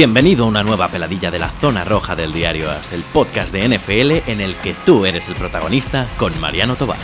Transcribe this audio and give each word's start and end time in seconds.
Bienvenido 0.00 0.46
a 0.46 0.48
una 0.48 0.62
nueva 0.62 0.88
peladilla 0.88 1.30
de 1.30 1.38
la 1.38 1.50
zona 1.50 1.84
roja 1.84 2.16
del 2.16 2.32
diario 2.32 2.70
AS, 2.70 2.94
el 2.94 3.02
podcast 3.02 3.52
de 3.52 3.68
NFL 3.68 4.30
en 4.30 4.40
el 4.40 4.58
que 4.58 4.72
tú 4.72 5.04
eres 5.04 5.28
el 5.28 5.34
protagonista 5.34 6.08
con 6.16 6.40
Mariano 6.40 6.74
Tobar. 6.74 6.96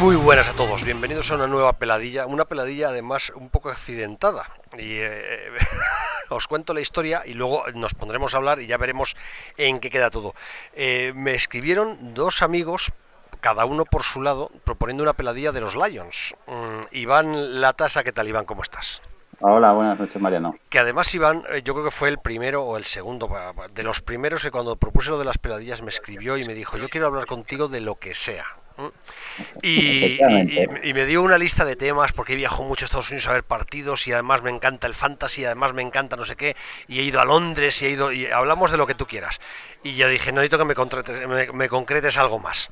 Muy 0.00 0.16
buenas 0.16 0.50
a 0.50 0.52
todos, 0.52 0.84
bienvenidos 0.84 1.30
a 1.30 1.36
una 1.36 1.46
nueva 1.46 1.72
peladilla, 1.72 2.26
una 2.26 2.44
peladilla 2.44 2.90
además 2.90 3.32
un 3.34 3.48
poco 3.48 3.70
accidentada. 3.70 4.50
Y 4.76 4.98
eh, 4.98 5.48
os 6.28 6.46
cuento 6.46 6.74
la 6.74 6.82
historia 6.82 7.22
y 7.24 7.32
luego 7.32 7.64
nos 7.72 7.94
pondremos 7.94 8.34
a 8.34 8.36
hablar 8.36 8.60
y 8.60 8.66
ya 8.66 8.76
veremos 8.76 9.16
en 9.56 9.80
qué 9.80 9.88
queda 9.88 10.10
todo. 10.10 10.34
Eh, 10.74 11.14
me 11.16 11.34
escribieron 11.34 12.12
dos 12.12 12.42
amigos 12.42 12.92
cada 13.40 13.64
uno 13.64 13.84
por 13.84 14.02
su 14.02 14.22
lado, 14.22 14.50
proponiendo 14.64 15.02
una 15.02 15.14
peladilla 15.14 15.52
de 15.52 15.60
los 15.60 15.74
Lions. 15.74 16.34
Mm, 16.46 16.82
Iván 16.92 17.60
Latasa, 17.60 18.04
¿qué 18.04 18.12
tal 18.12 18.28
Iván? 18.28 18.44
¿Cómo 18.44 18.62
estás? 18.62 19.02
Hola, 19.42 19.72
buenas 19.72 19.98
noches 19.98 20.20
Mariano. 20.20 20.54
Que 20.68 20.78
además 20.78 21.14
Iván, 21.14 21.44
eh, 21.50 21.62
yo 21.64 21.72
creo 21.72 21.86
que 21.86 21.90
fue 21.90 22.10
el 22.10 22.18
primero 22.18 22.62
o 22.62 22.76
el 22.76 22.84
segundo, 22.84 23.30
de 23.74 23.82
los 23.82 24.02
primeros 24.02 24.42
que 24.42 24.50
cuando 24.50 24.76
propuse 24.76 25.10
lo 25.10 25.18
de 25.18 25.24
las 25.24 25.38
peladillas 25.38 25.80
me 25.80 25.88
escribió 25.88 26.36
y 26.36 26.44
me 26.44 26.52
dijo, 26.52 26.76
yo 26.76 26.90
quiero 26.90 27.06
hablar 27.06 27.24
contigo 27.24 27.68
de 27.68 27.80
lo 27.80 27.94
que 27.94 28.14
sea. 28.14 28.44
Y, 29.62 30.18
me 30.94 31.06
dio 31.06 31.22
una 31.22 31.38
lista 31.38 31.64
de 31.64 31.76
temas 31.76 32.12
porque 32.12 32.34
viajado 32.34 32.64
mucho 32.64 32.84
a 32.84 32.86
Estados 32.86 33.10
Unidos 33.10 33.26
a 33.28 33.32
ver 33.32 33.44
partidos 33.44 34.06
y 34.06 34.12
además 34.12 34.42
me 34.42 34.50
encanta 34.50 34.86
el 34.86 34.94
fantasy, 34.94 35.44
además 35.44 35.74
me 35.74 35.82
encanta 35.82 36.16
no 36.16 36.24
sé 36.24 36.36
qué, 36.36 36.56
y 36.88 37.00
he 37.00 37.02
ido 37.02 37.20
a 37.20 37.24
Londres 37.24 37.80
y 37.82 37.86
he 37.86 37.90
ido 37.90 38.12
y 38.12 38.26
hablamos 38.26 38.70
de 38.70 38.78
lo 38.78 38.86
que 38.86 38.94
tú 38.94 39.06
quieras. 39.06 39.40
Y 39.82 39.96
yo 39.96 40.08
dije, 40.08 40.32
no 40.32 40.36
necesito 40.36 40.58
que 40.58 40.64
me, 40.64 40.74
concretes, 40.74 41.52
me 41.52 41.68
concretes 41.68 42.18
algo 42.18 42.38
más. 42.38 42.70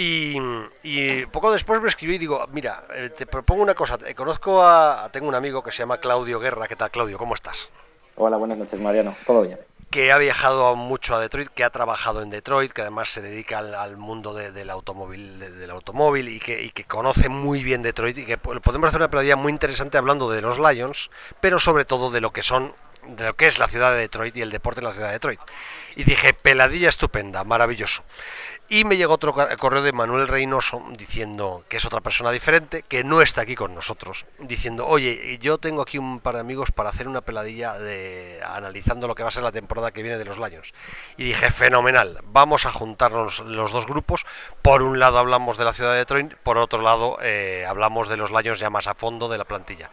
Y, 0.00 1.26
poco 1.32 1.50
después 1.50 1.80
me 1.80 1.88
escribí 1.88 2.14
y 2.14 2.18
digo, 2.18 2.46
mira, 2.52 2.84
eh, 2.94 3.10
te 3.10 3.26
propongo 3.26 3.64
una 3.64 3.74
cosa. 3.74 3.98
Conozco 4.14 4.62
a. 4.62 5.10
Tengo 5.12 5.26
un 5.26 5.34
amigo 5.34 5.64
que 5.64 5.72
se 5.72 5.78
llama 5.78 5.98
Claudio 5.98 6.38
Guerra. 6.38 6.68
¿Qué 6.68 6.76
tal, 6.76 6.92
Claudio? 6.92 7.18
¿Cómo 7.18 7.34
estás? 7.34 7.68
Hola, 8.14 8.36
buenas 8.36 8.58
noches, 8.58 8.80
Mariano. 8.80 9.16
¿Todo 9.26 9.42
bien? 9.42 9.58
Que 9.90 10.12
ha 10.12 10.18
viajado 10.18 10.76
mucho 10.76 11.16
a 11.16 11.20
Detroit, 11.20 11.48
que 11.48 11.64
ha 11.64 11.70
trabajado 11.70 12.22
en 12.22 12.30
Detroit, 12.30 12.70
que 12.70 12.82
además 12.82 13.08
se 13.08 13.22
dedica 13.22 13.58
al, 13.58 13.96
mundo 13.96 14.34
del 14.34 14.70
automóvil, 14.70 15.40
del 15.40 15.70
automóvil 15.70 16.28
y 16.28 16.38
que, 16.38 16.84
conoce 16.84 17.28
muy 17.28 17.64
bien 17.64 17.82
Detroit 17.82 18.18
y 18.18 18.24
que 18.24 18.38
podemos 18.38 18.88
hacer 18.88 19.00
una 19.00 19.10
peladilla 19.10 19.34
muy 19.34 19.50
interesante 19.50 19.98
hablando 19.98 20.30
de 20.30 20.42
los 20.42 20.58
Lions, 20.58 21.10
pero 21.40 21.58
sobre 21.58 21.84
todo 21.84 22.10
de 22.10 22.20
lo 22.20 22.30
que 22.32 22.42
son 22.42 22.74
de 23.06 23.24
lo 23.24 23.36
que 23.36 23.46
es 23.46 23.58
la 23.58 23.68
ciudad 23.68 23.92
de 23.92 24.00
Detroit 24.00 24.36
y 24.36 24.42
el 24.42 24.50
deporte 24.50 24.80
en 24.80 24.84
la 24.84 24.92
ciudad 24.92 25.06
de 25.08 25.14
Detroit. 25.14 25.40
Y 25.96 26.04
dije, 26.04 26.34
peladilla 26.34 26.90
estupenda, 26.90 27.42
maravilloso. 27.44 28.02
Y 28.70 28.84
me 28.84 28.98
llegó 28.98 29.14
otro 29.14 29.32
correo 29.32 29.80
de 29.80 29.92
Manuel 29.92 30.28
Reynoso 30.28 30.82
diciendo 30.90 31.64
que 31.70 31.78
es 31.78 31.86
otra 31.86 32.02
persona 32.02 32.30
diferente, 32.30 32.82
que 32.82 33.02
no 33.02 33.22
está 33.22 33.40
aquí 33.40 33.54
con 33.54 33.74
nosotros, 33.74 34.26
diciendo, 34.40 34.86
oye, 34.86 35.38
yo 35.40 35.56
tengo 35.56 35.80
aquí 35.80 35.96
un 35.96 36.20
par 36.20 36.34
de 36.34 36.40
amigos 36.40 36.70
para 36.70 36.90
hacer 36.90 37.08
una 37.08 37.22
peladilla 37.22 37.78
de 37.78 38.42
analizando 38.44 39.08
lo 39.08 39.14
que 39.14 39.22
va 39.22 39.30
a 39.30 39.32
ser 39.32 39.42
la 39.42 39.52
temporada 39.52 39.90
que 39.90 40.02
viene 40.02 40.18
de 40.18 40.26
los 40.26 40.36
Lions. 40.36 40.74
Y 41.16 41.24
dije, 41.24 41.50
fenomenal, 41.50 42.20
vamos 42.24 42.66
a 42.66 42.70
juntarnos 42.70 43.40
los 43.40 43.72
dos 43.72 43.86
grupos. 43.86 44.26
Por 44.60 44.82
un 44.82 44.98
lado 44.98 45.16
hablamos 45.16 45.56
de 45.56 45.64
la 45.64 45.72
ciudad 45.72 45.92
de 45.92 46.00
Detroit, 46.00 46.34
por 46.34 46.58
otro 46.58 46.82
lado 46.82 47.16
eh, 47.22 47.64
hablamos 47.66 48.10
de 48.10 48.18
los 48.18 48.30
Lions 48.30 48.58
ya 48.58 48.68
más 48.68 48.86
a 48.86 48.92
fondo 48.92 49.30
de 49.30 49.38
la 49.38 49.46
plantilla. 49.46 49.90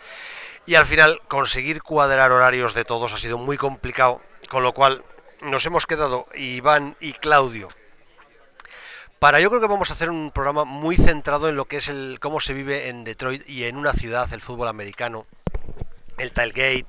Y 0.66 0.76
al 0.76 0.86
final 0.86 1.22
conseguir 1.30 1.82
cuadrar 1.82 2.34
horarios 2.34 2.74
de 2.74 2.84
todos 2.84 3.14
ha 3.14 3.18
sido 3.18 3.38
muy 3.38 3.56
complicado, 3.56 4.20
con 4.50 4.64
lo 4.64 4.74
cual 4.74 5.06
nos 5.40 5.66
hemos 5.66 5.86
quedado 5.86 6.28
Iván 6.36 6.98
y 7.00 7.14
Claudio 7.14 7.70
para 9.26 9.40
yo 9.40 9.50
creo 9.50 9.60
que 9.60 9.66
vamos 9.66 9.90
a 9.90 9.94
hacer 9.94 10.12
un 10.12 10.30
programa 10.30 10.66
muy 10.66 10.98
centrado 10.98 11.50
en 11.50 11.56
lo 11.56 11.66
que 11.66 11.78
es 11.78 11.88
el 11.88 12.20
cómo 12.22 12.40
se 12.40 12.54
vive 12.54 12.90
en 12.90 13.04
Detroit 13.04 13.42
y 13.50 13.64
en 13.64 13.76
una 13.76 13.92
ciudad 13.92 14.32
el 14.32 14.40
fútbol 14.40 14.68
americano, 14.68 15.26
el 16.20 16.32
tailgate, 16.32 16.86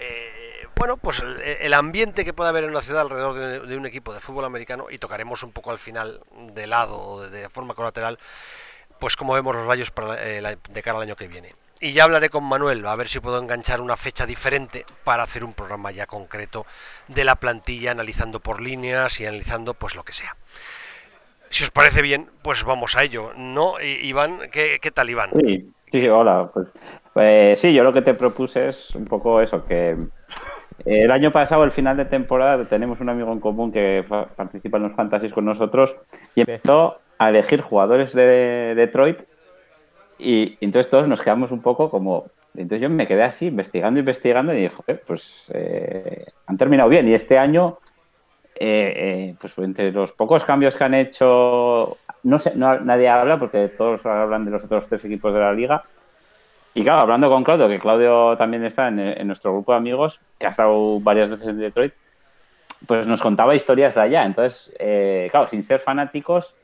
eh, 0.00 0.66
bueno, 0.74 0.96
pues 0.96 1.22
el, 1.60 1.74
ambiente 1.74 2.24
que 2.24 2.32
puede 2.32 2.50
haber 2.50 2.64
en 2.64 2.70
una 2.70 2.80
ciudad 2.80 3.02
alrededor 3.02 3.68
de, 3.68 3.76
un 3.76 3.86
equipo 3.86 4.12
de 4.12 4.18
fútbol 4.18 4.46
americano 4.46 4.88
y 4.90 4.98
tocaremos 4.98 5.44
un 5.44 5.52
poco 5.52 5.70
al 5.70 5.78
final 5.78 6.22
de 6.54 6.66
lado 6.66 6.98
o 6.98 7.20
de, 7.20 7.48
forma 7.50 7.74
colateral, 7.74 8.18
pues 8.98 9.14
como 9.14 9.34
vemos 9.34 9.54
los 9.54 9.68
rayos 9.68 9.92
eh, 10.18 10.56
de 10.68 10.82
cara 10.82 10.96
al 10.96 11.04
año 11.04 11.14
que 11.14 11.28
viene. 11.28 11.54
Y 11.78 11.92
ya 11.92 12.02
hablaré 12.02 12.30
con 12.30 12.42
Manuel, 12.42 12.84
a 12.84 12.96
ver 12.96 13.08
si 13.08 13.20
puedo 13.20 13.38
enganchar 13.38 13.80
una 13.80 13.96
fecha 13.96 14.26
diferente 14.26 14.84
para 15.04 15.22
hacer 15.22 15.44
un 15.44 15.52
programa 15.52 15.92
ya 15.92 16.06
concreto 16.06 16.66
de 17.06 17.22
la 17.22 17.36
plantilla, 17.36 17.92
analizando 17.92 18.40
por 18.40 18.60
líneas 18.60 19.20
y 19.20 19.26
analizando 19.26 19.74
pues 19.74 19.94
lo 19.94 20.04
que 20.04 20.14
sea. 20.14 20.34
Si 21.56 21.64
os 21.64 21.70
parece 21.70 22.02
bien, 22.02 22.26
pues 22.42 22.64
vamos 22.64 22.98
a 22.98 23.02
ello, 23.02 23.30
¿no? 23.34 23.80
Iván, 23.80 24.40
¿qué, 24.52 24.90
tal, 24.92 25.08
Iván? 25.08 25.30
Sí, 25.42 25.72
sí, 25.90 26.06
hola. 26.06 26.50
Pues, 26.52 26.66
pues, 27.14 27.58
sí, 27.58 27.72
yo 27.72 27.82
lo 27.82 27.94
que 27.94 28.02
te 28.02 28.12
propuse 28.12 28.68
es 28.68 28.94
un 28.94 29.06
poco 29.06 29.40
eso, 29.40 29.64
que 29.64 29.96
el 30.84 31.10
año 31.10 31.32
pasado, 31.32 31.64
el 31.64 31.70
final 31.70 31.96
de 31.96 32.04
temporada, 32.04 32.62
tenemos 32.68 33.00
un 33.00 33.08
amigo 33.08 33.32
en 33.32 33.40
común 33.40 33.72
que 33.72 34.04
participa 34.36 34.76
en 34.76 34.82
los 34.82 34.92
fantasies 34.92 35.32
con 35.32 35.46
nosotros 35.46 35.96
y 36.34 36.40
empezó 36.40 36.98
a 37.16 37.30
elegir 37.30 37.62
jugadores 37.62 38.12
de 38.12 38.74
Detroit 38.76 39.20
y, 40.18 40.58
entonces 40.60 40.90
todos 40.90 41.08
nos 41.08 41.22
quedamos 41.22 41.52
un 41.52 41.62
poco 41.62 41.88
como... 41.88 42.26
Entonces 42.54 42.82
yo 42.82 42.90
me 42.90 43.06
quedé 43.06 43.22
así 43.22 43.46
investigando, 43.46 43.98
investigando 43.98 44.52
y 44.52 44.60
dije, 44.60 44.94
pues 45.06 45.46
eh, 45.54 46.26
han 46.46 46.58
terminado 46.58 46.90
bien 46.90 47.08
y 47.08 47.14
este 47.14 47.38
año 47.38 47.78
eh, 48.58 48.92
eh, 48.96 49.34
pues 49.38 49.52
entre 49.58 49.92
los 49.92 50.12
pocos 50.12 50.42
cambios 50.44 50.76
que 50.76 50.84
han 50.84 50.94
hecho, 50.94 51.98
no 52.22 52.38
sé, 52.38 52.54
nadie 52.56 53.08
habla 53.08 53.38
porque 53.38 53.68
todos 53.68 54.06
hablan 54.06 54.46
de 54.46 54.50
los 54.50 54.64
otros 54.64 54.88
tres 54.88 55.04
equipos 55.04 55.34
de 55.34 55.40
la 55.40 55.52
liga. 55.52 55.82
Y 56.72 56.82
claro, 56.82 57.02
hablando 57.02 57.28
con 57.28 57.44
Claudio, 57.44 57.68
que 57.68 57.78
Claudio 57.78 58.36
también 58.36 58.64
está 58.64 58.88
en, 58.88 59.26
nuestro 59.26 59.52
grupo 59.52 59.72
de 59.72 59.78
amigos, 59.78 60.20
que 60.38 60.46
ha 60.46 60.50
estado 60.50 61.00
varias 61.00 61.30
veces 61.30 61.48
en 61.48 61.58
Detroit, 61.58 61.94
pues 62.86 63.06
nos 63.06 63.20
contaba 63.20 63.54
historias 63.54 63.94
de 63.94 64.00
allá. 64.00 64.24
Entonces, 64.24 64.74
eh, 64.78 65.28
claro, 65.30 65.48
sin 65.48 65.62
ser 65.62 65.80
fanáticos, 65.80 66.54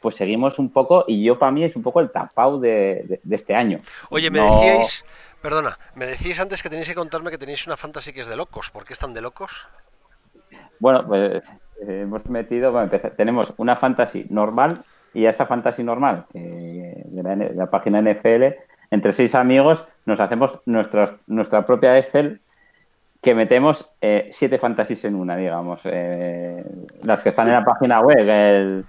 pues 0.00 0.16
seguimos 0.16 0.58
un 0.58 0.70
poco, 0.70 1.04
y 1.06 1.22
yo 1.22 1.38
para 1.38 1.52
mí 1.52 1.64
es 1.64 1.76
un 1.76 1.82
poco 1.82 2.00
el 2.00 2.10
tapau 2.10 2.58
de, 2.58 3.20
este 3.30 3.54
año. 3.54 3.80
Oye, 4.10 4.30
me 4.30 4.40
decíais, 4.40 5.04
perdona, 5.40 5.78
me 5.94 6.06
decíais 6.06 6.40
antes 6.40 6.62
que 6.62 6.68
tenéis 6.68 6.88
que 6.88 6.94
contarme 6.94 7.30
que 7.30 7.38
tenéis 7.38 7.66
una 7.66 7.76
fantasy 7.76 8.12
que 8.12 8.20
es 8.20 8.28
de 8.28 8.36
locos. 8.36 8.70
¿Por 8.70 8.84
qué 8.84 8.92
están 8.92 9.14
de 9.14 9.20
locos? 9.20 9.68
Bueno, 10.82 11.06
pues 11.06 11.44
eh, 11.86 12.00
hemos 12.02 12.26
metido, 12.26 12.72
bueno, 12.72 12.90
tenemos 13.16 13.54
una 13.56 13.76
fantasy 13.76 14.26
normal 14.30 14.82
y 15.14 15.26
a 15.26 15.30
esa 15.30 15.46
fantasy 15.46 15.84
normal 15.84 16.26
de, 16.32 17.52
la, 17.54 17.70
página 17.70 18.02
NFL, 18.02 18.46
entre 18.90 19.12
seis 19.12 19.36
amigos 19.36 19.86
nos 20.06 20.18
hacemos 20.18 20.58
nuestra, 20.66 21.18
nuestra 21.28 21.64
propia 21.66 21.96
Excel 21.96 22.40
que 23.20 23.32
metemos 23.32 23.92
eh, 24.00 24.30
siete 24.32 24.58
fantasies 24.58 25.04
en 25.04 25.14
una, 25.14 25.36
digamos. 25.36 25.82
Eh, 25.84 26.64
las 27.04 27.22
que 27.22 27.28
están 27.28 27.46
en 27.46 27.54
la 27.54 27.64
página 27.64 28.00
web. 28.00 28.28
El, 28.28 28.84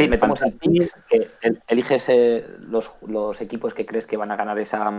sí, 0.00 0.08
metemos 0.08 0.40
el 0.40 0.58
que 0.58 1.28
eliges 1.68 2.10
los, 2.60 2.96
los, 3.06 3.42
equipos 3.42 3.74
que 3.74 3.84
crees 3.84 4.06
que 4.06 4.16
van 4.16 4.30
a 4.30 4.36
ganar 4.36 4.58
esa, 4.58 4.90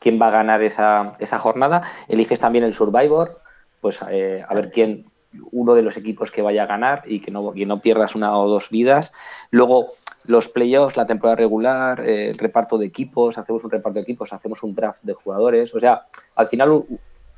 quién 0.00 0.20
va 0.20 0.26
a 0.26 0.32
ganar 0.32 0.64
esa, 0.64 1.12
esa 1.20 1.38
jornada. 1.38 1.84
Eliges 2.08 2.40
también 2.40 2.64
el 2.64 2.72
Survivor, 2.72 3.40
pues 3.80 4.02
a 4.02 4.06
ver 4.08 4.72
quién, 4.72 5.06
uno 5.52 5.74
de 5.74 5.82
los 5.82 5.96
equipos 5.96 6.30
que 6.30 6.42
vaya 6.42 6.64
a 6.64 6.66
ganar 6.66 7.02
y 7.06 7.20
que 7.20 7.30
no, 7.30 7.52
no 7.54 7.80
pierdas 7.80 8.14
una 8.14 8.36
o 8.38 8.48
dos 8.48 8.70
vidas. 8.70 9.12
Luego, 9.50 9.92
los 10.24 10.48
playoffs, 10.48 10.96
la 10.96 11.06
temporada 11.06 11.36
regular, 11.36 12.00
eh, 12.00 12.30
el 12.30 12.38
reparto 12.38 12.78
de 12.78 12.86
equipos, 12.86 13.38
hacemos 13.38 13.64
un 13.64 13.70
reparto 13.70 13.94
de 13.94 14.02
equipos, 14.02 14.32
hacemos 14.32 14.62
un 14.62 14.74
draft 14.74 15.02
de 15.02 15.14
jugadores. 15.14 15.74
O 15.74 15.80
sea, 15.80 16.02
al 16.34 16.46
final 16.46 16.84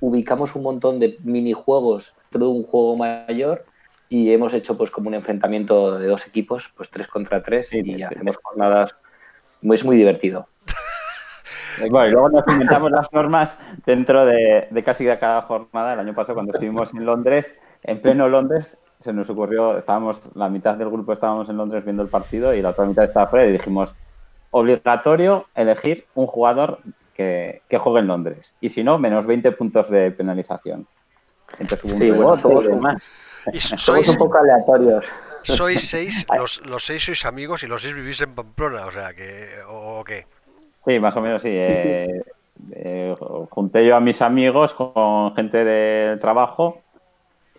ubicamos 0.00 0.54
un 0.54 0.62
montón 0.62 1.00
de 1.00 1.18
minijuegos 1.22 2.14
dentro 2.30 2.48
de 2.48 2.58
un 2.58 2.64
juego 2.64 2.96
mayor 2.96 3.64
y 4.08 4.32
hemos 4.32 4.54
hecho 4.54 4.76
pues 4.76 4.90
como 4.90 5.08
un 5.08 5.14
enfrentamiento 5.14 5.98
de 5.98 6.06
dos 6.06 6.26
equipos, 6.26 6.72
pues 6.76 6.90
tres 6.90 7.08
contra 7.08 7.42
tres 7.42 7.74
y 7.74 8.02
hacemos 8.02 8.38
jornadas. 8.42 8.96
Es 9.62 9.84
muy 9.84 9.96
divertido. 9.96 10.48
Bueno, 11.90 12.08
y 12.08 12.10
luego 12.10 12.28
nos 12.28 12.44
inventamos 12.48 12.90
las 12.90 13.12
normas 13.12 13.56
dentro 13.86 14.24
de, 14.26 14.66
de 14.68 14.82
casi 14.82 15.04
de 15.04 15.16
cada 15.16 15.42
jornada. 15.42 15.92
El 15.92 16.00
año 16.00 16.12
pasado, 16.12 16.34
cuando 16.34 16.52
estuvimos 16.52 16.92
en 16.92 17.06
Londres, 17.06 17.54
en 17.82 18.00
pleno 18.00 18.28
Londres 18.28 18.76
se 19.00 19.12
nos 19.12 19.30
ocurrió, 19.30 19.78
estábamos, 19.78 20.22
la 20.34 20.48
mitad 20.48 20.74
del 20.74 20.90
grupo 20.90 21.12
estábamos 21.12 21.48
en 21.48 21.56
Londres 21.56 21.84
viendo 21.84 22.02
el 22.02 22.08
partido 22.08 22.52
y 22.54 22.62
la 22.62 22.70
otra 22.70 22.84
mitad 22.84 23.04
estaba 23.04 23.28
fuera 23.28 23.46
y 23.46 23.52
dijimos, 23.52 23.94
obligatorio 24.50 25.46
elegir 25.54 26.06
un 26.14 26.26
jugador 26.26 26.80
que, 27.14 27.62
juegue 27.78 28.00
en 28.00 28.06
Londres. 28.06 28.54
Y 28.60 28.70
si 28.70 28.82
no, 28.82 28.98
menos 28.98 29.26
20 29.26 29.52
puntos 29.52 29.90
de 29.90 30.10
penalización. 30.10 30.86
Entonces, 31.58 31.96
sí, 31.96 32.10
bueno, 32.10 32.36
todos 32.36 32.68
más. 32.80 33.10
sois, 33.76 34.08
un 34.08 34.16
poco 34.16 34.38
aleatorios. 34.38 35.06
Sois 35.42 35.88
seis, 35.88 36.26
los, 36.36 36.64
los, 36.66 36.84
seis 36.84 37.04
sois 37.04 37.24
amigos 37.24 37.62
y 37.62 37.66
los 37.66 37.82
seis 37.82 37.94
vivís 37.94 38.20
en 38.20 38.34
Pamplona, 38.34 38.86
o 38.86 38.90
sea, 38.90 39.14
que, 39.14 39.48
o, 39.68 40.04
qué. 40.04 40.26
Sí, 40.84 41.00
más 41.00 41.16
o 41.16 41.20
menos 41.20 41.42
sí. 41.42 41.48
Eh, 41.50 42.22
eh, 42.72 43.16
junté 43.50 43.86
yo 43.86 43.96
a 43.96 44.00
mis 44.00 44.20
amigos 44.20 44.74
con 44.74 45.34
gente 45.34 45.64
del 45.64 46.20
trabajo 46.20 46.82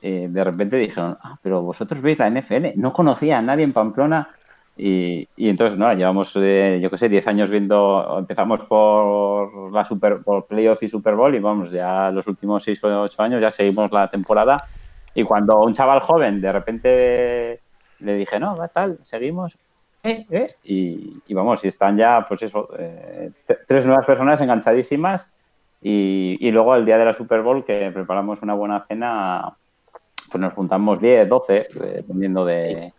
eh, 0.01 0.27
de 0.29 0.43
repente 0.43 0.77
dijeron, 0.77 1.17
ah, 1.21 1.37
pero 1.41 1.61
vosotros 1.61 2.01
veis 2.01 2.19
la 2.19 2.29
NFL. 2.29 2.73
No 2.75 2.93
conocía 2.93 3.39
a 3.39 3.41
nadie 3.41 3.63
en 3.63 3.73
Pamplona 3.73 4.29
Y, 4.77 5.27
entonces, 5.37 5.77
no, 5.77 5.91
llevamos, 5.93 6.31
eh, 6.37 6.79
yo 6.81 6.89
qué 6.89 6.97
sé, 6.97 7.09
10 7.09 7.27
años 7.27 7.49
viendo, 7.49 8.17
empezamos 8.19 8.63
por 8.63 9.73
la 9.73 9.83
Super 9.83 10.21
por 10.23 10.47
Playoff 10.47 10.81
y 10.83 10.87
Super 10.87 11.15
Bowl 11.15 11.35
y 11.35 11.39
vamos, 11.39 11.71
ya 11.71 12.11
los 12.11 12.25
últimos 12.27 12.63
6 12.63 12.83
o 12.85 13.01
8 13.03 13.21
años 13.23 13.41
ya 13.41 13.51
seguimos 13.51 13.91
la 13.91 14.09
temporada. 14.09 14.57
Y 15.13 15.23
cuando 15.23 15.59
un 15.61 15.73
chaval 15.73 15.99
joven 15.99 16.39
de 16.41 16.51
repente 16.51 17.59
le 17.99 18.15
dije, 18.15 18.39
no, 18.39 18.55
va 18.55 18.69
tal, 18.69 18.99
seguimos, 19.03 19.57
eh, 20.03 20.25
eh, 20.29 20.47
y, 20.63 21.33
vamos, 21.33 21.63
y 21.65 21.67
están 21.67 21.97
ya, 21.97 22.25
pues 22.27 22.41
eso, 22.43 22.69
eh, 22.77 23.31
tres 23.67 23.85
nuevas 23.85 24.05
personas 24.05 24.39
enganchadísimas 24.39 25.27
y, 25.81 26.37
y, 26.39 26.51
luego 26.51 26.75
el 26.75 26.85
día 26.85 26.97
de 26.97 27.03
la 27.03 27.13
Super 27.13 27.41
Bowl 27.41 27.65
que 27.65 27.91
preparamos 27.91 28.41
una 28.41 28.53
buena 28.53 28.85
cena, 28.87 29.57
pues 30.29 30.41
nos 30.41 30.53
juntamos 30.53 30.99
10, 30.99 31.27
12, 31.27 31.67
dependiendo 31.95 32.45
de 32.45 32.93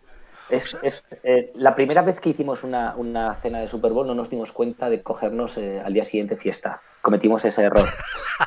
es, 0.51 0.77
es 0.83 1.05
eh, 1.23 1.53
la 1.55 1.75
primera 1.75 2.03
vez 2.03 2.21
que 2.21 2.31
hicimos 2.31 2.65
una, 2.65 2.95
una, 2.97 3.35
cena 3.35 3.61
de 3.61 3.69
Super 3.69 3.93
Bowl 3.93 4.07
no 4.07 4.15
nos 4.15 4.31
dimos 4.31 4.53
cuenta 4.53 4.91
de 4.91 5.03
cogernos 5.03 5.57
eh, 5.57 5.81
al 5.85 5.93
día 5.93 6.05
siguiente 6.05 6.37
fiesta. 6.37 6.83
Cometimos 7.03 7.45
ese 7.45 7.63
error. 7.63 7.89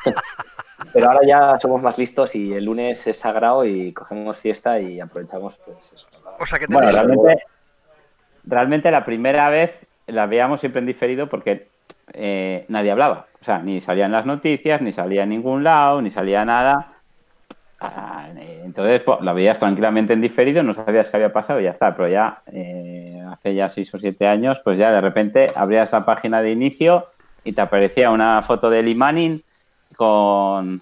Pero 0.92 1.08
ahora 1.08 1.26
ya 1.26 1.58
somos 1.60 1.82
más 1.82 1.98
listos 1.98 2.34
y 2.34 2.52
el 2.52 2.64
lunes 2.64 3.06
es 3.06 3.18
sagrado 3.18 3.64
y 3.64 3.92
cogemos 3.92 4.36
fiesta 4.36 4.78
y 4.78 5.00
aprovechamos 5.00 5.58
pues 5.64 5.92
eso. 5.92 6.06
O 6.38 6.46
sea 6.46 6.58
que 6.58 6.66
bueno, 6.68 6.90
realmente, 6.90 7.42
realmente 8.44 8.90
la 8.90 9.04
primera 9.04 9.48
vez 9.48 9.72
la 10.06 10.26
veíamos 10.26 10.60
siempre 10.60 10.80
en 10.80 10.86
diferido 10.86 11.28
porque 11.28 11.68
eh, 12.12 12.66
nadie 12.68 12.90
hablaba. 12.90 13.26
O 13.40 13.44
sea, 13.44 13.58
ni 13.60 13.80
salían 13.80 14.12
las 14.12 14.26
noticias, 14.26 14.82
ni 14.82 14.92
salía 14.92 15.22
en 15.22 15.30
ningún 15.30 15.64
lado, 15.64 16.02
ni 16.02 16.10
salía 16.10 16.44
nada. 16.44 16.93
Ah, 17.86 18.28
entonces 18.64 19.02
pues, 19.02 19.20
la 19.20 19.34
veías 19.34 19.58
tranquilamente 19.58 20.14
en 20.14 20.22
diferido, 20.22 20.62
no 20.62 20.72
sabías 20.72 21.08
qué 21.08 21.18
había 21.18 21.32
pasado 21.32 21.60
y 21.60 21.64
ya 21.64 21.70
está, 21.70 21.94
pero 21.94 22.08
ya 22.08 22.42
eh, 22.50 23.22
hace 23.30 23.54
ya 23.54 23.68
seis 23.68 23.92
o 23.94 23.98
siete 23.98 24.26
años, 24.26 24.58
pues 24.64 24.78
ya 24.78 24.90
de 24.90 25.02
repente 25.02 25.48
abrías 25.54 25.92
la 25.92 26.04
página 26.04 26.40
de 26.40 26.52
inicio 26.52 27.08
y 27.44 27.52
te 27.52 27.60
aparecía 27.60 28.10
una 28.10 28.42
foto 28.42 28.70
de 28.70 28.82
Lee 28.82 28.94
Manning 28.94 29.42
con, 29.96 30.80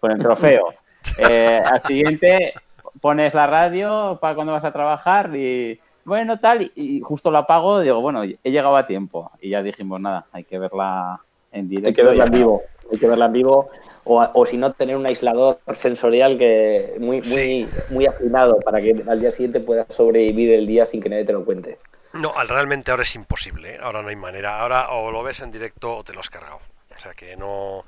con 0.00 0.12
el 0.12 0.18
trofeo. 0.18 0.74
Eh, 1.18 1.60
al 1.62 1.82
siguiente 1.82 2.54
pones 2.98 3.34
la 3.34 3.46
radio 3.46 4.18
para 4.22 4.34
cuando 4.34 4.54
vas 4.54 4.64
a 4.64 4.72
trabajar 4.72 5.36
y 5.36 5.78
bueno, 6.06 6.40
tal, 6.40 6.72
y 6.74 7.00
justo 7.02 7.30
la 7.30 7.40
apago, 7.40 7.80
digo, 7.80 8.00
bueno, 8.00 8.22
he 8.24 8.50
llegado 8.50 8.74
a 8.74 8.86
tiempo 8.86 9.30
y 9.38 9.50
ya 9.50 9.62
dijimos, 9.62 10.00
nada, 10.00 10.24
hay 10.32 10.44
que 10.44 10.58
verla 10.58 11.20
en 11.52 11.68
directo. 11.68 11.88
Hay 11.88 11.92
que 11.92 12.02
verla 12.02 12.24
en 12.24 12.30
vivo, 12.30 12.62
hay 12.92 12.98
que 12.98 13.06
verla 13.06 13.26
en 13.26 13.32
vivo 13.32 13.70
o, 14.06 14.46
si 14.46 14.58
no, 14.58 14.72
tener 14.72 14.96
un 14.96 15.06
aislador 15.06 15.58
sensorial 15.76 16.36
que 16.36 16.94
muy, 16.98 17.22
muy, 17.22 17.66
muy 17.88 18.06
afinado 18.06 18.58
para 18.60 18.80
que 18.80 19.02
al 19.08 19.18
día 19.18 19.30
siguiente 19.30 19.60
puedas 19.60 19.86
sobrevivir 19.94 20.52
el 20.52 20.66
día 20.66 20.84
sin 20.84 21.00
que 21.00 21.08
nadie 21.08 21.24
te 21.24 21.32
lo 21.32 21.44
cuente. 21.44 21.78
No, 22.12 22.32
realmente 22.46 22.90
ahora 22.90 23.02
es 23.02 23.14
imposible, 23.14 23.74
¿eh? 23.74 23.78
ahora 23.80 24.02
no 24.02 24.08
hay 24.08 24.16
manera. 24.16 24.60
Ahora 24.60 24.90
o 24.90 25.10
lo 25.10 25.22
ves 25.22 25.40
en 25.40 25.50
directo 25.50 25.96
o 25.96 26.04
te 26.04 26.12
lo 26.12 26.20
has 26.20 26.28
cargado. 26.28 26.60
O 26.94 27.00
sea 27.00 27.14
que 27.14 27.34
no. 27.36 27.84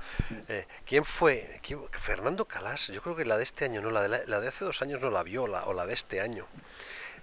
Eh, 0.49 0.65
¿Quién 0.85 1.05
fue? 1.05 1.61
Fernando 1.93 2.47
Calas. 2.47 2.89
Yo 2.89 3.03
creo 3.03 3.15
que 3.15 3.25
la 3.25 3.37
de 3.37 3.45
este 3.45 3.67
año, 3.67 3.83
no, 3.83 3.91
la 3.91 4.03
de, 4.03 4.27
la, 4.27 4.41
de 4.41 4.49
hace 4.49 4.65
dos 4.65 4.83
años 4.83 5.01
no 5.01 5.11
la 5.11 5.23
vio, 5.23 5.45
o 5.45 5.73
la 5.75 5.87
de 5.87 5.95
este 5.95 6.21
año 6.21 6.47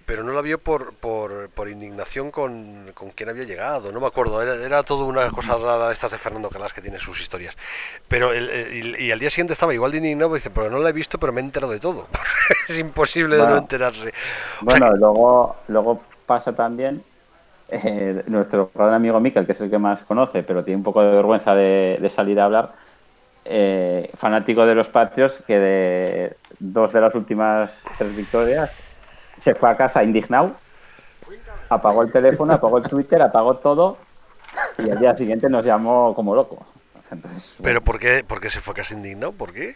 pero 0.06 0.22
no 0.22 0.32
la 0.32 0.42
vio 0.42 0.58
por, 0.58 0.94
por, 0.94 1.48
por 1.50 1.68
indignación 1.68 2.30
con, 2.30 2.90
con 2.94 3.10
quien 3.10 3.30
había 3.30 3.44
llegado, 3.44 3.90
no 3.92 4.00
me 4.00 4.06
acuerdo, 4.06 4.42
era, 4.42 4.54
era 4.54 4.82
toda 4.82 5.04
una 5.04 5.30
cosa 5.30 5.56
rara 5.56 5.88
de 5.88 5.94
estas 5.94 6.12
de 6.12 6.18
Fernando 6.18 6.50
Calas 6.50 6.72
que 6.72 6.82
tiene 6.82 6.98
sus 6.98 7.20
historias. 7.20 7.56
Pero 8.08 8.32
el, 8.32 9.00
y, 9.00 9.10
al 9.10 9.18
día 9.18 9.30
siguiente 9.30 9.54
estaba 9.54 9.72
igual 9.72 9.92
de 9.92 9.98
indignado, 9.98 10.34
dice, 10.34 10.50
pero 10.50 10.68
no 10.70 10.78
la 10.78 10.90
he 10.90 10.92
visto, 10.92 11.18
pero 11.18 11.32
me 11.32 11.40
he 11.40 11.44
enterado 11.44 11.72
de 11.72 11.80
todo. 11.80 12.06
es 12.68 12.78
imposible 12.78 13.36
de 13.36 13.46
no 13.46 13.56
enterarse. 13.56 14.12
bueno, 14.60 14.90
luego, 14.92 15.56
luego 15.68 16.02
pasa 16.26 16.52
también 16.52 17.02
eh, 17.68 18.22
nuestro 18.26 18.70
gran 18.74 18.92
amigo 18.92 19.18
Mikel, 19.20 19.46
que 19.46 19.52
es 19.52 19.60
el 19.60 19.70
que 19.70 19.78
más 19.78 20.04
conoce, 20.04 20.42
pero 20.42 20.64
tiene 20.64 20.78
un 20.78 20.84
poco 20.84 21.02
de 21.02 21.10
vergüenza 21.14 21.54
de, 21.54 22.12
salir 22.14 22.38
a 22.40 22.44
hablar, 22.44 22.72
eh, 23.46 24.10
fanático 24.18 24.66
de 24.66 24.74
los 24.74 24.88
Patriots, 24.88 25.42
que 25.46 25.58
de 25.58 26.36
dos 26.58 26.92
de 26.92 27.00
las 27.00 27.14
últimas 27.14 27.82
tres 27.96 28.14
victorias 28.14 28.70
se 29.44 29.54
fue 29.54 29.68
a 29.68 29.76
casa 29.76 30.02
indignado, 30.02 30.52
apagó 31.68 32.02
el 32.02 32.10
teléfono, 32.10 32.54
apagó 32.54 32.78
el 32.78 32.84
Twitter, 32.84 33.20
apagó 33.20 33.56
todo 33.58 33.98
y 34.78 34.90
al 34.90 34.98
día 34.98 35.14
siguiente 35.14 35.50
nos 35.50 35.66
llamó 35.66 36.14
como 36.14 36.34
loco. 36.34 36.64
¿Pero 37.62 37.82
por 37.82 37.98
qué, 37.98 38.24
por 38.26 38.40
qué 38.40 38.48
se 38.48 38.62
fue 38.62 38.72
a 38.72 38.76
casa 38.76 38.94
indignado? 38.94 39.32
¿Por 39.32 39.52
qué? 39.52 39.74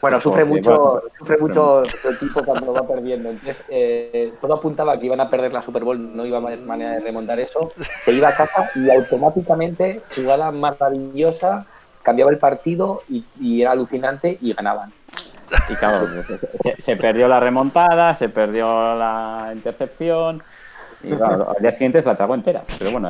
Bueno, 0.00 0.20
sufre 0.20 0.44
mucho, 0.44 1.00
sufre 1.16 1.38
mucho 1.38 1.84
el 1.84 2.18
tipo 2.18 2.44
cuando 2.44 2.72
va 2.72 2.88
perdiendo. 2.88 3.30
Entonces, 3.30 3.64
eh, 3.68 4.32
todo 4.40 4.54
apuntaba 4.54 4.98
que 4.98 5.06
iban 5.06 5.20
a 5.20 5.30
perder 5.30 5.52
la 5.52 5.62
Super 5.62 5.84
Bowl, 5.84 6.16
no 6.16 6.26
iba 6.26 6.38
a 6.38 6.40
haber 6.40 6.58
manera 6.58 6.94
de 6.94 7.00
remontar 7.00 7.38
eso. 7.38 7.72
Se 8.00 8.12
iba 8.12 8.30
a 8.30 8.34
casa 8.34 8.68
y 8.74 8.90
automáticamente 8.90 10.02
jugada 10.12 10.50
maravillosa, 10.50 11.66
cambiaba 12.02 12.32
el 12.32 12.38
partido 12.38 13.02
y, 13.08 13.24
y 13.38 13.62
era 13.62 13.72
alucinante 13.72 14.38
y 14.40 14.54
ganaban. 14.54 14.92
Y 15.68 15.74
claro, 15.76 16.06
se, 16.84 16.96
perdió 16.96 17.28
la 17.28 17.40
remontada, 17.40 18.14
se 18.14 18.28
perdió 18.28 18.94
la 18.94 19.50
intercepción. 19.54 20.42
Y 21.02 21.14
claro, 21.14 21.50
al 21.54 21.62
día 21.62 21.70
siguiente 21.70 22.02
se 22.02 22.08
la 22.08 22.16
tragó 22.16 22.34
entera. 22.34 22.62
Pero 22.78 22.90
bueno, 22.90 23.08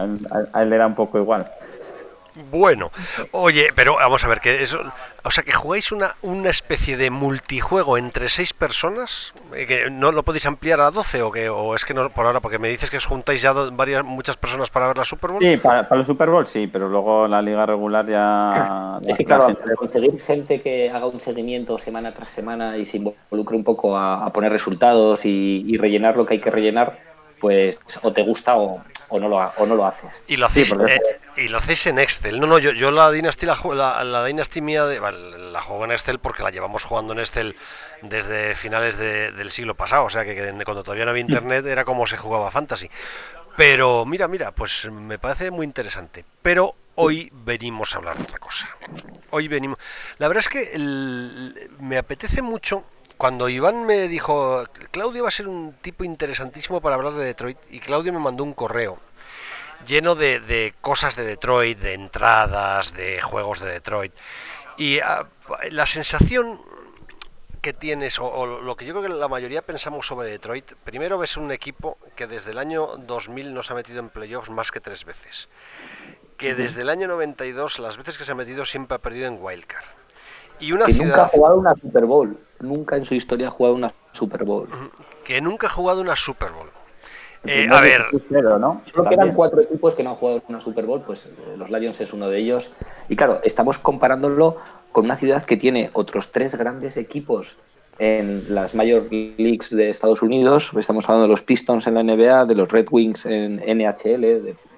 a 0.53 0.63
él, 0.63 0.71
le 0.71 0.77
era 0.77 0.87
un 0.87 0.95
poco 0.95 1.19
igual. 1.19 1.47
Bueno, 2.51 2.91
oye, 3.33 3.69
pero 3.75 3.97
vamos 3.97 4.25
a 4.25 4.29
ver, 4.29 4.41
que 4.41 4.63
eso, 4.63 4.81
o 5.25 5.31
sea, 5.31 5.43
que 5.43 5.53
jugáis 5.53 5.93
una, 5.93 6.15
una 6.23 6.51
especie 6.51 6.97
de 6.97 7.11
multijuego 7.11 7.99
entre 7.99 8.29
seis 8.29 8.53
personas, 8.53 9.35
eh, 9.55 9.67
que 9.67 9.91
no 9.91 10.13
lo 10.13 10.23
podéis 10.23 10.47
ampliar 10.47 10.81
a 10.81 10.91
12 10.91 11.23
o 11.23 11.33
que 11.33 11.49
o 11.49 11.75
es 11.75 11.85
que 11.85 11.95
no 11.95 12.11
por 12.11 12.27
ahora, 12.27 12.41
porque 12.41 12.59
me 12.59 12.69
dices 12.69 12.91
que 12.91 12.97
os 12.97 13.07
juntáis 13.07 13.43
ya 13.43 13.53
varias 13.53 14.05
muchas 14.05 14.37
personas 14.37 14.71
para 14.71 14.87
ver 14.87 14.99
la 14.99 15.05
Super 15.05 15.33
Bowl. 15.33 15.43
Sí, 15.43 15.57
para, 15.57 15.89
para 15.89 16.01
el 16.01 16.07
Super 16.07 16.31
Bowl 16.31 16.47
sí, 16.47 16.69
pero 16.69 16.89
luego 16.89 17.27
la 17.27 17.43
liga 17.43 17.67
regular 17.67 18.07
ya. 18.07 18.99
Es 19.07 19.17
que 19.17 19.25
claro, 19.25 19.57
conseguir 19.77 20.21
gente 20.21 20.61
que 20.61 20.91
haga 20.91 21.07
un 21.07 21.21
seguimiento 21.21 21.79
semana 21.79 22.13
tras 22.13 22.29
semana 22.29 22.77
y 22.77 22.87
se 22.87 22.99
involucre 22.99 23.57
un 23.57 23.65
poco 23.65 23.97
a, 23.97 24.33
poner 24.33 24.53
resultados 24.53 25.25
y 25.25 25.77
rellenar 25.79 26.17
lo 26.17 26.27
que 26.27 26.35
hay 26.35 26.41
que 26.41 26.51
rellenar, 26.51 26.99
pues 27.41 27.79
o 28.03 28.13
te 28.13 28.23
gusta 28.23 28.57
o, 28.57 28.83
o 29.09 29.19
no 29.19 29.29
lo, 29.29 29.39
o 29.39 29.67
no 29.67 29.75
lo 29.75 29.87
haces. 29.87 30.23
Y 30.27 30.37
lo 30.37 30.47
hacéis, 30.47 30.73
eh, 30.73 31.01
y 31.37 31.49
lo 31.49 31.59
hacéis 31.59 31.87
en 31.87 31.99
Excel. 31.99 32.41
No, 32.41 32.47
no, 32.47 32.59
yo, 32.59 32.73
yo 32.73 32.91
la 32.91 33.11
Dynasty, 33.11 33.47
la, 33.47 34.05
la, 34.05 34.63
mía, 34.63 34.85
de, 34.87 35.01
la 35.01 35.63
juego 35.63 35.85
en 35.85 35.93
Excel 35.93 36.19
porque 36.19 36.43
la 36.43 36.51
llevamos 36.51 36.85
jugando 36.85 37.13
en 37.13 37.21
Excel 37.21 37.57
desde 38.03 38.55
finales 38.55 38.99
del 38.99 39.51
siglo 39.51 39.75
pasado. 39.75 40.05
O 40.05 40.11
sea, 40.11 40.25
que, 40.25 40.37
cuando 40.65 40.83
todavía 40.83 41.05
no 41.05 41.11
había 41.11 41.23
internet 41.23 41.67
era 41.67 41.85
como 41.85 42.07
se 42.07 42.17
jugaba 42.17 42.51
Fantasy. 42.51 42.91
Pero 43.57 44.05
mira, 44.05 44.29
mira, 44.29 44.53
pues 44.53 44.89
me 44.91 45.19
parece 45.19 45.51
muy 45.51 45.65
interesante. 45.65 46.25
Pero 46.43 46.75
hoy 46.95 47.31
venimos 47.33 47.95
a 47.95 47.99
hablar 47.99 48.17
de 48.17 48.23
otra 48.25 48.39
cosa. 48.39 48.69
Hoy 49.31 49.49
venimos. 49.49 49.79
La 50.19 50.29
verdad 50.29 50.45
es 50.45 50.49
que 50.49 50.79
me 51.81 51.99
apetece 51.99 52.43
mucho 52.43 52.85
cuando 53.19 53.49
Iván 53.49 53.85
me 53.85 54.09
dijo, 54.09 54.65
Claudio 54.91 55.25
va 55.25 55.29
a 55.29 55.33
ser 55.33 55.49
un 55.49 55.75
tipo 55.83 56.05
interesantísimo 56.05 56.81
para 56.81 56.95
hablar 56.95 57.13
de 57.15 57.25
Detroit, 57.25 57.59
y 57.69 57.81
Claudio 57.81 58.13
me 58.13 58.21
mandó 58.21 58.45
un 58.45 58.55
correo 58.55 58.99
lleno 59.87 60.15
de, 60.15 60.75
cosas 60.81 61.17
de 61.17 61.25
Detroit, 61.25 61.79
de 61.79 61.95
entradas, 61.95 62.95
de 62.95 63.21
juegos 63.21 63.61
de 63.61 63.73
Detroit. 63.73 64.13
Y 64.77 65.01
ah, 65.01 65.27
la 65.71 65.87
sensación 65.87 66.61
que 67.61 67.73
tienes, 67.73 68.19
o, 68.21 68.47
lo 68.47 68.77
que 68.77 68.85
yo 68.85 68.95
creo 68.95 69.03
que 69.03 69.09
la 69.09 69.29
mayoría 69.29 69.63
pensamos 69.63 70.07
sobre 70.07 70.29
Detroit, 70.29 70.75
primero 70.85 71.19
ves 71.19 71.37
un 71.37 71.51
equipo 71.51 71.99
que 72.15 72.27
desde 72.27 72.53
el 72.53 72.59
año 72.59 72.97
2000 72.99 73.53
no 73.53 73.63
se 73.63 73.73
ha 73.73 73.77
metido 73.77 73.99
en 73.99 74.11
playoffs 74.11 74.51
más 74.51 74.71
que 74.71 74.81
tres 74.81 75.05
veces. 75.05 75.49
Que 76.37 76.55
desde 76.55 76.83
el 76.83 76.89
año 76.89 77.09
92, 77.09 77.81
las 77.81 77.97
veces 77.97 78.17
que 78.17 78.25
se 78.25 78.31
ha 78.31 78.37
metido, 78.37 78.65
siempre 78.65 78.95
ha 78.95 78.99
perdido 78.99 79.27
en 79.27 79.39
Wildcard. 79.41 79.98
Y 80.61 80.73
una 80.73 80.87
ciudad... 80.87 81.07
nunca 81.07 81.23
ha 81.25 81.29
jugado 81.29 81.59
una 81.59 81.75
Super 81.77 82.05
Bowl 82.07 82.39
nunca 82.61 82.97
en 82.97 83.05
su 83.05 83.15
historia 83.15 83.49
ha 83.49 83.51
jugado 83.51 83.75
una 83.75 83.93
Super 84.13 84.45
Bowl. 84.45 84.69
Que 85.25 85.41
nunca 85.41 85.67
ha 85.67 85.71
jugado 85.71 86.01
una 86.01 86.17
Super 86.17 86.51
Bowl. 86.51 86.69
Eh, 87.45 87.69
a 87.71 87.81
ver. 87.81 88.03
¿no? 88.31 88.83
Solo 88.85 89.09
quedan 89.09 89.33
cuatro 89.33 89.61
equipos 89.61 89.95
que 89.95 90.03
no 90.03 90.11
han 90.11 90.17
jugado 90.17 90.43
una 90.49 90.61
Super 90.61 90.87
Bowl, 90.87 91.03
pues 91.03 91.27
eh, 91.27 91.57
los 91.57 91.71
Lions 91.71 92.01
es 92.01 92.13
uno 92.13 92.29
de 92.29 92.39
ellos. 92.39 92.73
Y 93.09 93.17
claro, 93.17 93.41
estamos 93.45 93.79
comparándolo 93.79 94.57
con 94.93 95.05
una 95.05 95.17
ciudad 95.17 95.45
que 95.45 95.57
tiene 95.57 95.91
otros 95.93 96.33
tres 96.33 96.57
grandes 96.57 96.97
equipos 96.97 97.57
en 98.01 98.55
las 98.55 98.75
Major 98.75 99.07
Leagues 99.11 99.71
de 99.71 99.91
Estados 99.91 100.23
Unidos. 100.23 100.73
Estamos 100.77 101.05
hablando 101.05 101.25
de 101.25 101.31
los 101.31 101.43
Pistons 101.43 101.87
en 101.87 101.95
la 101.95 102.03
NBA, 102.03 102.47
de 102.47 102.55
los 102.55 102.71
Red 102.71 102.89
Wings 102.91 103.25
en 103.27 103.57
NHL, 103.57 104.21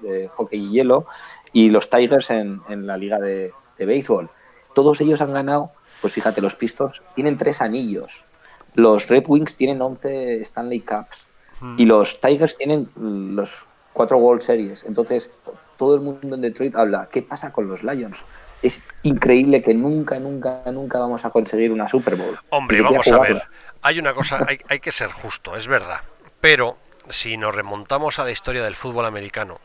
de, 0.01 0.27
hockey 0.29 0.59
y 0.59 0.71
hielo, 0.71 1.05
y 1.53 1.69
los 1.69 1.89
Tigers 1.89 2.29
en, 2.31 2.61
la 2.67 2.97
Liga 2.97 3.19
de, 3.19 3.51
de 3.77 3.85
Béisbol. 3.85 4.29
Todos 4.73 5.01
ellos 5.01 5.21
han 5.21 5.33
ganado 5.33 5.71
pues 6.01 6.13
fíjate, 6.13 6.41
los 6.41 6.55
Pistons 6.55 7.01
tienen 7.15 7.37
tres 7.37 7.61
anillos, 7.61 8.25
los 8.73 9.07
Red 9.07 9.25
Wings 9.27 9.55
tienen 9.55 9.81
11 9.81 10.41
Stanley 10.41 10.81
Cups 10.81 11.25
hmm. 11.59 11.75
y 11.77 11.85
los 11.85 12.19
Tigers 12.19 12.57
tienen 12.57 12.89
los 12.95 13.65
cuatro 13.93 14.17
World 14.17 14.41
Series. 14.41 14.83
Entonces, 14.83 15.29
todo 15.77 15.95
el 15.95 16.01
mundo 16.01 16.35
en 16.35 16.41
Detroit 16.41 16.75
habla, 16.75 17.07
¿qué 17.11 17.21
pasa 17.21 17.53
con 17.53 17.67
los 17.67 17.83
Lions? 17.83 18.23
Es 18.63 18.81
increíble 19.03 19.61
que 19.61 19.73
nunca, 19.73 20.19
nunca, 20.19 20.63
nunca 20.71 20.99
vamos 20.99 21.23
a 21.25 21.29
conseguir 21.29 21.71
una 21.71 21.87
Super 21.87 22.15
Bowl. 22.15 22.37
Hombre, 22.49 22.81
vamos 22.81 23.07
a 23.07 23.19
ver. 23.19 23.43
Hay 23.81 23.99
una 23.99 24.13
cosa, 24.13 24.45
hay, 24.47 24.59
hay 24.69 24.79
que 24.79 24.91
ser 24.91 25.11
justo, 25.11 25.55
es 25.55 25.67
verdad. 25.67 26.01
Pero 26.41 26.77
si 27.09 27.37
nos 27.37 27.55
remontamos 27.55 28.19
a 28.19 28.23
la 28.23 28.31
historia 28.31 28.63
del 28.63 28.75
fútbol 28.75 29.05
americano, 29.05 29.59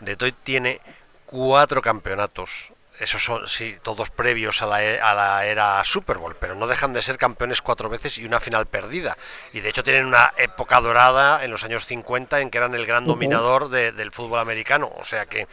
Detroit 0.00 0.36
tiene 0.42 0.80
cuatro 1.26 1.80
campeonatos. 1.80 2.71
Esos 2.98 3.24
son, 3.24 3.48
sí, 3.48 3.78
todos 3.82 4.10
previos 4.10 4.62
a 4.62 4.66
la, 4.66 4.84
e, 4.84 5.00
a 5.00 5.14
la, 5.14 5.46
era 5.46 5.82
Super 5.84 6.18
Bowl, 6.18 6.36
pero 6.38 6.54
no 6.54 6.66
dejan 6.66 6.92
de 6.92 7.02
ser 7.02 7.18
campeones 7.18 7.62
cuatro 7.62 7.88
veces 7.88 8.18
y 8.18 8.24
una 8.24 8.38
final 8.38 8.66
perdida. 8.66 9.16
Y 9.52 9.60
de 9.60 9.70
hecho 9.70 9.82
tienen 9.82 10.06
una 10.06 10.32
época 10.36 10.80
dorada 10.80 11.44
en 11.44 11.50
los 11.50 11.64
años 11.64 11.86
50 11.86 12.40
en 12.40 12.50
que 12.50 12.58
eran 12.58 12.74
el 12.74 12.86
gran 12.86 13.04
dominador 13.06 13.70
de, 13.70 13.92
del 13.92 14.12
fútbol 14.12 14.38
americano. 14.38 14.92
O 14.98 15.04
sea 15.04 15.26
que 15.26 15.48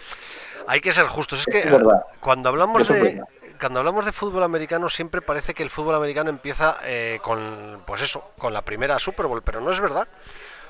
hay 0.67 0.81
que 0.81 0.93
ser 0.93 1.08
justos. 1.08 1.39
Es 1.39 1.46
que 1.48 1.60
Es 1.60 1.81
cuando 2.19 2.50
hablamos 2.50 2.88
de 2.88 3.22
cuando 3.60 3.79
hablamos 3.79 4.05
de 4.05 4.12
fútbol 4.13 4.43
americano 4.43 4.89
siempre 4.89 5.22
parece 5.22 5.53
que 5.53 5.63
el 5.63 5.69
fútbol 5.69 5.96
americano 5.96 6.29
empieza 6.29 6.77
eh, 6.84 7.19
con 7.22 7.84
pues 7.86 8.01
eso, 8.01 8.31
con 8.38 8.53
la 8.53 8.62
primera 8.62 9.00
Super 9.00 9.25
Bowl, 9.25 9.41
pero 9.41 9.60
no 9.60 9.72
es 9.72 9.79
verdad. 9.79 10.08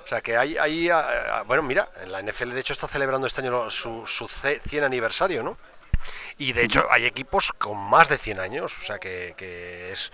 O 0.05 0.07
sea 0.07 0.21
que 0.21 0.37
hay, 0.37 0.57
hay 0.57 0.89
ah, 0.89 1.07
ah, 1.31 1.43
bueno, 1.45 1.61
mira, 1.61 1.87
la 2.07 2.21
NFL 2.21 2.51
de 2.53 2.59
hecho 2.61 2.73
está 2.73 2.87
celebrando 2.87 3.27
este 3.27 3.41
año 3.41 3.69
su, 3.69 4.07
su 4.07 4.27
ce- 4.27 4.59
100 4.67 4.83
aniversario, 4.85 5.43
¿no? 5.43 5.57
Y 6.39 6.53
de 6.53 6.63
hecho 6.63 6.85
hay 6.89 7.05
equipos 7.05 7.51
con 7.57 7.77
más 7.77 8.09
de 8.09 8.17
100 8.17 8.39
años, 8.39 8.73
o 8.81 8.83
sea 8.83 8.97
que, 8.97 9.33
que 9.37 9.91
es... 9.91 10.11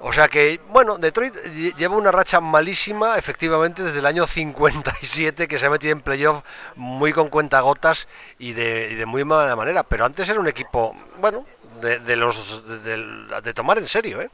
O 0.00 0.12
sea 0.12 0.28
que, 0.28 0.60
bueno, 0.68 0.96
Detroit 0.98 1.34
lle- 1.34 1.74
lleva 1.74 1.96
una 1.96 2.12
racha 2.12 2.40
malísima, 2.40 3.16
efectivamente, 3.16 3.82
desde 3.82 3.98
el 3.98 4.06
año 4.06 4.26
57, 4.26 5.48
que 5.48 5.58
se 5.58 5.66
ha 5.66 5.70
metido 5.70 5.92
en 5.92 6.02
playoff 6.02 6.42
muy 6.76 7.12
con 7.12 7.28
cuentagotas 7.30 8.06
y 8.38 8.52
de, 8.52 8.90
y 8.92 8.94
de 8.94 9.06
muy 9.06 9.24
mala 9.24 9.56
manera. 9.56 9.82
Pero 9.82 10.04
antes 10.04 10.28
era 10.28 10.38
un 10.38 10.48
equipo, 10.48 10.94
bueno, 11.20 11.44
de, 11.80 11.98
de 11.98 12.14
los 12.16 12.62
de, 12.84 13.54
tomar 13.54 13.78
en 13.78 13.86
serio, 13.86 14.20
¿eh? 14.20 14.30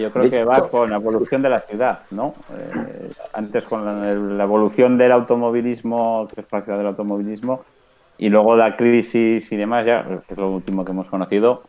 Yo 0.00 0.10
creo 0.10 0.24
que 0.30 0.44
va 0.44 0.68
con 0.68 0.90
la 0.90 0.96
evolución 0.96 1.40
de 1.42 1.48
la 1.48 1.60
ciudad, 1.60 2.00
¿no? 2.10 2.34
Eh, 2.52 3.12
antes 3.32 3.64
con 3.66 3.84
la, 3.84 4.12
la 4.12 4.42
evolución 4.44 4.98
del 4.98 5.12
automovilismo, 5.12 6.26
que 6.34 6.40
es 6.40 6.46
la 6.50 6.62
ciudad 6.62 6.78
del 6.78 6.88
automovilismo, 6.88 7.64
y 8.20 8.28
luego 8.28 8.54
la 8.54 8.76
crisis 8.76 9.50
y 9.50 9.56
demás, 9.56 9.86
ya, 9.86 10.04
que 10.28 10.34
es 10.34 10.38
lo 10.38 10.50
último 10.50 10.84
que 10.84 10.90
hemos 10.90 11.08
conocido. 11.08 11.62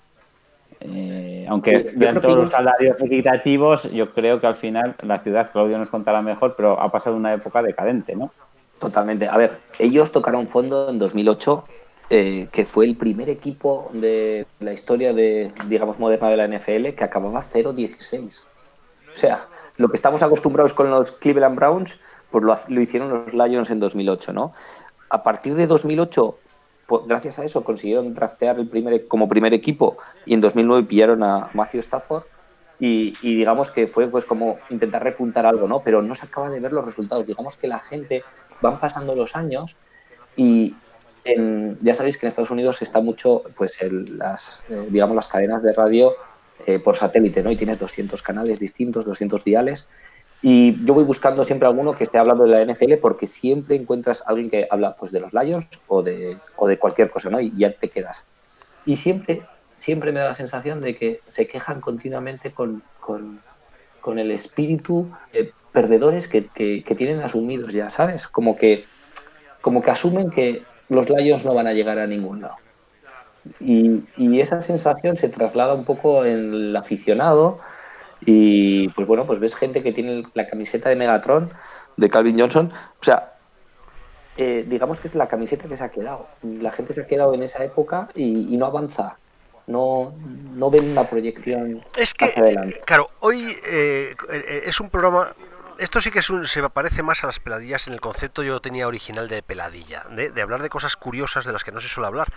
Eh, 0.81 1.45
aunque 1.47 1.95
que 1.97 2.13
todos 2.19 2.35
los 2.35 2.51
salarios 2.51 3.01
equitativos, 3.01 3.89
yo 3.89 4.13
creo 4.13 4.41
que 4.41 4.47
al 4.47 4.57
final 4.57 4.95
la 5.01 5.19
ciudad, 5.19 5.49
Claudio 5.49 5.77
nos 5.77 5.89
contará 5.89 6.21
mejor, 6.21 6.55
pero 6.57 6.77
ha 6.81 6.91
pasado 6.91 7.15
una 7.15 7.33
época 7.33 7.63
decadente, 7.63 8.17
¿no? 8.17 8.33
Totalmente. 8.79 9.29
A 9.29 9.37
ver, 9.37 9.59
ellos 9.79 10.11
tocaron 10.11 10.49
fondo 10.49 10.89
en 10.89 10.99
2008, 10.99 11.63
eh, 12.09 12.49
que 12.51 12.65
fue 12.65 12.83
el 12.83 12.97
primer 12.97 13.29
equipo 13.29 13.89
de 13.93 14.45
la 14.59 14.73
historia 14.73 15.13
de, 15.13 15.53
digamos, 15.67 15.99
moderna 15.99 16.27
de 16.27 16.35
la 16.35 16.47
NFL 16.49 16.95
que 16.97 17.03
acababa 17.05 17.41
0-16. 17.41 18.41
O 18.41 19.15
sea, 19.15 19.45
lo 19.77 19.87
que 19.87 19.95
estamos 19.95 20.21
acostumbrados 20.21 20.73
con 20.73 20.89
los 20.89 21.13
Cleveland 21.13 21.55
Browns, 21.55 21.97
pues 22.29 22.43
lo, 22.43 22.59
lo 22.67 22.81
hicieron 22.81 23.09
los 23.09 23.33
Lions 23.33 23.69
en 23.69 23.79
2008, 23.79 24.33
¿no? 24.33 24.51
A 25.09 25.23
partir 25.23 25.55
de 25.55 25.67
2008, 25.67 26.37
pues, 26.37 26.40
gracias 26.99 27.39
a 27.39 27.43
eso, 27.43 27.63
consiguieron 27.63 28.13
draftear 28.13 28.59
el 28.59 28.67
primer, 28.67 29.07
como 29.07 29.27
primer 29.27 29.53
equipo 29.53 29.97
y 30.25 30.33
en 30.33 30.41
2009 30.41 30.87
pillaron 30.87 31.23
a 31.23 31.49
Matthew 31.53 31.79
Stafford 31.81 32.23
y, 32.79 33.11
digamos 33.21 33.71
que 33.71 33.85
fue 33.87 34.07
pues 34.07 34.25
como 34.25 34.57
intentar 34.69 35.03
repuntar 35.03 35.45
algo, 35.45 35.67
¿no? 35.67 35.81
Pero 35.83 36.01
no 36.01 36.15
se 36.15 36.25
acaba 36.25 36.49
de 36.49 36.59
ver 36.59 36.73
los 36.73 36.83
resultados. 36.83 37.27
Digamos 37.27 37.55
que 37.57 37.67
la 37.67 37.77
gente 37.79 38.23
van 38.59 38.79
pasando 38.79 39.15
los 39.15 39.35
años 39.35 39.77
y 40.35 40.75
ya 41.81 41.93
sabéis 41.93 42.17
que 42.17 42.25
en 42.25 42.29
Estados 42.29 42.49
Unidos 42.49 42.81
está 42.81 42.99
mucho, 42.99 43.43
pues 43.55 43.79
el- 43.81 44.17
las, 44.17 44.63
eh, 44.69 44.87
digamos 44.89 45.15
las 45.15 45.27
cadenas 45.27 45.61
de 45.61 45.73
radio 45.73 46.11
eh, 46.65 46.79
por 46.79 46.95
satélite, 46.95 47.43
¿no? 47.43 47.51
Y 47.51 47.55
tienes 47.55 47.79
200 47.79 48.21
canales 48.23 48.59
distintos, 48.59 49.05
200 49.05 49.43
diales. 49.43 49.87
Y 50.41 50.83
yo 50.85 50.93
voy 50.95 51.03
buscando 51.03 51.43
siempre 51.43 51.67
alguno 51.67 51.93
que 51.93 52.03
esté 52.03 52.17
hablando 52.17 52.45
de 52.45 52.65
la 52.65 52.73
NFL 52.73 52.95
porque 52.95 53.27
siempre 53.27 53.75
encuentras 53.75 54.21
a 54.21 54.31
alguien 54.31 54.49
que 54.49 54.67
habla 54.69 54.95
pues 54.95 55.11
de 55.11 55.19
los 55.19 55.33
Lions 55.33 55.67
o 55.87 56.01
de, 56.01 56.37
o 56.55 56.67
de 56.67 56.79
cualquier 56.79 57.11
cosa, 57.11 57.29
¿no? 57.29 57.39
Y 57.39 57.53
ya 57.55 57.71
te 57.73 57.89
quedas. 57.89 58.25
Y 58.85 58.97
siempre, 58.97 59.43
siempre 59.77 60.11
me 60.11 60.19
da 60.19 60.29
la 60.29 60.33
sensación 60.33 60.81
de 60.81 60.95
que 60.95 61.21
se 61.27 61.47
quejan 61.47 61.79
continuamente 61.79 62.51
con, 62.51 62.81
con, 62.99 63.39
con 64.01 64.17
el 64.17 64.31
espíritu 64.31 65.11
de 65.31 65.53
perdedores 65.71 66.27
que, 66.27 66.47
que, 66.47 66.83
que 66.83 66.95
tienen 66.95 67.21
asumidos 67.21 67.71
ya, 67.71 67.91
¿sabes? 67.91 68.27
Como 68.27 68.55
que, 68.55 68.85
como 69.61 69.83
que 69.83 69.91
asumen 69.91 70.31
que 70.31 70.63
los 70.89 71.07
Lions 71.07 71.45
no 71.45 71.53
van 71.53 71.67
a 71.67 71.73
llegar 71.73 71.99
a 71.99 72.07
ningún 72.07 72.41
lado. 72.41 72.55
Y, 73.59 74.03
y 74.17 74.41
esa 74.41 74.61
sensación 74.61 75.17
se 75.17 75.29
traslada 75.29 75.75
un 75.75 75.85
poco 75.85 76.25
en 76.25 76.53
el 76.53 76.75
aficionado 76.75 77.59
y 78.21 78.87
pues 78.89 79.07
bueno, 79.07 79.25
pues 79.25 79.39
ves 79.39 79.55
gente 79.55 79.81
que 79.83 79.91
tiene 79.93 80.23
la 80.33 80.47
camiseta 80.47 80.89
de 80.89 80.95
Megatron, 80.95 81.51
de 81.97 82.09
Calvin 82.09 82.39
Johnson, 82.39 82.71
o 82.73 83.03
sea, 83.03 83.33
eh, 84.37 84.65
digamos 84.67 85.01
que 85.01 85.07
es 85.07 85.15
la 85.15 85.27
camiseta 85.27 85.67
que 85.67 85.75
se 85.77 85.83
ha 85.83 85.89
quedado. 85.91 86.27
La 86.41 86.71
gente 86.71 86.93
se 86.93 87.01
ha 87.01 87.07
quedado 87.07 87.33
en 87.33 87.43
esa 87.43 87.63
época 87.63 88.09
y, 88.15 88.53
y 88.53 88.57
no 88.57 88.65
avanza, 88.65 89.17
no, 89.67 90.13
no 90.55 90.69
ven 90.69 90.91
una 90.91 91.03
proyección 91.03 91.83
Es 91.97 92.13
que, 92.13 92.25
hacia 92.25 92.43
adelante. 92.43 92.81
claro, 92.85 93.09
hoy 93.19 93.55
eh, 93.65 94.15
eh, 94.31 94.63
es 94.65 94.79
un 94.79 94.89
programa. 94.89 95.33
Esto 95.79 95.99
sí 95.99 96.11
que 96.11 96.19
es 96.19 96.29
un- 96.29 96.45
se 96.45 96.61
parece 96.69 97.01
más 97.01 97.23
a 97.23 97.27
las 97.27 97.39
peladillas 97.39 97.87
en 97.87 97.93
el 97.93 98.01
concepto 98.01 98.43
yo 98.43 98.59
tenía 98.61 98.87
original 98.87 99.27
de 99.27 99.41
peladilla, 99.41 100.05
de, 100.11 100.29
de 100.29 100.41
hablar 100.41 100.61
de 100.61 100.69
cosas 100.69 100.95
curiosas 100.95 101.43
de 101.43 101.51
las 101.53 101.63
que 101.63 101.71
no 101.71 101.81
se 101.81 101.87
suele 101.87 102.07
hablar. 102.07 102.27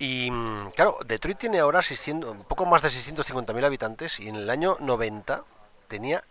Y 0.00 0.30
mm, 0.30 0.70
claro, 0.74 0.98
Detroit 1.06 1.38
tiene 1.38 1.60
ahora 1.60 1.82
600, 1.82 2.30
un 2.32 2.44
poco 2.44 2.64
más 2.66 2.80
de 2.82 2.88
650.000 2.88 3.64
habitantes 3.64 4.18
y 4.18 4.28
en 4.28 4.34
el 4.36 4.48
año 4.50 4.76
90 4.80 5.44
tenía, 5.88 6.24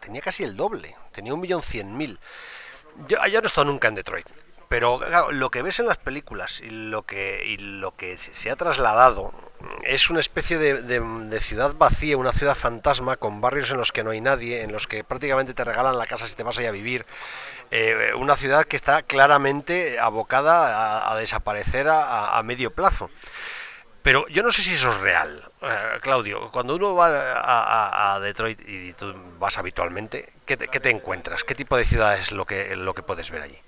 tenía 0.00 0.22
casi 0.22 0.42
el 0.42 0.56
doble, 0.56 0.96
tenía 1.12 1.34
1.100.000. 1.34 2.18
Yo, 3.06 3.18
yo 3.26 3.40
no 3.40 3.44
he 3.44 3.46
estado 3.46 3.66
nunca 3.66 3.88
en 3.88 3.96
Detroit, 3.96 4.26
pero 4.70 4.98
lo 5.30 5.50
que 5.50 5.60
ves 5.60 5.78
en 5.78 5.86
las 5.86 5.98
películas 5.98 6.60
y 6.62 6.70
lo 6.70 7.02
que, 7.02 7.44
y 7.46 7.58
lo 7.58 7.94
que 7.94 8.16
se 8.16 8.50
ha 8.50 8.56
trasladado 8.56 9.32
es 9.84 10.08
una 10.08 10.20
especie 10.20 10.56
de, 10.58 10.82
de- 10.82 11.00
de 11.00 11.40
ciudad 11.40 11.74
vacía, 11.74 12.16
una 12.16 12.32
ciudad 12.32 12.54
fantasma 12.54 13.16
con 13.16 13.40
barrios 13.42 13.70
en 13.70 13.76
los 13.76 13.92
que 13.92 14.04
no 14.04 14.10
hay 14.10 14.22
nadie, 14.22 14.62
en 14.62 14.72
los 14.72 14.86
que 14.86 15.04
prácticamente 15.04 15.52
te 15.54 15.64
regalan 15.64 15.98
la 15.98 16.06
casa 16.06 16.26
si 16.26 16.34
te 16.34 16.42
vas 16.42 16.56
ahí 16.56 16.66
a 16.66 16.70
vivir. 16.70 17.04
Eh, 17.70 18.12
una 18.16 18.36
ciudad 18.36 18.64
que 18.64 18.76
está 18.76 19.02
claramente 19.02 19.98
abocada 19.98 21.10
a, 21.12 21.16
desaparecer 21.18 21.88
a, 21.88 22.40
medio 22.44 22.70
plazo. 22.70 23.10
Pero 24.02 24.28
yo 24.28 24.44
no 24.44 24.52
sé 24.52 24.62
si 24.62 24.74
eso 24.74 24.92
es 24.92 25.00
real, 25.00 25.42
Eh, 25.62 25.98
Claudio. 26.00 26.50
Cuando 26.52 26.76
uno 26.76 26.94
va 26.94 27.08
a, 27.08 28.14
a- 28.14 28.20
Detroit 28.20 28.60
y 28.68 28.92
tú 28.92 29.12
vas 29.40 29.58
habitualmente, 29.58 30.32
¿qué 30.44 30.56
te, 30.56 30.90
encuentras? 30.90 31.42
¿Qué 31.42 31.54
tipo 31.54 31.76
de 31.76 31.84
ciudad 31.84 32.16
es 32.16 32.30
lo 32.30 32.44
que, 32.44 32.76
lo 32.76 32.94
que 32.94 33.02
puedes 33.02 33.30
ver 33.30 33.42
allí? 33.42 33.58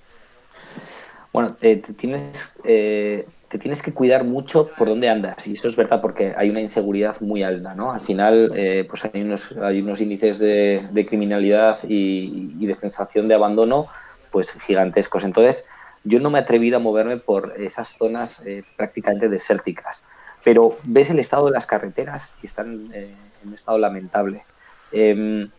Bueno, 1.33 1.57
eh, 1.61 1.83
tienes, 1.97 2.57
eh, 2.65 3.27
te 3.49 3.59
tienes 3.59 3.83
que 3.83 3.95
cuidar 3.95 4.25
mucho 4.25 4.71
por 4.77 4.89
dónde 4.89 5.09
andas, 5.09 5.47
y 5.47 5.55
eso 5.55 5.69
es 5.69 5.77
verdad 5.77 6.01
porque 6.01 6.35
hay 6.37 6.51
una 6.51 6.61
inseguridad 6.61 7.21
muy 7.21 7.43
alta, 7.43 7.75
¿no? 7.75 7.93
Al 7.93 8.01
final, 8.01 8.53
eh, 8.55 8.87
pues 8.89 9.05
hay 9.05 9.23
unos, 9.23 9.53
hay 9.57 9.81
unos 9.81 10.01
índices 10.01 10.39
de, 10.39 11.07
criminalidad 11.09 11.79
y, 11.89 12.55
y 12.59 12.67
de 12.67 12.75
sensación 12.75 13.27
de 13.27 13.35
abandono, 13.35 13.87
pues 14.31 14.53
gigantescos. 14.53 15.25
Entonces, 15.25 15.65
yo 16.05 16.21
no 16.21 16.31
me 16.31 16.39
he 16.39 16.43
atrevido 16.43 16.77
a 16.77 16.81
moverme 16.81 17.17
por 17.19 17.55
esas 17.59 17.97
zonas 17.97 18.43
eh, 18.47 18.63
prácticamente 18.77 19.29
desérticas, 19.29 20.03
pero 20.45 20.79
ves 20.85 21.11
el 21.11 21.19
estado 21.19 21.47
de 21.47 21.53
las 21.53 21.67
carreteras 21.67 22.33
y 22.43 22.47
están 22.47 22.91
eh, 22.95 23.15
en 23.43 23.49
un 23.49 23.55
estado 23.55 23.79
lamentable. 23.79 24.45
Em, 24.93 25.51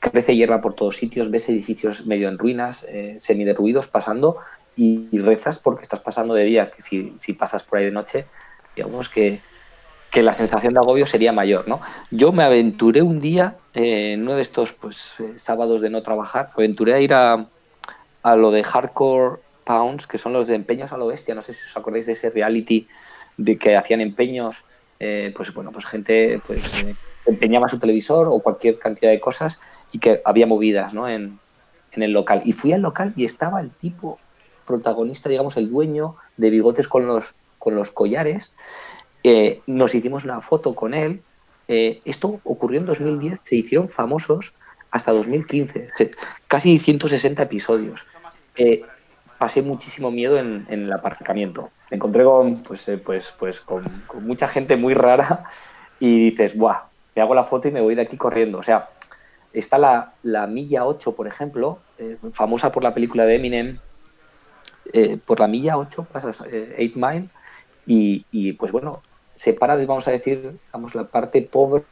crece 0.00 0.36
hierba 0.36 0.60
por 0.60 0.74
todos 0.74 0.96
sitios, 0.96 1.30
ves 1.30 1.48
edificios 1.48 2.06
medio 2.06 2.28
en 2.28 2.38
ruinas, 2.38 2.84
eh, 2.88 3.16
semiderruidos 3.18 3.88
pasando 3.88 4.38
y, 4.76 5.18
rezas 5.18 5.58
porque 5.58 5.82
estás 5.82 6.00
pasando 6.00 6.34
de 6.34 6.44
día, 6.44 6.70
que 6.70 6.82
si, 6.82 7.12
si 7.16 7.32
pasas 7.32 7.62
por 7.62 7.78
ahí 7.78 7.86
de 7.86 7.90
noche, 7.90 8.26
digamos 8.74 9.08
que, 9.08 9.40
que 10.10 10.22
la 10.22 10.34
sensación 10.34 10.74
de 10.74 10.80
agobio 10.80 11.06
sería 11.06 11.32
mayor, 11.32 11.68
¿no? 11.68 11.80
Yo 12.10 12.32
me 12.32 12.44
aventuré 12.44 13.02
un 13.02 13.20
día, 13.20 13.56
eh, 13.74 14.12
en 14.12 14.22
uno 14.22 14.34
de 14.34 14.42
estos 14.42 14.72
pues, 14.72 15.12
eh, 15.18 15.34
sábados 15.36 15.80
de 15.80 15.90
no 15.90 16.02
trabajar, 16.02 16.50
me 16.56 16.64
aventuré 16.64 16.94
a 16.94 17.00
ir 17.00 17.14
a, 17.14 17.46
a 18.22 18.36
lo 18.36 18.50
de 18.50 18.64
Hardcore 18.64 19.40
Pounds, 19.64 20.06
que 20.06 20.18
son 20.18 20.32
los 20.32 20.46
de 20.46 20.54
empeños 20.54 20.92
a 20.92 20.96
lo 20.96 21.06
bestia, 21.06 21.34
no 21.34 21.42
sé 21.42 21.52
si 21.52 21.64
os 21.64 21.76
acordáis 21.76 22.06
de 22.06 22.12
ese 22.12 22.30
reality 22.30 22.88
de 23.36 23.58
que 23.58 23.76
hacían 23.76 24.00
empeños, 24.00 24.64
eh, 25.00 25.32
pues 25.36 25.52
bueno, 25.52 25.72
pues 25.72 25.86
gente 25.86 26.40
pues, 26.46 26.84
eh, 26.84 26.94
empeñaba 27.26 27.68
su 27.68 27.78
televisor 27.78 28.28
o 28.28 28.40
cualquier 28.40 28.78
cantidad 28.78 29.10
de 29.10 29.20
cosas 29.20 29.58
y 29.92 29.98
que 29.98 30.20
había 30.24 30.46
movidas 30.46 30.94
¿no? 30.94 31.08
en, 31.08 31.38
en 31.92 32.02
el 32.02 32.12
local. 32.12 32.42
Y 32.44 32.52
fui 32.52 32.72
al 32.72 32.82
local 32.82 33.12
y 33.16 33.24
estaba 33.24 33.60
el 33.60 33.70
tipo 33.70 34.18
protagonista, 34.66 35.28
digamos, 35.28 35.56
el 35.56 35.70
dueño 35.70 36.16
de 36.36 36.50
bigotes 36.50 36.88
con 36.88 37.06
los, 37.06 37.34
con 37.58 37.74
los 37.74 37.90
collares. 37.90 38.52
Eh, 39.22 39.62
nos 39.66 39.94
hicimos 39.94 40.24
una 40.24 40.40
foto 40.40 40.74
con 40.74 40.94
él. 40.94 41.22
Eh, 41.68 42.00
esto 42.04 42.40
ocurrió 42.44 42.80
en 42.80 42.86
2010, 42.86 43.40
se 43.42 43.56
hicieron 43.56 43.88
famosos 43.88 44.52
hasta 44.90 45.12
2015, 45.12 45.88
se- 45.96 46.10
casi 46.46 46.78
160 46.78 47.42
episodios. 47.42 48.04
Eh, 48.54 48.84
pasé 49.38 49.62
muchísimo 49.62 50.10
miedo 50.10 50.38
en, 50.38 50.66
en 50.68 50.84
el 50.84 50.92
aparcamiento. 50.92 51.70
Me 51.90 51.96
encontré 51.96 52.24
con, 52.24 52.62
pues, 52.62 52.90
pues, 53.04 53.34
pues, 53.38 53.60
con, 53.60 53.84
mucha 54.20 54.46
gente 54.46 54.76
muy 54.76 54.94
rara 54.94 55.44
y 56.00 56.30
dices, 56.30 56.56
¡buah! 56.56 56.82
Me 57.14 57.22
hago 57.22 57.34
la 57.34 57.44
foto 57.44 57.68
y 57.68 57.70
me 57.70 57.80
voy 57.80 57.94
de 57.94 58.02
aquí 58.02 58.16
corriendo. 58.16 58.58
O 58.58 58.62
sea, 58.62 58.88
está 59.52 59.78
la, 59.78 60.14
la 60.22 60.46
milla 60.46 60.84
8, 60.84 61.14
por 61.14 61.26
ejemplo, 61.26 61.78
famosa 62.32 62.72
por 62.72 62.82
la 62.82 62.92
película 62.92 63.24
de 63.24 63.36
Eminem, 63.36 63.78
eh, 64.92 65.18
por 65.24 65.40
la 65.40 65.46
milla 65.46 65.78
8 65.78 66.06
pasas 66.12 66.40
8 66.40 66.50
Mile 66.94 67.28
y, 67.86 68.52
pues 68.54 68.72
bueno, 68.72 69.02
separa, 69.32 69.76
vamos 69.76 70.08
a 70.08 70.10
decir, 70.10 70.58
vamos, 70.72 70.94
la 70.94 71.04
parte 71.04 71.42
pobre 71.42 71.84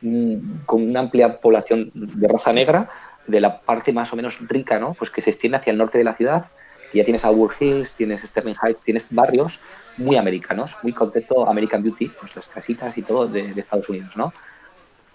mm, 0.00 0.64
con 0.66 0.82
una 0.82 1.00
amplia 1.00 1.40
población 1.40 1.90
de 1.94 2.28
raza 2.28 2.52
negra 2.52 2.90
de 3.26 3.40
la 3.40 3.60
parte 3.60 3.92
más 3.92 4.12
o 4.12 4.16
menos 4.16 4.38
rica, 4.48 4.78
¿no? 4.78 4.94
Pues 4.94 5.10
que 5.10 5.20
se 5.20 5.30
extiende 5.30 5.58
hacia 5.58 5.70
el 5.70 5.78
norte 5.78 5.98
de 5.98 6.04
la 6.04 6.14
ciudad. 6.14 6.50
Y 6.92 6.98
ya 6.98 7.04
tienes 7.04 7.24
Auburn 7.24 7.54
Hills, 7.58 7.94
tienes 7.94 8.20
Sterling 8.20 8.56
Heights, 8.62 8.82
tienes 8.82 9.14
barrios 9.14 9.60
muy 9.96 10.16
americanos, 10.16 10.76
muy 10.82 10.92
contento 10.92 11.48
American 11.48 11.82
Beauty, 11.82 12.08
pues 12.08 12.36
las 12.36 12.48
casitas 12.48 12.98
y 12.98 13.02
todo 13.02 13.26
de, 13.26 13.52
Estados 13.56 13.88
Unidos, 13.88 14.16
¿no? 14.16 14.32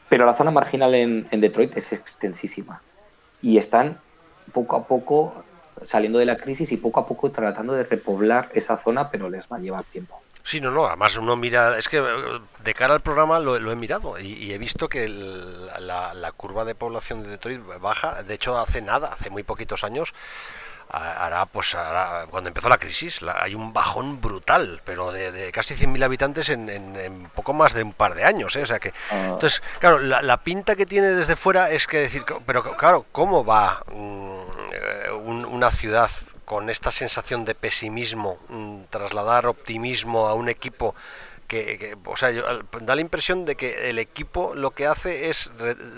Pero 0.09 0.25
la 0.25 0.33
zona 0.33 0.51
marginal 0.51 0.95
en, 0.95 1.27
Detroit 1.29 1.75
es 1.77 1.91
extensísima 1.93 2.81
y 3.41 3.57
están 3.57 3.99
poco 4.53 4.75
a 4.75 4.87
poco 4.87 5.43
saliendo 5.85 6.19
de 6.19 6.25
la 6.25 6.37
crisis 6.37 6.71
y 6.71 6.77
poco 6.77 6.99
a 6.99 7.07
poco 7.07 7.31
tratando 7.31 7.73
de 7.73 7.83
repoblar 7.83 8.49
esa 8.53 8.77
zona, 8.77 9.09
pero 9.11 9.29
les 9.29 9.47
va 9.47 9.57
a 9.57 9.59
llevar 9.59 9.83
tiempo. 9.85 10.21
Sí, 10.43 10.61
no, 10.61 10.71
no, 10.71 10.85
además 10.85 11.17
uno 11.17 11.35
mira, 11.35 11.77
es 11.77 11.89
que 11.89 11.97
eh, 11.97 12.03
de 12.63 12.73
cara 12.73 12.93
al 12.93 13.01
programa 13.01 13.39
lo, 13.39 13.57
he 13.57 13.75
mirado 13.75 14.17
y, 14.17 14.53
he 14.53 14.57
visto 14.57 14.87
que 14.87 15.09
la, 15.09 16.13
la, 16.13 16.31
curva 16.31 16.63
de 16.63 16.73
población 16.73 17.21
de 17.21 17.29
Detroit 17.31 17.61
baja, 17.81 18.23
de 18.23 18.33
hecho 18.33 18.57
hace 18.57 18.81
nada, 18.81 19.11
hace 19.11 19.29
muy 19.29 19.43
poquitos 19.43 19.83
años, 19.83 20.13
hará 20.89 21.45
pues 21.45 21.75
cuando 22.29 22.47
empezó 22.47 22.69
la 22.69 22.77
crisis 22.77 23.19
hay 23.35 23.55
un 23.55 23.73
bajón 23.73 24.21
brutal 24.21 24.81
pero 24.85 25.11
de, 25.11 25.51
casi 25.51 25.75
100.000 25.75 26.03
habitantes 26.03 26.49
en, 26.49 27.29
poco 27.35 27.53
más 27.53 27.73
de 27.73 27.83
un 27.83 27.93
par 27.93 28.15
de 28.15 28.23
años 28.23 28.55
¿eh? 28.55 28.63
o 28.63 28.65
sea 28.65 28.79
que 28.79 28.93
ah. 29.11 29.29
entonces 29.33 29.61
claro 29.79 29.99
la, 29.99 30.37
pinta 30.37 30.75
que 30.75 30.85
tiene 30.85 31.07
desde 31.07 31.35
fuera 31.35 31.71
es 31.71 31.87
que 31.87 31.97
decir 31.97 32.23
pero 32.45 32.63
claro 32.77 33.05
cómo 33.11 33.43
va 33.43 33.83
eh, 33.91 35.11
una 35.11 35.71
ciudad 35.71 36.09
con 36.45 36.69
esta 36.69 36.91
sensación 36.91 37.43
de 37.43 37.55
pesimismo 37.55 38.37
mm, 38.47 38.83
trasladar 38.89 39.47
optimismo 39.47 40.27
a 40.27 40.33
un 40.33 40.47
equipo 40.47 40.95
que, 41.47 41.95
o 42.05 42.17
sea, 42.17 42.31
da 42.31 42.95
la 42.95 43.01
impresión 43.01 43.45
de 43.45 43.55
que 43.55 43.89
el 43.89 43.99
equipo 43.99 44.53
lo 44.53 44.71
que 44.71 44.85
hace 44.85 45.29
es 45.29 45.49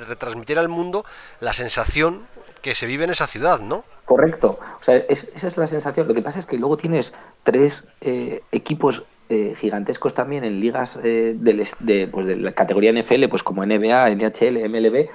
retransmitir 0.07 0.59
al 0.59 0.69
mundo 0.69 1.05
la 1.39 1.53
sensación 1.53 2.27
que 2.61 2.75
se 2.75 2.85
vive 2.85 3.05
en 3.05 3.11
esa 3.11 3.27
ciudad, 3.27 3.59
¿no? 3.59 3.83
Correcto. 4.09 4.57
O 4.79 4.83
sea, 4.83 4.95
esa 4.95 5.47
es 5.47 5.55
la 5.55 5.67
sensación. 5.67 6.07
Lo 6.07 6.15
que 6.15 6.23
pasa 6.23 6.39
es 6.39 6.47
que 6.47 6.57
luego 6.57 6.77
tienes 6.77 7.13
tres 7.43 7.83
eh, 8.01 8.41
equipos 8.51 9.03
eh, 9.29 9.53
gigantescos 9.55 10.15
también 10.15 10.43
en 10.43 10.59
ligas 10.59 10.99
eh, 11.03 11.35
de, 11.37 12.07
pues 12.07 12.25
de, 12.25 12.35
la 12.35 12.53
categoría 12.53 12.91
NFL, 12.91 13.27
pues 13.29 13.43
como 13.43 13.63
NBA, 13.63 14.09
NHL, 14.15 14.67
MLB, 14.67 15.09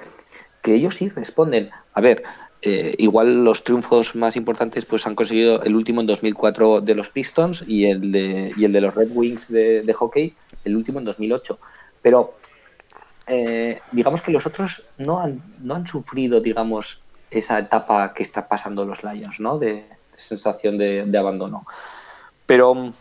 que 0.62 0.74
ellos 0.76 0.94
sí 0.94 1.08
responden. 1.08 1.70
A 1.92 2.00
ver, 2.00 2.22
igual 2.62 3.44
los 3.44 3.64
triunfos 3.64 4.14
más 4.14 4.36
importantes 4.36 4.84
pues 4.86 5.08
han 5.08 5.16
conseguido 5.16 5.60
el 5.64 5.74
último 5.74 6.00
en 6.00 6.06
2004 6.06 6.80
de 6.80 6.94
los 6.94 7.08
Pistons 7.10 7.64
y 7.66 7.86
el 7.86 8.12
de, 8.12 8.52
y 8.56 8.64
el 8.64 8.72
de 8.72 8.80
los 8.80 8.94
Red 8.94 9.10
Wings 9.12 9.50
de, 9.50 9.82
de 9.82 9.92
hockey, 9.92 10.36
el 10.64 10.76
último 10.76 11.00
en 11.00 11.04
2008. 11.04 11.58
Pero 12.00 12.34
digamos 13.90 14.22
que 14.22 14.30
los 14.30 14.46
otros 14.46 14.84
no 14.98 15.20
han, 15.20 15.42
no 15.60 15.74
han 15.74 15.86
sufrido, 15.88 16.40
digamos, 16.40 17.00
esa 17.38 17.58
etapa 17.58 18.14
que 18.14 18.22
está 18.22 18.48
pasando 18.48 18.84
los 18.84 19.02
Lions, 19.04 19.40
¿no? 19.40 19.58
De, 19.58 19.84
sensación 20.16 20.78
de, 20.78 21.18
abandono. 21.18 21.66
Pero 22.46 22.74
mm, 22.74 22.92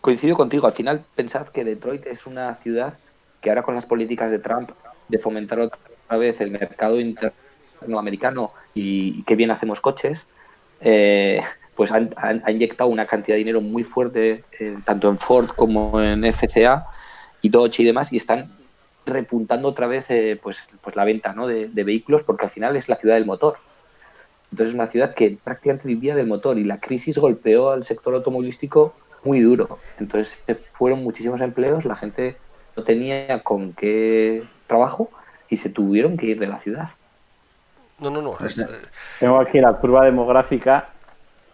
coincido 0.00 0.36
contigo, 0.36 0.66
al 0.66 0.72
final 0.72 1.02
pensad 1.14 1.48
que 1.48 1.64
Detroit 1.64 2.06
es 2.06 2.26
una 2.26 2.54
ciudad 2.54 2.98
que 3.40 3.50
ahora 3.50 3.62
con 3.62 3.74
las 3.74 3.86
políticas 3.86 4.30
de 4.30 4.38
Trump 4.38 4.70
de 5.08 5.18
fomentar 5.18 5.60
otra 5.60 6.16
vez 6.16 6.40
el 6.40 6.50
mercado 6.50 7.00
interno 7.00 7.98
americano 7.98 8.52
y 8.74 9.22
qué 9.24 9.34
bien 9.34 9.50
hacemos 9.50 9.80
coches, 9.80 10.26
eh, 10.80 11.42
pues 11.74 11.90
han, 11.90 12.12
inyectado 12.46 12.90
una 12.90 13.06
cantidad 13.06 13.34
de 13.34 13.40
dinero 13.40 13.60
muy 13.60 13.84
fuerte 13.84 14.44
eh, 14.58 14.78
tanto 14.84 15.08
en 15.08 15.18
Ford 15.18 15.48
como 15.48 16.00
en 16.00 16.24
FCA 16.32 16.86
y 17.40 17.48
Dodge 17.48 17.80
y 17.80 17.84
demás 17.84 18.12
y 18.12 18.16
están 18.16 18.52
repuntando 19.06 19.68
otra 19.68 19.86
vez 19.86 20.04
eh, 20.10 20.38
pues, 20.40 20.62
pues 20.82 20.94
la 20.94 21.04
venta 21.04 21.32
¿no? 21.32 21.46
de, 21.46 21.68
vehículos 21.68 22.22
porque 22.22 22.44
al 22.44 22.50
final 22.50 22.76
es 22.76 22.88
la 22.88 22.96
ciudad 22.96 23.14
del 23.14 23.24
motor. 23.26 23.58
Entonces 24.50 24.70
es 24.70 24.74
una 24.74 24.86
ciudad 24.86 25.14
que 25.14 25.38
prácticamente 25.42 25.86
vivía 25.86 26.14
del 26.14 26.26
motor 26.26 26.58
y 26.58 26.64
la 26.64 26.80
crisis 26.80 27.18
golpeó 27.18 27.70
al 27.70 27.84
sector 27.84 28.14
automovilístico 28.14 28.94
muy 29.24 29.40
duro. 29.40 29.78
Entonces 29.98 30.38
fueron 30.72 31.02
muchísimos 31.02 31.40
empleos, 31.40 31.84
la 31.84 31.94
gente 31.94 32.36
no 32.76 32.82
tenía 32.82 33.42
con 33.42 33.72
qué 33.72 34.44
trabajo 34.66 35.10
y 35.48 35.56
se 35.56 35.70
tuvieron 35.70 36.16
que 36.16 36.26
ir 36.26 36.38
de 36.38 36.46
la 36.46 36.58
ciudad. 36.58 36.90
No, 37.98 38.10
no, 38.10 38.22
no. 38.22 38.32
Eh, 38.40 38.66
Tengo 39.18 39.38
aquí 39.40 39.60
la 39.60 39.74
curva 39.74 40.04
demográfica 40.04 40.88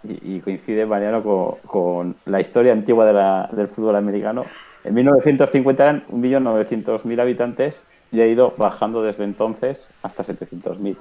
y, 0.05 0.41
coincide, 0.41 0.87
Mariano, 0.87 1.23
con, 1.67 2.17
la 2.27 2.41
historia 2.41 2.73
antigua 2.73 3.49
del 3.51 3.69
fútbol 3.69 3.97
americano. 3.97 4.45
En 4.85 4.95
1950 4.95 5.83
eran 5.83 6.07
1.900.000 6.09 7.21
habitantes 7.21 7.85
y 8.13 8.21
ha 8.21 8.27
ido 8.27 8.55
bajando 8.57 9.03
desde 9.03 9.25
entonces 9.25 9.89
hasta 10.03 10.23
700.000 10.23 10.97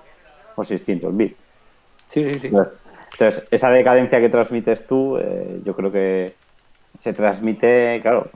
o 0.56 0.64
600.000. 0.64 1.36
Sí, 2.08 2.34
sí, 2.34 2.40
sí. 2.40 2.48
Entonces, 2.48 3.44
esa 3.52 3.70
decadencia 3.70 4.20
que 4.20 4.30
transmites 4.30 4.86
tú, 4.88 5.18
eh, 5.18 5.62
yo 5.64 5.76
creo 5.76 5.92
que 5.92 6.34
se 6.98 7.14
transmite, 7.14 8.00
claro, 8.02 8.30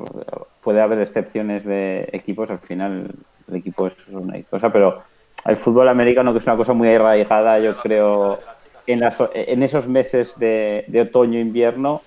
puede 0.62 0.82
haber 0.82 1.00
excepciones 1.00 1.66
de 1.66 2.08
equipos, 2.12 2.50
al 2.50 2.60
final 2.60 3.12
el 3.50 3.56
equipo 3.56 3.88
es 3.88 3.96
una 4.10 4.42
cosa, 4.44 4.72
pero 4.72 5.04
el 5.46 5.58
fútbol 5.58 5.88
americano, 5.88 6.32
que 6.32 6.40
es 6.40 6.46
una 6.46 6.58
cosa 6.58 6.74
muy 6.74 6.90
arraigada, 6.90 7.60
yo 7.60 7.78
creo, 7.78 8.40
en, 8.88 9.00
las, 9.00 9.18
en 9.34 9.64
esos 9.64 9.88
meses 9.88 10.38
de, 10.38 10.86
de 10.88 11.02
otoño-invierno, 11.02 12.02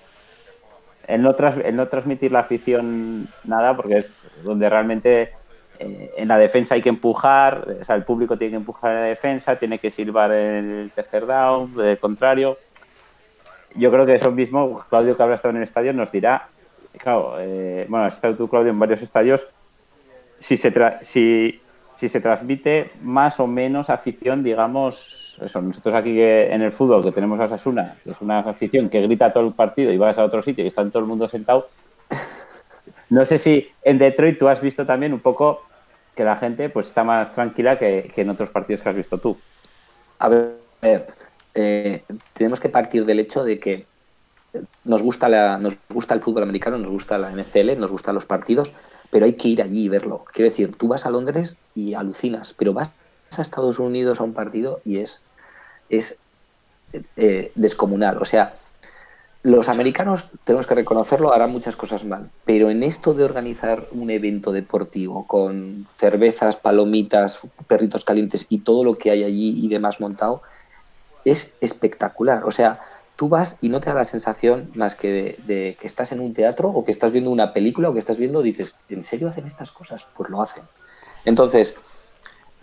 en 1.06 1.22
no, 1.22 1.34
en 1.38 1.76
no 1.76 1.88
transmitir 1.88 2.32
la 2.32 2.40
afición 2.40 3.28
nada, 3.44 3.76
porque 3.76 3.98
es 3.98 4.14
donde 4.44 4.68
realmente 4.68 5.32
eh, 5.82 6.12
en 6.16 6.28
la 6.28 6.38
defensa 6.38 6.74
hay 6.74 6.82
que 6.82 6.88
empujar, 6.88 7.66
o 7.80 7.84
sea, 7.84 7.96
el 7.96 8.04
público 8.04 8.36
tiene 8.38 8.52
que 8.52 8.56
empujar 8.56 8.92
en 8.92 9.00
la 9.00 9.06
defensa, 9.06 9.56
tiene 9.56 9.78
que 9.78 9.90
silbar 9.90 10.30
el 10.30 10.92
tercer 10.94 11.26
down, 11.26 11.74
el 11.80 11.98
contrario. 11.98 12.58
Yo 13.74 13.90
creo 13.90 14.06
que 14.06 14.14
eso 14.14 14.30
mismo, 14.30 14.84
Claudio, 14.88 15.16
que 15.16 15.22
habrá 15.22 15.34
estado 15.34 15.50
en 15.50 15.56
el 15.58 15.62
estadio, 15.64 15.92
nos 15.92 16.12
dirá, 16.12 16.48
claro, 16.98 17.36
eh, 17.38 17.86
bueno, 17.88 18.06
has 18.06 18.14
estado 18.14 18.36
tú, 18.36 18.48
Claudio, 18.48 18.70
en 18.70 18.78
varios 18.78 19.02
estadios, 19.02 19.48
si 20.38 20.56
se, 20.56 20.72
si 21.02 22.08
se 22.08 22.20
transmite 22.20 22.92
más 23.00 23.40
o 23.40 23.46
menos 23.46 23.90
afición, 23.90 24.44
digamos, 24.44 25.38
eso, 25.42 25.60
nosotros 25.60 25.94
aquí 25.94 26.20
en 26.20 26.62
el 26.62 26.72
fútbol 26.72 27.02
que 27.02 27.12
tenemos 27.12 27.40
a 27.40 27.48
Sasuna, 27.48 27.96
que 28.04 28.10
es 28.10 28.20
una 28.20 28.40
afición 28.40 28.88
que 28.88 29.00
grita 29.00 29.32
todo 29.32 29.46
el 29.46 29.54
partido 29.54 29.90
y 29.92 29.98
vas 29.98 30.18
a 30.18 30.24
otro 30.24 30.42
sitio 30.42 30.64
y 30.64 30.68
está 30.68 30.88
todo 30.88 31.00
el 31.00 31.08
mundo 31.08 31.28
sentado. 31.28 31.68
No 33.08 33.26
sé 33.26 33.36
si 33.36 33.68
en 33.82 33.98
Detroit 33.98 34.38
tú 34.38 34.48
has 34.48 34.62
visto 34.62 34.86
también 34.86 35.12
un 35.12 35.20
poco 35.20 35.60
que 36.14 36.24
la 36.24 36.36
gente 36.36 36.68
pues 36.68 36.88
está 36.88 37.04
más 37.04 37.32
tranquila 37.32 37.78
que, 37.78 38.10
en 38.14 38.30
otros 38.30 38.50
partidos 38.50 38.82
que 38.82 38.88
has 38.88 38.96
visto 38.96 39.18
tú. 39.18 39.38
A 40.18 40.28
ver, 40.28 40.58
eh, 41.54 42.04
tenemos 42.32 42.60
que 42.60 42.68
partir 42.68 43.04
del 43.04 43.20
hecho 43.20 43.44
de 43.44 43.58
que 43.58 43.86
nos 44.84 45.02
gusta, 45.02 45.28
la, 45.28 45.56
nos 45.58 45.78
gusta 45.88 46.14
el 46.14 46.20
fútbol 46.20 46.42
americano, 46.42 46.78
nos 46.78 46.90
gusta 46.90 47.18
la 47.18 47.30
NFL, 47.30 47.78
nos 47.78 47.90
gustan 47.90 48.14
los 48.14 48.26
partidos, 48.26 48.72
pero 49.10 49.24
hay 49.24 49.34
que 49.34 49.48
ir 49.48 49.62
allí 49.62 49.84
y 49.84 49.88
verlo. 49.88 50.24
Quiero 50.32 50.50
decir, 50.50 50.76
tú 50.76 50.88
vas 50.88 51.06
a 51.06 51.10
Londres 51.10 51.56
y 51.74 51.94
alucinas, 51.94 52.54
pero 52.56 52.72
vas 52.72 52.92
a 53.36 53.42
Estados 53.42 53.78
Unidos 53.78 54.20
a 54.20 54.24
un 54.24 54.34
partido 54.34 54.80
y 54.84 54.98
es, 54.98 55.22
es 55.88 56.18
eh, 57.16 57.52
descomunal. 57.54 58.18
O 58.18 58.24
sea, 58.24 58.54
los 59.42 59.68
americanos, 59.68 60.26
tenemos 60.44 60.68
que 60.68 60.76
reconocerlo, 60.76 61.32
harán 61.32 61.50
muchas 61.50 61.74
cosas 61.74 62.04
mal, 62.04 62.30
pero 62.44 62.70
en 62.70 62.84
esto 62.84 63.12
de 63.12 63.24
organizar 63.24 63.88
un 63.90 64.10
evento 64.10 64.52
deportivo 64.52 65.26
con 65.26 65.86
cervezas, 65.98 66.56
palomitas, 66.56 67.40
perritos 67.66 68.04
calientes 68.04 68.46
y 68.48 68.58
todo 68.58 68.84
lo 68.84 68.94
que 68.94 69.10
hay 69.10 69.24
allí 69.24 69.64
y 69.64 69.68
demás 69.68 70.00
montado, 70.00 70.42
es 71.24 71.56
espectacular. 71.60 72.44
O 72.44 72.52
sea, 72.52 72.80
tú 73.16 73.28
vas 73.28 73.56
y 73.60 73.68
no 73.68 73.80
te 73.80 73.90
da 73.90 73.96
la 73.96 74.04
sensación 74.04 74.70
más 74.74 74.94
que 74.94 75.36
de, 75.44 75.76
que 75.80 75.86
estás 75.88 76.12
en 76.12 76.20
un 76.20 76.34
teatro 76.34 76.68
o 76.68 76.84
que 76.84 76.92
estás 76.92 77.10
viendo 77.10 77.30
una 77.30 77.52
película 77.52 77.90
o 77.90 77.92
que 77.92 77.98
estás 77.98 78.18
viendo, 78.18 78.42
dices, 78.42 78.74
¿en 78.88 79.02
serio 79.02 79.28
hacen 79.28 79.46
estas 79.46 79.72
cosas? 79.72 80.06
Pues 80.16 80.30
lo 80.30 80.40
hacen. 80.40 80.62
Entonces, 81.24 81.74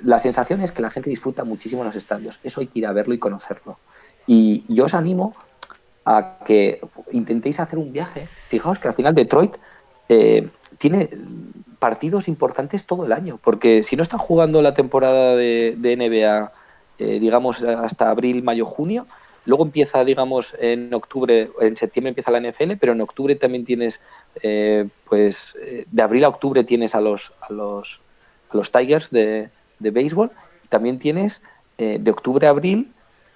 la 0.02 0.20
sensación 0.20 0.62
es 0.62 0.72
que 0.72 0.82
la 0.82 0.90
gente 0.92 1.10
disfruta 1.10 1.44
muchísimo 1.44 1.82
en 1.82 1.88
los 1.88 1.96
estadios. 1.98 2.40
Eso 2.44 2.62
hay 2.62 2.68
que 2.68 2.80
ir 2.80 2.88
a 2.88 2.94
verlo 2.94 3.14
y 3.14 3.20
conocerlo. 3.20 3.80
Y 4.28 4.64
yo 4.74 4.86
os 4.86 4.94
animo 4.94 5.36
a 6.10 6.40
que 6.44 6.82
intentéis 7.12 7.60
hacer 7.60 7.78
un 7.78 7.94
viaje. 7.94 8.28
Fijaos 8.48 8.80
que 8.80 8.88
al 8.88 8.96
final 8.96 9.14
Detroit 9.14 9.58
eh, 10.10 10.50
tiene 10.80 11.08
partidos 11.78 12.28
importantes 12.28 12.86
todo 12.88 13.06
el 13.06 13.12
año, 13.12 13.40
porque 13.44 13.84
si 13.84 13.96
no 13.96 14.02
están 14.02 14.20
jugando 14.20 14.64
la 14.64 14.74
temporada 14.74 15.36
de, 15.36 15.76
NBA, 15.78 16.52
eh, 16.98 17.20
digamos, 17.20 17.62
hasta 17.64 18.10
abril, 18.10 18.42
mayo, 18.42 18.66
junio, 18.66 19.06
luego 19.46 19.64
empieza, 19.64 20.04
digamos, 20.04 20.56
en 20.60 20.92
octubre, 20.96 21.52
en 21.62 21.78
septiembre 21.78 22.10
empieza 22.10 22.32
la 22.32 22.42
NFL, 22.42 22.72
pero 22.80 22.94
en 22.94 23.02
octubre 23.02 23.36
también 23.36 23.64
tienes, 23.64 24.00
eh, 24.42 24.88
pues, 25.08 25.56
de 25.92 26.02
abril 26.02 26.24
a 26.24 26.30
octubre 26.30 26.64
tienes 26.64 26.96
a 26.96 27.02
los, 27.02 27.34
a 27.40 27.54
los, 27.54 28.02
a 28.50 28.58
los 28.58 28.72
Tigers 28.72 29.12
de, 29.12 29.50
de 29.78 29.92
béisbol 29.92 30.32
también 30.70 31.00
tienes 31.00 31.42
de 31.78 32.12
octubre 32.12 32.46
a 32.46 32.50
abril 32.50 32.92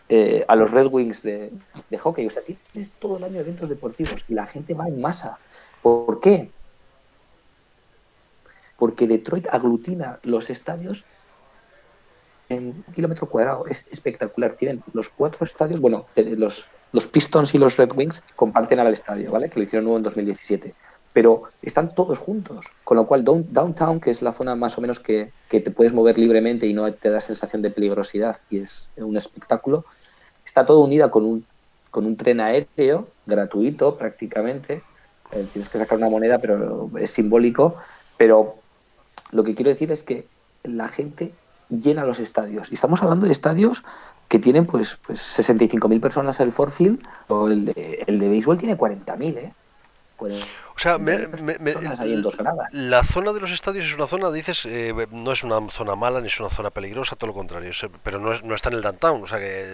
eh, 0.09 0.45
a 0.47 0.55
los 0.55 0.71
Red 0.71 0.87
Wings 0.87 1.23
de, 1.23 1.51
hockey. 1.99 2.27
O 2.27 2.29
sea, 2.29 2.43
tienes 2.43 2.91
todo 2.99 3.17
el 3.17 3.23
año 3.23 3.39
eventos 3.39 3.69
deportivos 3.69 4.23
y 4.27 4.33
la 4.33 4.45
gente 4.45 4.73
va 4.73 4.87
en 4.87 5.01
masa. 5.01 5.39
¿Por 5.81 6.19
qué? 6.19 6.49
Porque 8.77 9.07
Detroit 9.07 9.47
aglutina 9.49 10.19
los 10.23 10.49
estadios 10.49 11.05
en 12.49 12.83
un 12.87 12.93
kilómetro 12.93 13.27
cuadrado. 13.29 13.65
Es 13.67 13.85
espectacular. 13.91 14.53
Tienen 14.53 14.83
los 14.93 15.09
cuatro 15.09 15.45
estadios, 15.45 15.79
bueno, 15.79 16.05
los, 16.15 16.67
los 16.91 17.07
Pistons 17.07 17.53
y 17.55 17.57
los 17.57 17.77
Red 17.77 17.91
Wings 17.95 18.21
comparten 18.35 18.79
al 18.79 18.91
estadio, 18.93 19.31
¿vale? 19.31 19.49
Que 19.49 19.59
lo 19.59 19.63
hicieron 19.63 19.85
nuevo 19.85 19.97
en 19.97 20.03
2017 20.03 20.73
pero 21.13 21.43
están 21.61 21.93
todos 21.93 22.17
juntos. 22.17 22.65
Con 22.83 22.97
lo 22.97 23.05
cual, 23.05 23.23
downtown, 23.23 23.99
que 23.99 24.09
es 24.09 24.21
la 24.21 24.33
zona 24.33 24.55
más 24.55 24.77
o 24.77 24.81
menos 24.81 24.99
que, 24.99 25.31
te 25.47 25.71
puedes 25.71 25.93
mover 25.93 26.17
libremente 26.17 26.65
y 26.65 26.73
no 26.73 26.91
te 26.91 27.09
da 27.09 27.21
sensación 27.21 27.61
de 27.61 27.69
peligrosidad 27.69 28.37
y 28.49 28.59
es 28.59 28.89
un 28.97 29.15
espectáculo, 29.15 29.85
está 30.43 30.65
todo 30.65 30.79
unida 30.79 31.11
con 31.11 31.25
un, 31.25 31.45
con 31.91 32.05
un 32.05 32.15
tren 32.15 32.41
aéreo 32.41 33.07
gratuito 33.27 33.95
prácticamente. 33.97 34.81
Eh, 35.31 35.47
tienes 35.53 35.69
que 35.69 35.77
sacar 35.77 35.99
una 35.99 36.09
moneda, 36.09 36.39
pero 36.39 36.89
es 36.99 37.11
simbólico. 37.11 37.75
Pero 38.17 38.55
lo 39.31 39.43
que 39.43 39.53
quiero 39.53 39.69
decir 39.69 39.91
es 39.91 40.03
que 40.03 40.27
la 40.63 40.87
gente 40.87 41.33
llena 41.69 42.05
los 42.05 42.19
estadios. 42.19 42.71
Y 42.71 42.73
estamos 42.73 43.01
hablando 43.03 43.27
de 43.27 43.31
estadios 43.31 43.83
que 44.27 44.39
tienen 44.39 44.65
pues, 44.65 44.97
pues 45.05 45.19
65.000 45.39 45.99
personas 45.99 46.39
el 46.39 46.51
Ford 46.51 46.71
Field, 46.71 47.03
o 47.27 47.47
el 47.47 47.65
de, 47.65 48.03
el 48.07 48.19
de 48.19 48.29
béisbol 48.29 48.57
tiene 48.57 48.77
40.000, 48.77 49.37
¿eh? 49.37 49.53
O 50.75 50.79
sea, 50.79 50.97
la 52.71 53.03
zona 53.03 53.33
de 53.33 53.39
los 53.39 53.51
estadios 53.51 53.85
es 53.85 53.95
una 53.95 54.07
zona, 54.07 54.31
dices, 54.31 54.65
eh, 54.65 54.93
no 55.11 55.31
es 55.31 55.43
una 55.43 55.69
zona 55.69 55.95
mala 55.95 56.19
ni 56.21 56.27
es 56.27 56.39
una 56.39 56.49
zona 56.49 56.71
peligrosa, 56.71 57.15
todo 57.15 57.27
lo 57.27 57.33
contrario, 57.33 57.71
pero 58.03 58.19
no, 58.19 58.33
no 58.41 58.55
está 58.55 58.69
en 58.69 58.75
el 58.75 58.81
downtown. 58.81 59.23
O 59.23 59.27
sea, 59.27 59.39
que 59.39 59.65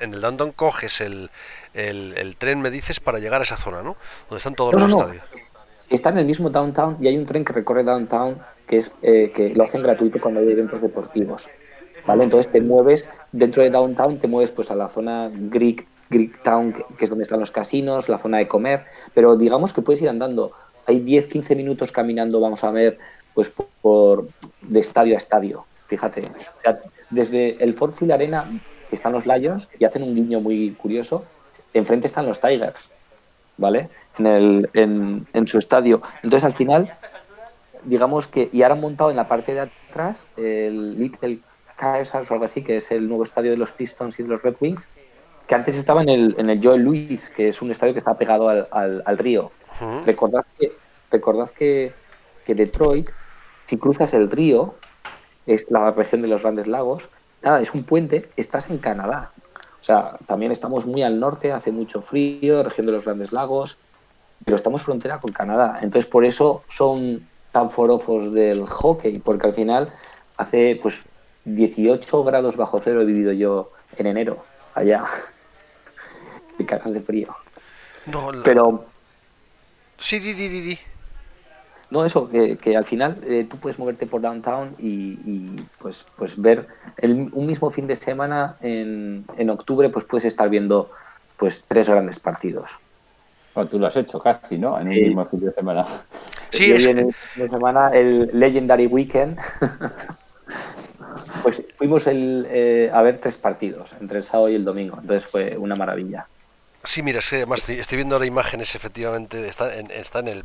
en 0.00 0.14
el 0.14 0.20
downtown 0.20 0.52
coges 0.52 1.00
el, 1.00 1.30
el, 1.74 2.36
tren, 2.36 2.60
me 2.60 2.70
dices, 2.70 3.00
para 3.00 3.18
llegar 3.18 3.40
a 3.40 3.44
esa 3.44 3.56
zona, 3.56 3.82
¿no? 3.82 3.96
Donde 4.28 4.38
están 4.38 4.54
todos 4.54 4.74
los 4.74 4.90
estadios. 4.90 5.22
Está 5.90 6.08
en 6.08 6.18
el 6.18 6.26
mismo 6.26 6.48
downtown 6.48 6.96
y 7.00 7.08
hay 7.08 7.16
un 7.18 7.26
tren 7.26 7.44
que 7.44 7.52
recorre 7.52 7.84
downtown 7.84 8.40
que 8.66 8.78
es 8.78 8.90
eh, 9.02 9.30
que 9.34 9.54
lo 9.54 9.64
hacen 9.64 9.82
gratuito 9.82 10.18
cuando 10.20 10.40
hay 10.40 10.50
eventos 10.50 10.80
deportivos. 10.80 11.48
¿Vale? 12.06 12.24
Entonces 12.24 12.50
te 12.50 12.60
mueves 12.60 13.08
dentro 13.32 13.62
de 13.62 13.70
downtown, 13.70 14.18
te 14.18 14.28
mueves 14.28 14.50
pues 14.50 14.70
a 14.70 14.74
la 14.74 14.88
zona 14.88 15.30
Greek 15.32 15.86
Greek 16.14 16.42
Town, 16.42 16.72
que 16.72 17.04
es 17.04 17.10
donde 17.10 17.24
están 17.24 17.40
los 17.40 17.50
casinos, 17.50 18.08
la 18.08 18.18
zona 18.18 18.38
de 18.38 18.48
comer, 18.48 18.84
pero 19.12 19.36
digamos 19.36 19.72
que 19.72 19.82
puedes 19.82 20.00
ir 20.00 20.08
andando. 20.08 20.52
Hay 20.86 21.00
10-15 21.00 21.56
minutos 21.56 21.92
caminando, 21.92 22.40
vamos 22.40 22.62
a 22.62 22.70
ver, 22.70 22.98
pues 23.34 23.52
por 23.82 24.28
de 24.62 24.80
estadio 24.80 25.14
a 25.14 25.18
estadio. 25.18 25.66
Fíjate, 25.86 26.22
desde 27.10 27.62
el 27.62 27.74
Ford 27.74 27.92
Field 27.92 28.12
Arena 28.12 28.48
están 28.90 29.12
los 29.12 29.26
Lions 29.26 29.68
y 29.78 29.84
hacen 29.84 30.02
un 30.02 30.14
guiño 30.14 30.40
muy 30.40 30.72
curioso. 30.72 31.24
Enfrente 31.74 32.06
están 32.06 32.26
los 32.26 32.40
Tigers, 32.40 32.88
¿vale? 33.56 33.88
En, 34.18 34.26
el, 34.26 34.70
en, 34.74 35.26
en 35.32 35.46
su 35.46 35.58
estadio. 35.58 36.00
Entonces, 36.22 36.44
al 36.44 36.52
final, 36.52 36.92
digamos 37.84 38.28
que, 38.28 38.48
y 38.52 38.62
ahora 38.62 38.74
han 38.76 38.80
montado 38.80 39.10
en 39.10 39.16
la 39.16 39.26
parte 39.28 39.54
de 39.54 39.60
atrás 39.60 40.26
el 40.36 40.98
Little 40.98 41.40
Caesars 41.76 42.30
o 42.30 42.34
algo 42.34 42.44
así, 42.44 42.62
que 42.62 42.76
es 42.76 42.90
el 42.92 43.08
nuevo 43.08 43.24
estadio 43.24 43.50
de 43.50 43.56
los 43.56 43.72
Pistons 43.72 44.18
y 44.20 44.22
de 44.22 44.28
los 44.28 44.42
Red 44.42 44.56
Wings, 44.60 44.88
que 45.46 45.54
antes 45.54 45.76
estaba 45.76 46.02
en 46.02 46.08
el, 46.08 46.34
en 46.38 46.50
el 46.50 46.62
Joel 46.62 46.82
Louis, 46.82 47.28
que 47.30 47.48
es 47.48 47.60
un 47.60 47.70
estadio 47.70 47.92
que 47.92 47.98
está 47.98 48.16
pegado 48.16 48.48
al, 48.48 49.02
al, 49.04 49.18
río. 49.18 49.50
Recordad, 50.06 50.44
que, 50.58 50.72
recordad 51.10 51.50
que, 51.50 51.92
que, 52.44 52.54
Detroit, 52.54 53.10
si 53.62 53.76
cruzas 53.76 54.14
el 54.14 54.30
río, 54.30 54.74
es 55.46 55.70
la 55.70 55.90
región 55.90 56.22
de 56.22 56.28
los 56.28 56.42
Grandes 56.42 56.66
Lagos, 56.66 57.08
nada, 57.42 57.60
es 57.60 57.74
un 57.74 57.84
puente, 57.84 58.30
estás 58.36 58.70
en 58.70 58.78
Canadá. 58.78 59.32
O 59.80 59.84
sea, 59.84 60.16
también 60.26 60.52
estamos 60.52 60.86
muy 60.86 61.02
al 61.02 61.20
norte, 61.20 61.52
hace 61.52 61.70
mucho 61.70 62.00
frío, 62.00 62.62
región 62.62 62.86
de 62.86 62.92
los 62.92 63.04
Grandes 63.04 63.32
Lagos, 63.32 63.76
pero 64.44 64.56
estamos 64.56 64.82
frontera 64.82 65.20
con 65.20 65.32
Canadá. 65.32 65.78
Entonces, 65.82 66.10
por 66.10 66.24
eso 66.24 66.62
son 66.68 67.28
tan 67.52 67.68
forofos 67.70 68.32
del 68.32 68.66
hockey, 68.66 69.18
porque 69.18 69.46
al 69.46 69.52
final 69.52 69.92
hace 70.38 70.78
pues 70.80 71.02
18 71.44 72.24
grados 72.24 72.56
bajo 72.56 72.80
cero 72.82 73.02
he 73.02 73.04
vivido 73.04 73.32
yo 73.32 73.70
en 73.96 74.06
enero 74.06 74.42
allá 74.74 75.04
te 76.64 76.66
cagas 76.66 76.92
de 76.92 77.00
frío. 77.00 77.34
No, 78.06 78.30
Pero. 78.42 78.86
Sí, 79.98 80.18
di, 80.18 80.32
di, 80.32 80.48
di, 80.48 80.78
No, 81.90 82.04
eso, 82.04 82.28
que, 82.28 82.76
al 82.76 82.84
final 82.84 83.18
eh, 83.26 83.46
tú 83.48 83.56
puedes 83.58 83.78
moverte 83.78 84.06
por 84.06 84.20
downtown 84.20 84.74
y, 84.78 85.60
pues, 85.78 86.06
pues 86.16 86.40
ver 86.40 86.66
el, 86.96 87.30
un 87.32 87.46
mismo 87.46 87.70
fin 87.70 87.86
de 87.86 87.96
semana 87.96 88.56
en, 88.60 89.24
en 89.36 89.50
octubre, 89.50 89.88
pues 89.90 90.04
puedes 90.04 90.24
estar 90.24 90.48
viendo 90.48 90.90
pues 91.36 91.64
tres 91.66 91.88
grandes 91.88 92.18
partidos. 92.18 92.78
Bueno, 93.54 93.70
tú 93.70 93.78
lo 93.78 93.86
has 93.86 93.96
hecho 93.96 94.18
casi, 94.18 94.58
¿no? 94.58 94.78
En 94.80 94.90
el 94.90 95.08
mismo 95.08 95.24
fin 95.26 95.40
de 95.40 95.52
semana. 95.52 95.86
Sí, 96.50 96.70
es... 96.70 96.86
en 96.86 96.98
el 96.98 97.12
fin 97.12 97.42
de 97.42 97.50
semana, 97.50 97.88
el 97.88 98.30
Legendary 98.32 98.86
Weekend. 98.86 99.36
pues 101.42 101.60
fuimos 101.74 102.06
el, 102.06 102.46
eh, 102.48 102.90
a 102.92 103.02
ver 103.02 103.18
tres 103.18 103.36
partidos, 103.38 103.92
entre 104.00 104.18
el 104.18 104.24
sábado 104.24 104.50
y 104.50 104.54
el 104.54 104.64
domingo. 104.64 104.96
Entonces 105.00 105.28
fue 105.28 105.56
una 105.56 105.74
maravilla. 105.74 106.28
Sí, 106.84 107.02
mira, 107.02 107.22
sí, 107.22 107.36
además 107.36 107.68
estoy, 107.68 107.96
viendo 107.96 108.14
ahora 108.14 108.26
imágenes, 108.26 108.74
efectivamente, 108.74 109.46
está 109.48 109.74
en, 109.74 109.90
está 109.90 110.18
en 110.18 110.28
el 110.28 110.44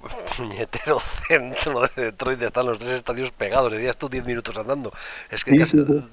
puñetero 0.36 1.00
centro 1.00 1.82
de 1.82 2.04
Detroit, 2.04 2.40
están 2.42 2.66
los 2.66 2.78
tres 2.78 2.92
estadios 2.92 3.32
pegados, 3.32 3.72
le 3.72 3.92
tú 3.94 4.08
10 4.08 4.24
minutos 4.24 4.56
andando, 4.56 4.92
es 5.30 5.44
que 5.44 5.58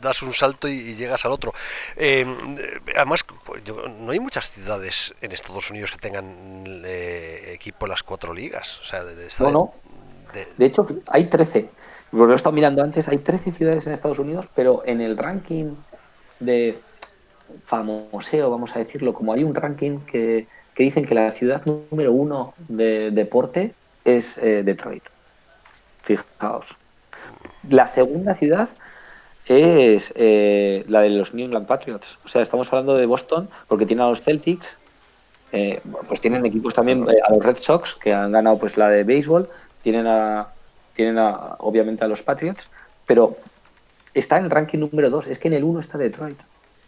das 0.01 0.21
un 0.23 0.33
salto 0.33 0.67
y, 0.67 0.95
llegas 0.95 1.25
al 1.25 1.31
otro. 1.31 1.53
Em, 1.95 2.35
además, 2.95 3.23
pues, 3.45 3.61
no 3.99 4.11
hay 4.11 4.19
muchas 4.19 4.51
ciudades 4.51 5.13
en 5.21 5.31
Estados 5.31 5.69
Unidos 5.69 5.91
que 5.91 5.99
tengan 5.99 6.83
eh, 6.83 7.51
equipo 7.53 7.85
en 7.85 7.91
las 7.91 8.03
cuatro 8.03 8.33
ligas. 8.33 8.79
O 8.79 8.83
sea, 8.83 9.03
de, 9.03 9.27
no, 9.39 9.51
no. 9.51 9.73
De, 10.33 10.47
de, 10.57 10.65
hecho, 10.65 10.85
hay 11.07 11.25
13. 11.25 11.69
Lo 12.11 12.31
he 12.31 12.35
estado 12.35 12.53
mirando 12.53 12.83
antes, 12.83 13.07
hay 13.07 13.19
13 13.19 13.51
ciudades 13.51 13.85
en 13.85 13.93
Estados 13.93 14.19
Unidos, 14.19 14.47
pero 14.55 14.81
en 14.85 15.01
el 15.01 15.17
ranking 15.17 15.75
de 16.39 16.79
famoseo, 17.65 18.49
vamos 18.49 18.75
a 18.75 18.79
decirlo, 18.79 19.13
como 19.13 19.33
hay 19.33 19.43
un 19.43 19.55
ranking 19.55 19.99
que, 19.99 20.47
dicen 20.75 21.05
que 21.05 21.15
la 21.15 21.31
ciudad 21.31 21.63
número 21.65 22.11
uno 22.13 22.53
de 22.67 23.11
deporte 23.11 23.73
es 24.05 24.37
eh, 24.37 24.63
Detroit. 24.63 25.03
Fijaos. 26.03 26.75
La 27.69 27.87
segunda 27.87 28.35
ciudad 28.35 28.69
es 29.47 30.13
eh, 30.15 30.85
la 30.87 31.01
de 31.01 31.09
los 31.09 31.33
New 31.33 31.45
England 31.45 31.67
Patriots. 31.67 32.19
O 32.25 32.27
sea, 32.27 32.41
estamos 32.41 32.67
hablando 32.67 32.95
de 32.95 33.05
Boston 33.05 33.49
porque 33.67 33.85
tiene 33.85 34.03
a 34.03 34.09
los 34.09 34.21
Celtics, 34.21 34.67
eh, 35.51 35.81
pues 36.07 36.21
tienen 36.21 36.45
equipos 36.45 36.73
también 36.73 37.05
a 37.09 37.31
los 37.33 37.43
Red 37.43 37.57
Sox 37.57 37.95
que 37.95 38.13
han 38.13 38.31
ganado 38.31 38.59
pues 38.59 38.77
la 38.77 38.89
de 38.89 39.03
béisbol, 39.03 39.49
tienen 39.81 40.05
a, 40.05 40.47
tienen 40.95 41.17
a, 41.17 41.55
obviamente 41.59 42.03
a 42.03 42.07
los 42.07 42.21
Patriots, 42.21 42.67
pero 43.05 43.37
está 44.13 44.37
en 44.37 44.45
el 44.45 44.51
ranking 44.51 44.79
número 44.79 45.09
dos. 45.09 45.27
Es 45.27 45.39
que 45.39 45.47
en 45.47 45.53
el 45.53 45.63
uno 45.63 45.79
está 45.79 45.97
Detroit. 45.97 46.37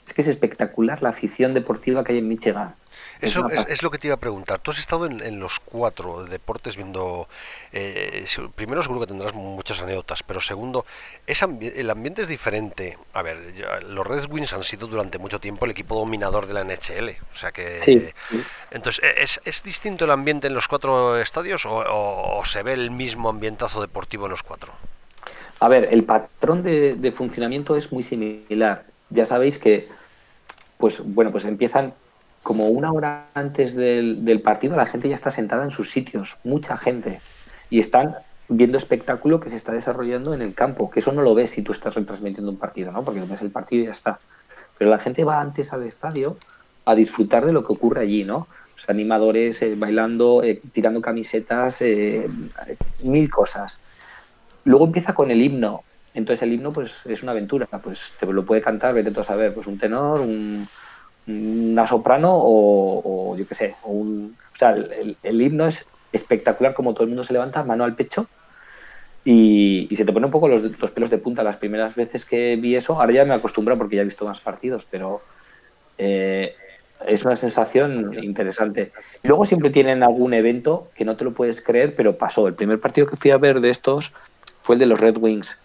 Es 0.09 0.15
que 0.15 0.23
es 0.23 0.27
espectacular 0.27 1.03
la 1.03 1.09
afición 1.09 1.53
deportiva 1.53 2.03
que 2.03 2.13
hay 2.13 2.17
en 2.17 2.27
Michigan. 2.27 2.73
Eso 3.21 3.47
es, 3.47 3.83
lo 3.83 3.91
que 3.91 3.99
te 3.99 4.07
iba 4.07 4.15
a 4.15 4.19
preguntar. 4.19 4.59
Tú 4.59 4.71
has 4.71 4.79
estado 4.79 5.05
en, 5.05 5.39
los 5.39 5.59
cuatro 5.59 6.25
deportes 6.25 6.77
viendo... 6.77 7.27
Eh, 7.71 8.25
primero 8.55 8.81
seguro 8.81 9.01
que 9.01 9.05
tendrás 9.05 9.35
muchas 9.35 9.79
anécdotas, 9.81 10.23
pero 10.23 10.41
segundo, 10.41 10.83
es 11.27 11.43
el 11.43 11.89
ambiente 11.91 12.23
es 12.23 12.27
diferente. 12.27 12.97
A 13.13 13.21
ver, 13.21 13.37
los 13.87 14.07
Red 14.07 14.31
Wings 14.31 14.51
han 14.53 14.63
sido 14.63 14.87
durante 14.87 15.19
mucho 15.19 15.39
tiempo 15.39 15.65
el 15.65 15.71
equipo 15.71 15.93
dominador 15.93 16.47
de 16.47 16.55
la 16.55 16.63
NHL. 16.63 17.09
O 17.31 17.35
sea 17.35 17.51
que... 17.51 18.13
Entonces, 18.71 19.03
¿es, 19.15 19.39
¿es, 19.45 19.61
distinto 19.61 20.05
el 20.05 20.11
ambiente 20.11 20.47
en 20.47 20.55
los 20.55 20.67
cuatro 20.67 21.21
estadios 21.21 21.67
o, 21.67 22.41
se 22.45 22.63
ve 22.63 22.73
el 22.73 22.89
mismo 22.89 23.29
ambientazo 23.29 23.79
deportivo 23.79 24.25
en 24.25 24.31
los 24.31 24.41
cuatro? 24.41 24.73
A 25.59 25.67
ver, 25.67 25.89
el 25.91 26.03
patrón 26.03 26.63
de 26.63 27.13
funcionamiento 27.15 27.75
es 27.75 27.91
muy 27.91 28.01
similar. 28.01 28.85
Ya 29.09 29.25
sabéis 29.25 29.57
que 29.57 29.98
pues 30.79 31.03
bueno, 31.03 31.29
pues 31.31 31.43
empiezan 31.43 31.93
como 32.41 32.69
una 32.69 32.93
hora 32.93 33.27
antes 33.33 33.75
del, 33.75 34.41
partido, 34.41 34.77
la 34.77 34.85
gente 34.85 35.09
ya 35.09 35.15
está 35.15 35.29
sentada 35.29 35.65
en 35.65 35.71
sus 35.71 35.91
sitios, 35.91 36.37
mucha 36.45 36.77
gente, 36.77 37.19
y 37.69 37.79
están 37.79 38.15
viendo 38.47 38.77
espectáculo 38.77 39.41
que 39.41 39.49
se 39.49 39.57
está 39.57 39.73
desarrollando 39.73 40.33
en 40.33 40.41
el 40.41 40.53
campo, 40.53 40.89
que 40.89 41.01
eso 41.01 41.11
no 41.11 41.21
lo 41.21 41.35
ves 41.35 41.49
si 41.49 41.63
tú 41.63 41.73
estás 41.73 41.95
retransmitiendo 41.95 42.49
un 42.49 42.57
partido, 42.57 42.93
¿no? 42.93 43.03
Porque 43.03 43.19
ves 43.19 43.41
el 43.41 43.51
partido 43.51 43.83
y 43.83 43.85
ya 43.87 43.91
está. 43.91 44.19
Pero 44.77 44.89
la 44.89 44.99
gente 44.99 45.25
va 45.25 45.41
antes 45.41 45.73
al 45.73 45.83
estadio 45.83 46.37
a 46.85 46.95
disfrutar 46.95 47.45
de 47.45 47.51
lo 47.51 47.65
que 47.65 47.73
ocurre 47.73 47.99
allí, 47.99 48.23
¿no? 48.23 48.47
O 48.73 48.77
sea, 48.77 48.93
animadores 48.93 49.61
eh, 49.61 49.75
bailando, 49.75 50.43
eh, 50.43 50.61
tirando 50.71 51.01
camisetas, 51.01 51.81
eh, 51.81 52.29
mil 53.03 53.29
cosas. 53.29 53.81
Luego 54.63 54.85
empieza 54.85 55.13
con 55.13 55.29
el 55.29 55.41
himno, 55.41 55.83
entonces 56.19 56.43
el 56.43 56.53
himno 56.53 56.71
pues 56.71 57.05
es 57.05 57.23
una 57.23 57.31
aventura, 57.31 57.65
pues 57.65 58.13
te 58.19 58.25
lo 58.25 58.45
puede 58.45 58.61
cantar, 58.61 58.93
vete 58.93 59.11
tú 59.11 59.21
a 59.21 59.23
saber, 59.23 59.53
pues 59.53 59.67
un 59.67 59.77
tenor, 59.77 60.21
un, 60.21 60.67
una 61.27 61.87
soprano 61.87 62.31
o, 62.33 63.35
yo 63.37 63.47
qué 63.47 63.55
sé, 63.55 63.75
o 63.83 63.91
un... 63.91 64.37
O 64.53 64.57
sea, 64.59 64.71
el, 64.71 65.41
himno 65.41 65.67
es 65.67 65.85
espectacular 66.11 66.73
como 66.73 66.93
todo 66.93 67.03
el 67.03 67.09
mundo 67.09 67.23
se 67.23 67.33
levanta, 67.33 67.63
mano 67.63 67.83
al 67.83 67.95
pecho, 67.95 68.27
Y, 69.23 69.87
se 69.95 70.05
te 70.05 70.11
pone 70.11 70.25
un 70.25 70.31
poco 70.31 70.47
los, 70.47 70.91
pelos 70.91 71.09
de 71.09 71.17
punta 71.17 71.43
las 71.43 71.57
primeras 71.57 71.95
veces 71.95 72.25
que 72.25 72.55
vi 72.55 72.75
eso. 72.75 72.99
Ahora 72.99 73.13
ya 73.13 73.25
me 73.25 73.33
acostumbro 73.33 73.77
porque 73.77 73.95
ya 73.97 74.01
he 74.01 74.05
visto 74.05 74.25
más 74.25 74.41
partidos, 74.41 74.85
pero 74.89 75.21
eh, 75.97 76.55
es 77.07 77.25
una 77.25 77.35
sensación 77.35 78.13
interesante. 78.21 78.91
Luego 79.23 79.45
siempre 79.45 79.69
tienen 79.69 80.03
algún 80.03 80.33
evento 80.33 80.89
que 80.95 81.05
no 81.05 81.15
te 81.15 81.23
lo 81.23 81.33
puedes 81.33 81.61
creer, 81.61 81.95
pero 81.95 82.17
pasó. 82.17 82.47
El 82.47 82.55
primer 82.55 82.79
partido 82.79 83.07
que 83.07 83.17
fui 83.17 83.31
a 83.31 83.37
ver 83.37 83.61
de 83.61 83.69
estos 83.69 84.11
fue 84.61 84.75
el 84.75 84.79
de 84.79 84.85
los 84.87 84.99
Red 84.99 85.17
Wings. 85.17 85.55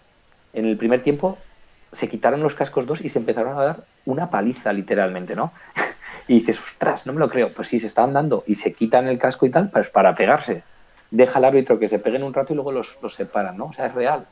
En 0.55 0.65
el 0.65 0.77
primer 0.77 1.03
tiempo 1.03 1.37
se 1.91 2.09
quitaron 2.09 2.41
los 2.41 2.55
cascos 2.55 2.85
dos 2.85 3.01
y 3.01 3.09
se 3.09 3.19
empezaron 3.19 3.57
a 3.57 3.63
dar 3.63 3.83
una 4.05 4.29
paliza, 4.29 4.73
literalmente, 4.73 5.35
¿no? 5.35 5.51
y 6.27 6.39
dices, 6.39 6.59
ostras, 6.59 7.05
no 7.05 7.13
me 7.13 7.19
lo 7.19 7.29
creo. 7.29 7.53
Pues 7.53 7.67
sí, 7.67 7.77
se 7.77 7.87
están 7.87 8.13
dando 8.13 8.43
y 8.47 8.55
se 8.55 8.73
quitan 8.73 9.07
el 9.07 9.17
casco 9.17 9.45
y 9.45 9.49
tal, 9.49 9.69
pues 9.69 9.89
para 9.89 10.15
pegarse. 10.15 10.63
Deja 11.11 11.37
al 11.37 11.45
árbitro 11.45 11.77
que 11.77 11.87
se 11.87 11.99
peguen 11.99 12.23
un 12.23 12.33
rato 12.33 12.53
y 12.53 12.55
luego 12.55 12.71
los, 12.71 12.97
los 13.01 13.13
separan, 13.13 13.57
¿no? 13.57 13.65
O 13.65 13.73
sea, 13.73 13.87
es 13.87 13.93
real. 13.93 14.25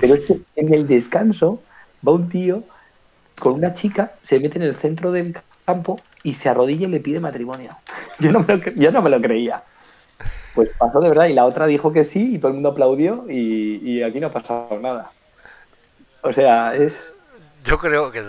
Pero 0.00 0.14
es 0.14 0.20
que 0.20 0.40
en 0.56 0.72
el 0.72 0.86
descanso 0.86 1.62
va 2.06 2.12
un 2.12 2.28
tío 2.28 2.62
con 3.38 3.54
una 3.54 3.74
chica, 3.74 4.12
se 4.22 4.38
mete 4.38 4.58
en 4.58 4.64
el 4.64 4.76
centro 4.76 5.12
del 5.12 5.36
campo 5.64 6.00
y 6.22 6.34
se 6.34 6.48
arrodilla 6.48 6.86
y 6.86 6.90
le 6.90 7.00
pide 7.00 7.20
matrimonio. 7.20 7.76
Yo 8.20 8.32
no 8.32 8.40
me 8.40 8.56
lo, 8.56 8.62
yo 8.72 8.92
no 8.92 9.02
me 9.02 9.10
lo 9.10 9.20
creía. 9.20 9.64
Pues 10.54 10.70
pasó 10.78 11.00
de 11.00 11.08
verdad 11.08 11.26
y 11.26 11.32
la 11.32 11.46
otra 11.46 11.66
dijo 11.66 11.92
que 11.92 12.04
sí 12.04 12.36
y 12.36 12.38
todo 12.38 12.48
el 12.48 12.54
mundo 12.54 12.68
aplaudió 12.68 13.24
y, 13.28 13.80
y 13.82 14.02
aquí 14.04 14.20
no 14.20 14.28
ha 14.28 14.30
pasado 14.30 14.78
nada. 14.78 15.10
O 16.24 16.32
sea, 16.32 16.74
es, 16.74 17.14
yo 17.64 17.78
creo 17.78 18.12
que, 18.12 18.22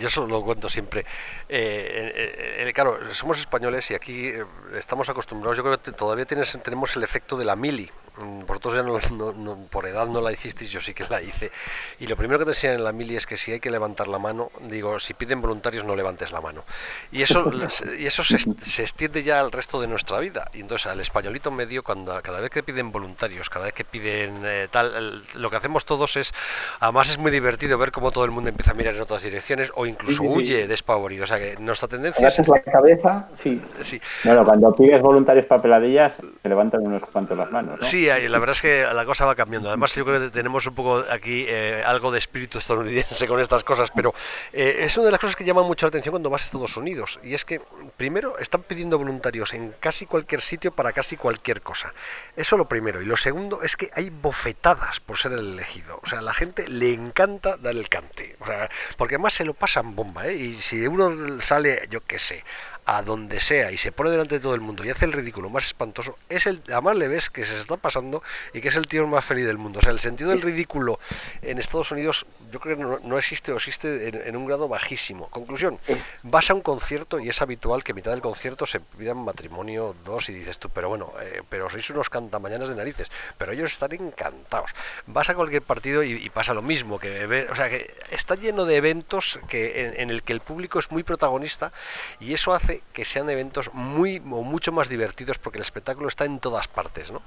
yo 0.00 0.08
solo 0.08 0.26
lo 0.26 0.42
cuento 0.42 0.68
siempre. 0.68 1.06
Eh, 1.48 2.70
claro, 2.74 2.98
somos 3.12 3.38
españoles 3.38 3.88
y 3.92 3.94
aquí 3.94 4.26
eh, 4.26 4.44
estamos 4.76 5.08
acostumbrados. 5.08 5.56
Yo 5.56 5.62
creo 5.62 5.80
que 5.80 5.92
todavía 5.92 6.24
tienes, 6.24 6.58
tenemos 6.62 6.96
el 6.96 7.04
efecto 7.04 7.36
de 7.36 7.44
la 7.44 7.54
mili. 7.54 7.90
Mm, 8.18 8.44
vosotros 8.46 8.74
ya 8.74 8.82
no, 8.82 9.56
por 9.70 9.86
edad 9.86 10.06
no 10.06 10.20
la 10.20 10.32
hicisteis, 10.32 10.70
yo 10.70 10.80
sí 10.80 10.92
que 10.92 11.04
la 11.08 11.22
hice. 11.22 11.50
Y 11.98 12.06
lo 12.06 12.16
primero 12.16 12.38
que 12.38 12.44
te 12.44 12.50
enseñan 12.50 12.76
en 12.76 12.84
la 12.84 12.92
mili 12.92 13.16
es 13.16 13.26
que 13.26 13.38
si 13.38 13.52
hay 13.52 13.60
que 13.60 13.70
levantar 13.70 14.06
la 14.08 14.18
mano, 14.18 14.50
digo, 14.68 15.00
si 15.00 15.14
piden 15.14 15.40
voluntarios 15.40 15.84
no 15.84 15.96
levantes 15.96 16.30
la 16.30 16.40
mano. 16.42 16.64
Y 17.10 17.22
eso, 17.22 17.50
y 17.98 18.06
eso 18.06 18.22
se, 18.22 18.82
extiende 18.82 19.22
ya 19.22 19.40
al 19.40 19.50
resto 19.50 19.80
de 19.80 19.88
nuestra 19.88 20.18
vida. 20.18 20.50
Y 20.52 20.60
entonces 20.60 20.88
al 20.88 21.00
españolito 21.00 21.50
medio, 21.50 21.82
cuando 21.82 22.20
cada 22.22 22.40
vez 22.40 22.50
que 22.50 22.62
piden 22.62 22.92
voluntarios, 22.92 23.48
cada 23.48 23.64
vez 23.66 23.74
que 23.74 23.84
piden 23.84 24.42
eh, 24.44 24.68
tal, 24.70 25.22
lo 25.34 25.50
que 25.50 25.56
hacemos 25.56 25.86
todos 25.86 26.16
es, 26.16 26.34
además 26.80 27.08
es 27.08 27.16
muy 27.18 27.30
divertido 27.30 27.78
ver 27.78 27.92
cómo 27.92 28.10
todo 28.10 28.26
el 28.26 28.30
mundo 28.30 28.50
empieza 28.50 28.72
a 28.72 28.74
mirar 28.74 28.94
en 28.94 29.00
otras 29.00 29.22
direcciones 29.22 29.72
o 29.74 29.86
incluso 29.86 30.22
huye 30.22 30.68
despavorido. 30.68 31.24
O 31.24 31.26
sea 31.26 31.38
que 31.38 31.56
nuestra 31.58 31.88
tendencia 31.88 32.28
es... 32.28 32.46
la 32.46 32.60
cabeza, 32.60 33.28
sí. 33.34 33.60
sí. 33.80 34.00
Bueno, 34.24 34.44
cuando 34.44 34.74
pides 34.74 35.00
voluntarios 35.00 35.46
para 35.46 35.62
peladillas, 35.62 36.12
se 36.42 36.48
levantan 36.48 36.82
unos 36.82 37.02
cuantos 37.10 37.38
las 37.38 37.50
manos. 37.50 37.80
¿no? 37.80 37.86
Sí, 37.86 38.01
la 38.06 38.38
verdad 38.38 38.56
es 38.56 38.62
que 38.62 38.86
la 38.92 39.04
cosa 39.04 39.24
va 39.24 39.34
cambiando. 39.34 39.68
Además, 39.68 39.94
yo 39.94 40.04
creo 40.04 40.20
que 40.20 40.30
tenemos 40.30 40.66
un 40.66 40.74
poco 40.74 41.04
aquí 41.10 41.44
eh, 41.48 41.82
algo 41.84 42.10
de 42.10 42.18
espíritu 42.18 42.58
estadounidense 42.58 43.26
con 43.26 43.40
estas 43.40 43.64
cosas, 43.64 43.90
pero 43.94 44.14
eh, 44.52 44.78
es 44.80 44.96
una 44.96 45.06
de 45.06 45.12
las 45.12 45.20
cosas 45.20 45.36
que 45.36 45.44
llama 45.44 45.62
mucho 45.62 45.86
la 45.86 45.88
atención 45.88 46.12
cuando 46.12 46.30
vas 46.30 46.42
a 46.42 46.44
Estados 46.46 46.76
Unidos. 46.76 47.20
Y 47.22 47.34
es 47.34 47.44
que, 47.44 47.60
primero, 47.96 48.38
están 48.38 48.62
pidiendo 48.62 48.98
voluntarios 48.98 49.52
en 49.54 49.74
casi 49.80 50.06
cualquier 50.06 50.40
sitio 50.40 50.72
para 50.72 50.92
casi 50.92 51.16
cualquier 51.16 51.62
cosa. 51.62 51.92
Eso 52.36 52.56
lo 52.56 52.68
primero. 52.68 53.02
Y 53.02 53.06
lo 53.06 53.16
segundo 53.16 53.62
es 53.62 53.76
que 53.76 53.90
hay 53.94 54.10
bofetadas 54.10 55.00
por 55.00 55.18
ser 55.18 55.32
el 55.32 55.52
elegido. 55.54 56.00
O 56.02 56.06
sea, 56.06 56.20
a 56.20 56.22
la 56.22 56.34
gente 56.34 56.68
le 56.68 56.92
encanta 56.92 57.56
dar 57.56 57.74
el 57.74 57.88
cante. 57.88 58.36
O 58.40 58.46
sea, 58.46 58.68
porque 58.96 59.16
además 59.16 59.34
se 59.34 59.44
lo 59.44 59.54
pasan 59.54 59.94
bomba, 59.94 60.26
¿eh? 60.26 60.34
Y 60.34 60.60
si 60.60 60.86
uno 60.86 61.40
sale, 61.40 61.86
yo 61.90 62.00
qué 62.00 62.18
sé, 62.18 62.44
a 62.84 63.02
donde 63.02 63.40
sea 63.40 63.70
y 63.70 63.78
se 63.78 63.92
pone 63.92 64.10
delante 64.10 64.36
de 64.36 64.40
todo 64.40 64.54
el 64.54 64.60
mundo 64.60 64.84
y 64.84 64.90
hace 64.90 65.04
el 65.04 65.12
ridículo 65.12 65.50
más 65.50 65.66
espantoso, 65.66 66.18
es 66.28 66.46
el, 66.46 66.62
además 66.68 66.96
le 66.96 67.08
ves 67.08 67.30
que 67.30 67.44
se 67.44 67.60
está 67.60 67.76
pasando 67.76 68.22
y 68.52 68.60
que 68.60 68.68
es 68.68 68.76
el 68.76 68.86
tío 68.88 69.06
más 69.06 69.24
feliz 69.24 69.46
del 69.46 69.58
mundo. 69.58 69.78
O 69.78 69.82
sea, 69.82 69.92
el 69.92 70.00
sentido 70.00 70.30
del 70.30 70.42
ridículo 70.42 70.98
en 71.42 71.58
Estados 71.58 71.92
Unidos 71.92 72.26
yo 72.50 72.60
creo 72.60 72.76
que 72.76 73.06
no, 73.06 73.18
existe 73.18 73.52
o 73.52 73.56
existe 73.56 74.28
en, 74.28 74.36
un 74.36 74.46
grado 74.46 74.68
bajísimo. 74.68 75.28
Conclusión, 75.30 75.78
vas 76.22 76.50
a 76.50 76.54
un 76.54 76.60
concierto 76.60 77.18
y 77.18 77.28
es 77.28 77.40
habitual 77.40 77.82
que 77.82 77.92
a 77.92 77.94
mitad 77.94 78.10
del 78.10 78.20
concierto 78.20 78.66
se 78.66 78.80
pidan 78.80 79.18
matrimonio 79.18 79.96
dos 80.04 80.28
y 80.28 80.34
dices 80.34 80.58
tú, 80.58 80.68
pero 80.68 80.88
bueno, 80.88 81.12
eh, 81.22 81.42
pero 81.48 81.70
sois 81.70 81.88
unos 81.90 82.10
cantamañanas 82.10 82.68
de 82.68 82.74
narices, 82.74 83.08
pero 83.38 83.52
ellos 83.52 83.72
están 83.72 83.92
encantados. 83.92 84.70
Vas 85.06 85.30
a 85.30 85.34
cualquier 85.34 85.62
partido 85.62 86.02
y, 86.02 86.28
pasa 86.30 86.54
lo 86.54 86.62
mismo, 86.62 86.98
que 86.98 87.46
o 87.50 87.54
sea, 87.54 87.68
que 87.68 87.94
está 88.10 88.34
lleno 88.34 88.64
de 88.64 88.76
eventos 88.76 89.38
que 89.48 89.86
en, 89.86 90.00
en 90.00 90.10
el 90.10 90.22
que 90.22 90.32
el 90.32 90.40
público 90.40 90.78
es 90.78 90.90
muy 90.90 91.02
protagonista 91.02 91.72
y 92.20 92.34
eso 92.34 92.54
hace 92.54 92.71
que 92.92 93.04
sean 93.04 93.28
eventos 93.28 93.72
muy 93.74 94.18
o 94.18 94.42
mucho 94.42 94.72
más 94.72 94.88
divertidos 94.88 95.38
porque 95.38 95.58
el 95.58 95.62
espectáculo 95.62 96.08
está 96.08 96.24
en 96.24 96.38
todas 96.38 96.68
partes, 96.68 97.12
¿no? 97.12 97.20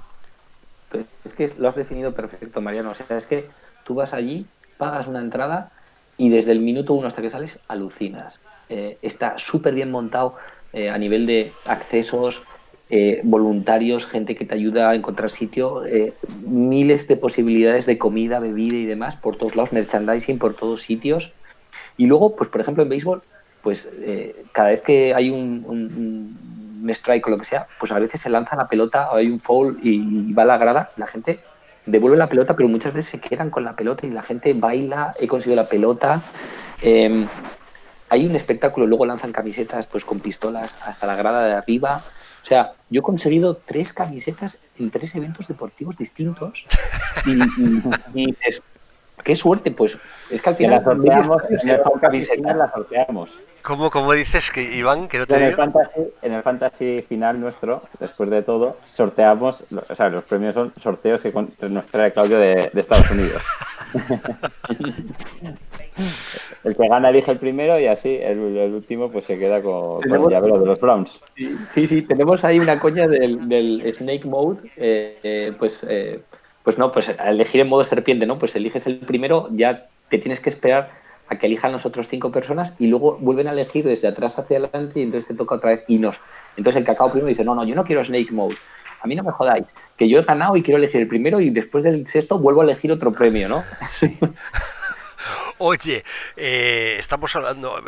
Es 1.24 1.34
que 1.34 1.50
lo 1.58 1.68
has 1.68 1.74
definido 1.74 2.12
perfecto, 2.12 2.60
Mariano. 2.60 2.90
O 2.90 2.94
sea, 2.94 3.16
es 3.16 3.26
que 3.26 3.48
tú 3.84 3.94
vas 3.94 4.14
allí, 4.14 4.46
pagas 4.78 5.06
una 5.06 5.20
entrada 5.20 5.70
y 6.16 6.30
desde 6.30 6.52
el 6.52 6.60
minuto 6.60 6.94
uno 6.94 7.08
hasta 7.08 7.22
que 7.22 7.30
sales 7.30 7.58
alucinas. 7.68 8.40
Eh, 8.68 8.98
está 9.02 9.38
súper 9.38 9.74
bien 9.74 9.90
montado 9.90 10.36
eh, 10.72 10.90
a 10.90 10.98
nivel 10.98 11.26
de 11.26 11.52
accesos, 11.66 12.42
eh, 12.88 13.20
voluntarios, 13.24 14.06
gente 14.06 14.34
que 14.34 14.44
te 14.44 14.54
ayuda 14.54 14.90
a 14.90 14.94
encontrar 14.94 15.30
sitio, 15.30 15.82
miles 16.44 17.08
de 17.08 17.16
posibilidades 17.16 17.86
de 17.86 17.98
comida, 17.98 18.38
bebida 18.38 18.76
y 18.76 18.86
demás 18.86 19.16
por 19.16 19.36
todos 19.36 19.56
lados, 19.56 19.72
merchandising 19.72 20.38
por 20.38 20.54
todos 20.54 20.82
sitios. 20.82 21.32
Y 21.96 22.06
luego, 22.06 22.36
pues 22.36 22.48
por 22.50 22.60
ejemplo 22.60 22.82
en 22.82 22.88
béisbol, 22.88 23.22
pues 23.66 23.90
eh, 23.98 24.44
cada 24.52 24.68
vez 24.68 24.82
que 24.82 25.12
hay 25.12 25.28
un, 25.28 26.86
strike 26.88 27.26
o 27.26 27.30
lo 27.30 27.38
que 27.38 27.44
sea, 27.44 27.66
pues 27.80 27.90
a 27.90 27.98
veces 27.98 28.20
se 28.20 28.30
lanza 28.30 28.54
la 28.54 28.68
pelota 28.68 29.10
o 29.10 29.16
hay 29.16 29.26
un 29.26 29.40
foul 29.40 29.80
y, 29.82 30.32
va 30.34 30.44
a 30.44 30.46
la 30.46 30.56
grada, 30.56 30.92
la 30.96 31.08
gente 31.08 31.40
devuelve 31.84 32.16
la 32.16 32.28
pelota, 32.28 32.54
pero 32.54 32.68
muchas 32.68 32.94
veces 32.94 33.10
se 33.10 33.18
quedan 33.18 33.50
con 33.50 33.64
la 33.64 33.74
pelota 33.74 34.06
y 34.06 34.10
la 34.10 34.22
gente 34.22 34.54
baila, 34.54 35.16
he 35.18 35.26
conseguido 35.26 35.60
la 35.60 35.68
pelota. 35.68 36.22
Em, 36.80 37.26
hay 38.08 38.24
un 38.24 38.36
espectáculo, 38.36 38.86
luego 38.86 39.04
lanzan 39.04 39.32
camisetas 39.32 39.86
pues 39.86 40.04
con 40.04 40.20
pistolas 40.20 40.72
hasta 40.86 41.04
la 41.08 41.16
grada 41.16 41.44
de 41.44 41.54
arriba. 41.54 42.04
O 42.44 42.46
sea, 42.46 42.74
yo 42.88 43.00
he 43.00 43.02
conseguido 43.02 43.56
tres 43.56 43.92
camisetas 43.92 44.60
en 44.78 44.92
tres 44.92 45.12
eventos 45.16 45.48
deportivos 45.48 45.98
distintos 45.98 46.66
y, 47.26 47.32
y 48.14 48.26
dices, 48.26 48.62
qué 49.24 49.34
suerte, 49.34 49.72
pues 49.72 49.98
es 50.30 50.40
que 50.40 50.50
al 50.50 50.54
final 50.54 50.70
la 50.70 50.84
sorteamos, 50.84 51.42
en 51.50 52.42
la 52.58 52.70
sorteamos. 52.70 53.30
¿Cómo, 53.66 53.90
¿Cómo, 53.90 54.12
dices 54.12 54.52
que 54.52 54.62
Iván, 54.62 55.08
que 55.08 55.18
no 55.18 55.26
te 55.26 55.34
en, 55.34 55.42
el 55.42 55.56
fantasy, 55.56 56.00
en 56.22 56.32
el 56.34 56.42
fantasy 56.44 57.04
final 57.08 57.40
nuestro, 57.40 57.82
después 57.98 58.30
de 58.30 58.42
todo, 58.42 58.76
sorteamos, 58.94 59.64
o 59.88 59.94
sea, 59.96 60.08
los 60.08 60.22
premios 60.22 60.54
son 60.54 60.72
sorteos 60.76 61.20
que 61.20 61.32
nos 61.68 61.86
trae 61.88 62.12
Claudio 62.12 62.38
de, 62.38 62.70
Estados 62.76 63.10
Unidos. 63.10 63.42
el 66.62 66.76
que 66.76 66.88
gana 66.88 67.10
elige 67.10 67.32
el 67.32 67.38
primero 67.38 67.80
y 67.80 67.88
así 67.88 68.16
el, 68.22 68.38
último 68.72 69.10
pues 69.10 69.24
se 69.24 69.36
queda 69.36 69.60
con, 69.60 70.00
el 70.04 70.28
llavero 70.28 70.60
de 70.60 70.66
los 70.66 70.78
Browns. 70.78 71.18
Sí, 71.70 71.88
sí, 71.88 72.02
tenemos 72.02 72.44
ahí 72.44 72.60
una 72.60 72.78
coña 72.78 73.08
del, 73.08 73.92
Snake 73.96 74.26
Mode, 74.26 74.60
eh, 74.76 75.18
eh, 75.24 75.52
pues, 75.58 75.84
eh, 75.88 76.20
pues 76.62 76.78
no, 76.78 76.92
pues 76.92 77.08
elegir 77.08 77.62
en 77.62 77.68
modo 77.68 77.82
serpiente, 77.82 78.26
¿no? 78.26 78.38
Pues 78.38 78.54
eliges 78.54 78.86
el 78.86 79.00
primero, 79.00 79.48
ya 79.50 79.88
te 80.08 80.18
tienes 80.18 80.38
que 80.38 80.50
esperar 80.50 81.04
a 81.28 81.38
que 81.38 81.46
elijan 81.46 81.72
los 81.72 81.86
otros 81.86 82.08
cinco 82.08 82.30
personas 82.30 82.74
y 82.78 82.86
luego 82.86 83.18
vuelven 83.18 83.48
a 83.48 83.52
elegir 83.52 83.84
desde 83.84 84.08
atrás 84.08 84.38
hacia 84.38 84.58
adelante 84.58 85.00
y 85.00 85.02
entonces 85.02 85.28
te 85.28 85.34
toca 85.34 85.56
otra 85.56 85.70
vez 85.70 85.84
y 85.88 85.98
nos. 85.98 86.16
Entonces 86.56 86.80
el 86.80 86.84
cacao 86.84 87.10
primero 87.10 87.28
dice, 87.28 87.44
no, 87.44 87.54
no, 87.54 87.64
yo 87.64 87.74
no 87.74 87.84
quiero 87.84 88.04
Snake 88.04 88.32
Mode. 88.32 88.56
A 89.02 89.06
mí 89.06 89.14
no 89.14 89.22
me 89.22 89.32
jodáis, 89.32 89.66
que 89.96 90.08
yo 90.08 90.18
he 90.18 90.22
ganado 90.22 90.56
y 90.56 90.62
quiero 90.62 90.78
elegir 90.78 91.00
el 91.02 91.08
primero 91.08 91.40
y 91.40 91.50
después 91.50 91.84
del 91.84 92.06
sexto 92.06 92.38
vuelvo 92.38 92.62
a 92.62 92.64
elegir 92.64 92.90
otro 92.90 93.12
premio, 93.12 93.48
¿no? 93.48 93.64
Oye, 95.58 96.04
eh, 96.36 96.96
estamos 96.98 97.34
hablando, 97.36 97.82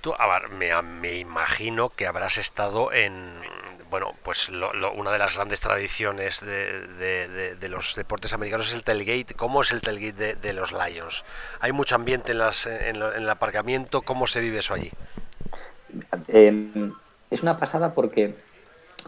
tú, 0.00 0.12
a 0.18 0.26
ver, 0.26 0.50
me, 0.50 0.70
me 0.82 1.18
imagino 1.18 1.90
que 1.90 2.06
habrás 2.06 2.38
estado 2.38 2.92
en, 2.92 3.12
bueno, 3.90 4.14
pues 4.22 4.48
una 4.48 5.10
de 5.10 5.18
las 5.18 5.34
grandes 5.34 5.60
tradiciones 5.60 6.44
de, 6.44 7.68
los 7.68 7.94
deportes 7.94 8.32
americanos 8.32 8.68
es 8.68 8.74
el 8.74 8.82
tailgate. 8.82 9.34
¿Cómo 9.34 9.62
es 9.62 9.72
el 9.72 9.80
tailgate 9.80 10.36
de, 10.36 10.52
los 10.52 10.72
Lions? 10.72 11.24
¿Hay 11.60 11.72
mucho 11.72 11.94
ambiente 11.94 12.32
en, 12.32 12.38
las, 12.38 12.66
en, 12.66 12.96
el 12.96 13.28
aparcamiento? 13.28 14.02
¿Cómo 14.02 14.26
se 14.26 14.40
vive 14.40 14.58
eso 14.58 14.74
allí? 14.74 14.90
Em, 16.28 16.92
es 17.30 17.42
una 17.42 17.58
pasada 17.58 17.94
porque 17.94 18.34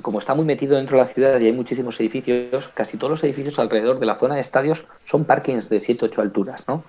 como 0.02 0.20
está 0.20 0.34
muy 0.34 0.44
metido 0.44 0.76
dentro 0.76 0.96
de 0.96 1.04
la 1.04 1.08
ciudad 1.08 1.40
y 1.40 1.46
hay 1.46 1.52
muchísimos 1.52 1.98
edificios, 1.98 2.68
casi 2.74 2.96
todos 2.96 3.10
los 3.10 3.24
edificios 3.24 3.58
alrededor 3.58 3.98
de 3.98 4.06
la 4.06 4.16
zona 4.16 4.36
de 4.36 4.40
estadios 4.40 4.84
son 5.04 5.24
parkings 5.24 5.68
de 5.68 5.80
7 5.80 6.04
8 6.04 6.22
alturas, 6.22 6.68
¿no? 6.68 6.84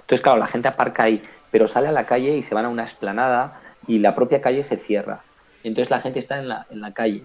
Entonces, 0.00 0.20
claro, 0.20 0.38
la 0.38 0.46
gente 0.46 0.68
aparca 0.68 1.04
ahí, 1.04 1.22
pero 1.50 1.66
sale 1.66 1.88
a 1.88 1.92
la 1.92 2.04
calle 2.04 2.36
y 2.36 2.42
se 2.42 2.54
van 2.54 2.66
a 2.66 2.68
una 2.68 2.84
esplanada 2.84 3.60
y 3.86 4.00
la 4.00 4.14
propia 4.14 4.42
calle 4.42 4.64
se 4.64 4.76
cierra 4.76 5.22
entonces 5.68 5.90
la 5.90 6.00
gente 6.00 6.18
está 6.18 6.38
en 6.38 6.48
la, 6.48 6.66
en 6.70 6.80
la 6.80 6.92
calle. 6.92 7.24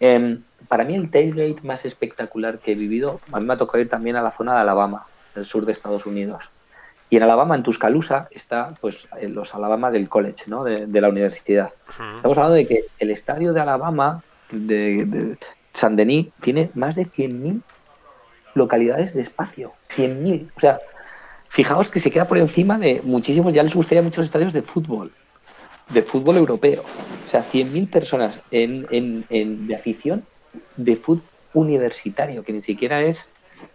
Em, 0.00 0.42
para 0.68 0.84
mí 0.84 0.94
el 0.94 1.10
tailgate 1.10 1.62
más 1.62 1.84
espectacular 1.84 2.58
que 2.58 2.72
he 2.72 2.74
vivido, 2.74 3.20
a 3.32 3.40
mí 3.40 3.46
me 3.46 3.54
ha 3.54 3.58
tocado 3.58 3.82
ir 3.82 3.88
también 3.88 4.16
a 4.16 4.22
la 4.22 4.32
zona 4.32 4.54
de 4.54 4.60
Alabama, 4.60 5.06
el 5.34 5.44
sur 5.44 5.66
de 5.66 5.72
Estados 5.72 6.06
Unidos. 6.06 6.50
Y 7.10 7.16
en 7.16 7.24
Alabama, 7.24 7.56
en 7.56 7.62
Tuscaloosa, 7.62 8.28
está 8.30 8.72
pues 8.80 9.08
los 9.20 9.54
Alabama 9.54 9.90
del 9.90 10.08
college, 10.08 10.44
¿no? 10.46 10.62
de, 10.62 11.00
la 11.00 11.08
universidad. 11.08 11.70
Estamos 12.14 12.38
hablando 12.38 12.54
de 12.54 12.66
que 12.68 12.84
el 13.00 13.10
estadio 13.10 13.52
de 13.52 13.60
Alabama, 13.60 14.22
de, 14.52 15.04
de 15.06 15.38
San 15.72 15.96
Denis, 15.96 16.28
tiene 16.40 16.70
más 16.74 16.94
de 16.94 17.06
100.000 17.06 17.62
localidades 18.54 19.14
de 19.14 19.22
espacio, 19.22 19.72
100.000. 19.94 20.50
O 20.56 20.60
sea, 20.60 20.78
fijaos 21.48 21.90
que 21.90 22.00
se 22.00 22.10
queda 22.10 22.26
por 22.26 22.38
encima 22.38 22.78
de 22.78 23.00
muchísimos, 23.02 23.52
ya 23.52 23.64
les 23.64 23.74
gustaría 23.74 24.02
muchos 24.02 24.24
estadios 24.24 24.52
de 24.52 24.62
fútbol, 24.62 25.12
de 25.90 26.02
fútbol 26.02 26.36
europeo. 26.36 26.82
O 27.26 27.28
sea, 27.28 27.44
100.000 27.44 27.90
personas 27.90 28.40
en, 28.50 28.86
en, 28.90 29.66
de 29.66 29.74
afición 29.74 30.24
de 30.76 30.96
fútbol 30.96 31.24
universitario, 31.52 32.44
que 32.44 32.52
ni 32.52 32.60
siquiera 32.60 33.00
es 33.02 33.28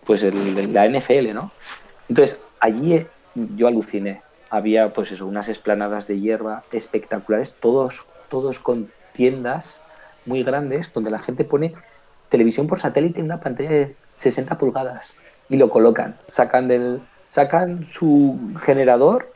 pues 0.05 0.23
la 0.23 0.87
NFL, 0.87 1.33
¿no? 1.33 1.51
Entonces, 2.09 2.39
allí 2.59 3.05
yo 3.55 3.67
aluciné. 3.67 4.21
Había, 4.49 4.93
pues 4.93 5.11
eso, 5.11 5.25
unas 5.25 5.49
esplanadas 5.49 6.07
de 6.07 6.19
hierba 6.19 6.63
espectaculares, 6.71 7.53
todos, 7.59 8.05
todos 8.29 8.59
con 8.59 8.89
tiendas 9.13 9.81
muy 10.25 10.43
grandes, 10.43 10.93
donde 10.93 11.11
la 11.11 11.19
gente 11.19 11.43
pone 11.43 11.73
televisión 12.29 12.67
por 12.67 12.79
satélite 12.79 13.19
en 13.19 13.25
una 13.25 13.41
pantalla 13.41 13.69
de 13.69 13.95
60 14.15 14.57
pulgadas 14.57 15.15
y 15.49 15.57
lo 15.57 15.69
colocan. 15.69 16.17
Sacan 16.27 16.67
del, 16.67 17.01
sacan 17.27 17.85
su 17.85 18.53
generador, 18.61 19.33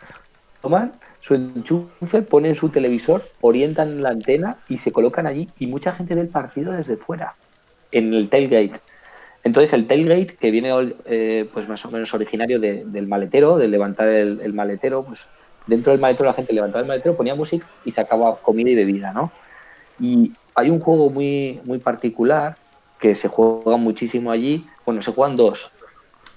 toman 0.61 0.93
su 1.19 1.35
enchufe, 1.35 2.21
ponen 2.21 2.55
su 2.55 2.69
televisor, 2.69 3.23
orientan 3.41 4.01
la 4.01 4.09
antena 4.09 4.57
y 4.67 4.77
se 4.77 4.91
colocan 4.91 5.27
allí 5.27 5.49
y 5.59 5.67
mucha 5.67 5.91
gente 5.91 6.15
ve 6.15 6.21
el 6.21 6.29
partido 6.29 6.71
desde 6.71 6.97
fuera, 6.97 7.35
en 7.91 8.13
el 8.13 8.29
tailgate. 8.29 8.79
Entonces 9.43 9.73
el 9.73 9.87
tailgate, 9.87 10.35
que 10.35 10.51
viene 10.51 10.71
eh, 11.05 11.47
pues 11.53 11.67
más 11.67 11.83
o 11.85 11.91
menos 11.91 12.13
originario 12.13 12.59
del 12.59 13.07
maletero, 13.07 13.57
de 13.57 13.67
levantar 13.67 14.09
el, 14.09 14.53
maletero, 14.53 15.03
pues 15.03 15.27
dentro 15.67 15.91
del 15.91 16.01
maletero 16.01 16.27
la 16.27 16.33
gente 16.33 16.53
levantaba 16.53 16.81
el 16.81 16.87
maletero, 16.87 17.15
ponía 17.15 17.35
música 17.35 17.67
y 17.85 17.91
sacaba 17.91 18.37
comida 18.37 18.69
y 18.69 18.75
bebida, 18.75 19.13
¿no? 19.13 19.31
Y 19.99 20.33
hay 20.55 20.69
un 20.69 20.79
juego 20.79 21.09
muy, 21.09 21.59
muy 21.63 21.79
particular 21.79 22.57
que 22.99 23.15
se 23.15 23.27
juega 23.27 23.77
muchísimo 23.77 24.31
allí. 24.31 24.65
Bueno, 24.85 25.01
se 25.01 25.11
juegan 25.11 25.35
dos. 25.35 25.71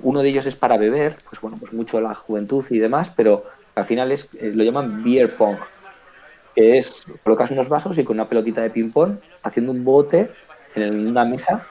Uno 0.01 0.21
de 0.21 0.29
ellos 0.29 0.47
es 0.47 0.55
para 0.55 0.77
beber, 0.77 1.19
pues 1.29 1.41
bueno, 1.41 1.57
pues 1.59 1.73
mucho 1.73 2.01
la 2.01 2.15
juventud 2.15 2.65
y 2.71 2.79
demás, 2.79 3.13
pero 3.15 3.45
al 3.75 3.85
final 3.85 4.13
es, 4.13 4.29
eh, 4.39 4.53
lo 4.55 4.65
llaman 4.65 5.03
beer 5.03 5.37
pong, 5.37 5.57
que 6.55 6.79
es 6.79 7.03
colocas 7.23 7.51
unos 7.51 7.69
vasos 7.69 7.99
y 7.99 8.05
con 8.05 8.17
una 8.17 8.29
pelotita 8.29 8.61
de 8.61 8.71
ping 8.71 8.91
pong 8.91 9.19
haciendo 9.43 9.73
un 9.73 9.85
bote 9.85 10.31
en 10.75 11.09
una 11.09 11.25
mesa 11.25 11.67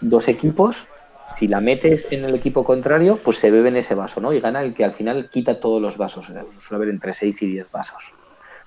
dos 0.00 0.28
equipos, 0.28 0.86
si 1.34 1.46
la 1.46 1.60
metes 1.60 2.08
en 2.10 2.24
el 2.24 2.34
equipo 2.34 2.64
contrario, 2.64 3.20
pues 3.22 3.38
se 3.38 3.50
bebe 3.50 3.68
en 3.68 3.76
ese 3.76 3.94
vaso, 3.94 4.20
¿no? 4.20 4.32
Y 4.32 4.40
gana 4.40 4.62
el 4.62 4.74
que 4.74 4.84
al 4.84 4.92
final 4.92 5.28
quita 5.30 5.60
todos 5.60 5.80
los 5.80 5.96
vasos. 5.96 6.26
Suele 6.26 6.76
haber 6.76 6.88
entre 6.88 7.12
6 7.12 7.42
y 7.42 7.46
10 7.46 7.70
vasos. 7.70 8.14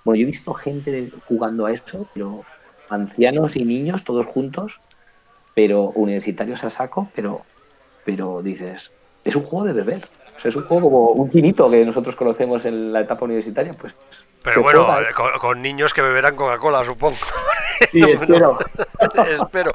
Bueno, 0.04 0.18
yo 0.18 0.24
he 0.24 0.28
visto 0.28 0.54
gente 0.54 1.12
jugando 1.28 1.66
a 1.66 1.72
eso, 1.72 2.08
pero 2.14 2.44
ancianos 2.90 3.56
y 3.56 3.66
niños 3.66 4.04
todos 4.04 4.26
juntos, 4.26 4.80
pero 5.56 5.90
universitarios 5.92 6.64
a 6.64 6.70
saco, 6.70 7.10
pero, 7.16 7.42
pero 8.06 8.42
dices, 8.42 8.92
es 9.24 9.36
un 9.36 9.44
juego 9.44 9.66
de 9.66 9.74
beber. 9.74 10.08
O 10.36 10.40
sea, 10.40 10.50
es 10.50 10.56
un 10.56 10.66
juego 10.66 10.90
como 10.90 11.10
un 11.12 11.30
quinito 11.30 11.70
que 11.70 11.86
nosotros 11.86 12.16
conocemos 12.16 12.66
en 12.66 12.92
la 12.92 13.02
etapa 13.02 13.26
universitaria, 13.26 13.74
pues 13.74 13.96
pero 14.44 14.62
bueno, 14.62 15.00
eh, 15.00 15.06
con, 15.40 15.62
niños 15.62 15.94
que 15.94 16.02
beberán 16.02 16.36
Coca-Cola, 16.36 16.84
supongo. 16.84 17.18
Sí, 17.92 18.02
espero. 18.08 18.60
espero. 19.28 19.72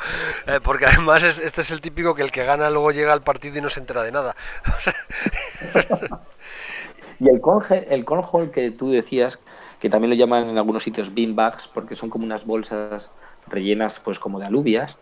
Eh, 0.46 0.60
porque 0.62 0.86
además 0.86 1.22
este 1.24 1.60
es 1.60 1.70
el 1.70 1.80
típico 1.80 2.14
que 2.14 2.22
el 2.22 2.30
que 2.30 2.44
gana 2.44 2.70
luego 2.70 2.92
llega 2.92 3.12
al 3.12 3.22
partido 3.22 3.58
y 3.58 3.60
no 3.60 3.68
se 3.68 3.80
entera 3.80 4.02
de 4.02 4.12
nada. 4.12 4.36
y 7.18 7.28
el, 7.28 7.40
conge, 7.40 7.92
el 7.92 8.06
que 8.50 8.70
tú 8.70 8.90
decías, 8.90 9.40
que 9.80 9.90
también 9.90 10.10
lo 10.10 10.16
llaman 10.16 10.48
en 10.48 10.58
algunos 10.58 10.84
sitios 10.84 11.12
beanbags, 11.12 11.66
porque 11.66 11.96
son 11.96 12.08
como 12.08 12.24
unas 12.24 12.46
bolsas 12.46 13.10
rellenas 13.48 13.98
pues 13.98 14.18
como 14.18 14.38
de 14.38 14.46
alubias, 14.46 14.96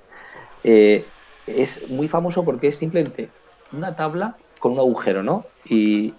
eh, 0.64 1.06
es 1.46 1.88
muy 1.88 2.08
famoso 2.08 2.44
porque 2.44 2.68
es 2.68 2.76
simplemente 2.76 3.28
una 3.72 3.94
tabla 3.94 4.36
con 4.58 4.72
un 4.72 4.78
agujero, 4.78 5.22
¿no? 5.22 5.44
y 5.68 6.14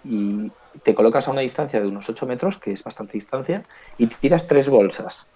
te 0.83 0.95
colocas 0.95 1.27
a 1.27 1.31
una 1.31 1.41
distancia 1.41 1.79
de 1.79 1.87
unos 1.87 2.09
8 2.09 2.25
metros, 2.25 2.57
que 2.57 2.71
es 2.71 2.83
bastante 2.83 3.13
distancia, 3.13 3.63
y 3.97 4.07
tiras 4.07 4.47
tres 4.47 4.69
bolsas. 4.69 5.27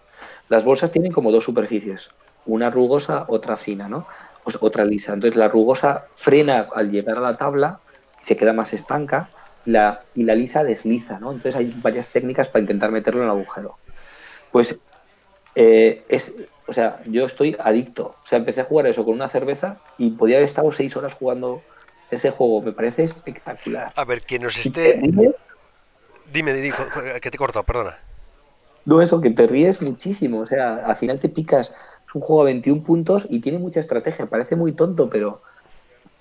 Las 0.50 0.64
bolsas 0.64 0.92
tienen 0.92 1.12
como 1.12 1.32
dos 1.32 1.46
superficies, 1.46 2.12
una 2.46 2.70
rugosa, 2.70 3.26
otra 3.28 3.56
fina, 3.56 3.88
¿no? 3.88 4.08
Pues 4.44 4.58
otra 4.60 4.86
lisa. 4.86 5.14
Entonces 5.14 5.38
la 5.38 5.48
rugosa 5.48 6.08
frena 6.16 6.68
al 6.74 6.92
llegar 6.92 7.18
a 7.18 7.22
la 7.22 7.38
tabla, 7.38 7.80
se 8.20 8.36
queda 8.36 8.54
más 8.54 8.74
estanca, 8.74 9.30
la, 9.66 10.02
y 10.16 10.24
la 10.24 10.36
lisa 10.36 10.64
desliza, 10.64 11.20
¿no? 11.20 11.32
Entonces 11.32 11.56
hay 11.56 11.74
varias 11.82 12.10
técnicas 12.10 12.48
para 12.48 12.62
intentar 12.62 12.92
meterlo 12.92 13.22
en 13.22 13.26
el 13.28 13.32
agujero. 13.32 13.76
Pues 14.52 14.80
eh, 15.56 16.04
es, 16.10 16.36
o 16.68 16.74
sea, 16.74 17.02
yo 17.06 17.26
estoy 17.26 17.56
adicto. 17.60 18.16
O 18.24 18.28
sea, 18.28 18.40
empecé 18.40 18.62
a 18.62 18.66
jugar 18.66 18.88
eso 18.88 19.06
con 19.06 19.14
una 19.14 19.30
cerveza 19.30 19.78
y 19.98 20.12
podía 20.12 20.38
haber 20.38 20.46
estado 20.46 20.72
seis 20.72 20.96
horas 20.98 21.14
jugando 21.14 21.62
ese 22.12 22.32
juego. 22.32 22.62
Me 22.62 22.74
parece 22.74 23.04
espectacular. 23.04 23.92
A 23.96 24.06
ver, 24.06 24.22
quien 24.22 24.44
nos 24.44 24.58
esté... 24.58 25.00
Dime, 26.32 26.54
dime, 26.54 26.76
que 27.22 27.30
te 27.30 27.36
he 27.36 27.38
cortado, 27.38 27.64
perdona. 27.64 28.00
No, 28.86 29.02
eso, 29.02 29.20
que 29.22 29.32
te 29.32 29.48
ríes 29.48 29.82
muchísimo. 29.82 30.40
O 30.40 30.46
sea, 30.46 30.86
al 30.86 30.96
final 30.96 31.20
te 31.20 31.30
picas. 31.30 31.74
Es 32.08 32.16
un 32.16 32.22
juego 32.22 32.44
a 32.44 32.46
21 32.46 32.84
puntos 32.84 33.28
y 33.30 33.40
tiene 33.40 33.60
mucha 33.60 33.80
estrategia. 33.80 34.28
Parece 34.28 34.56
muy 34.56 34.72
tonto, 34.72 35.10
pero 35.10 35.42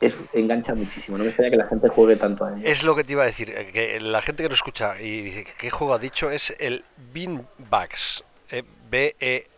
es, 0.00 0.14
engancha 0.32 0.74
muchísimo. 0.74 1.16
No 1.18 1.24
me 1.24 1.30
gustaría 1.30 1.50
que 1.50 1.56
la 1.56 1.66
gente 1.66 1.88
juegue 1.88 2.16
tanto 2.16 2.44
a 2.44 2.54
él. 2.54 2.64
Es 2.64 2.82
lo 2.82 2.96
que 2.96 3.04
te 3.04 3.12
iba 3.12 3.22
a 3.22 3.26
decir. 3.26 3.50
Eh, 3.50 3.70
que 3.72 4.00
la 4.00 4.20
gente 4.22 4.42
que 4.42 4.48
lo 4.48 4.54
escucha 4.54 5.00
y 5.00 5.22
dice, 5.22 5.46
¿qué 5.58 5.70
juego 5.70 5.94
ha 5.94 5.98
dicho? 5.98 6.30
Es 6.30 6.54
el 6.58 6.84
Beanbags. 7.12 8.24
Eh, 8.50 8.64
B-E-A-N-B-A-G-S. 8.90 9.48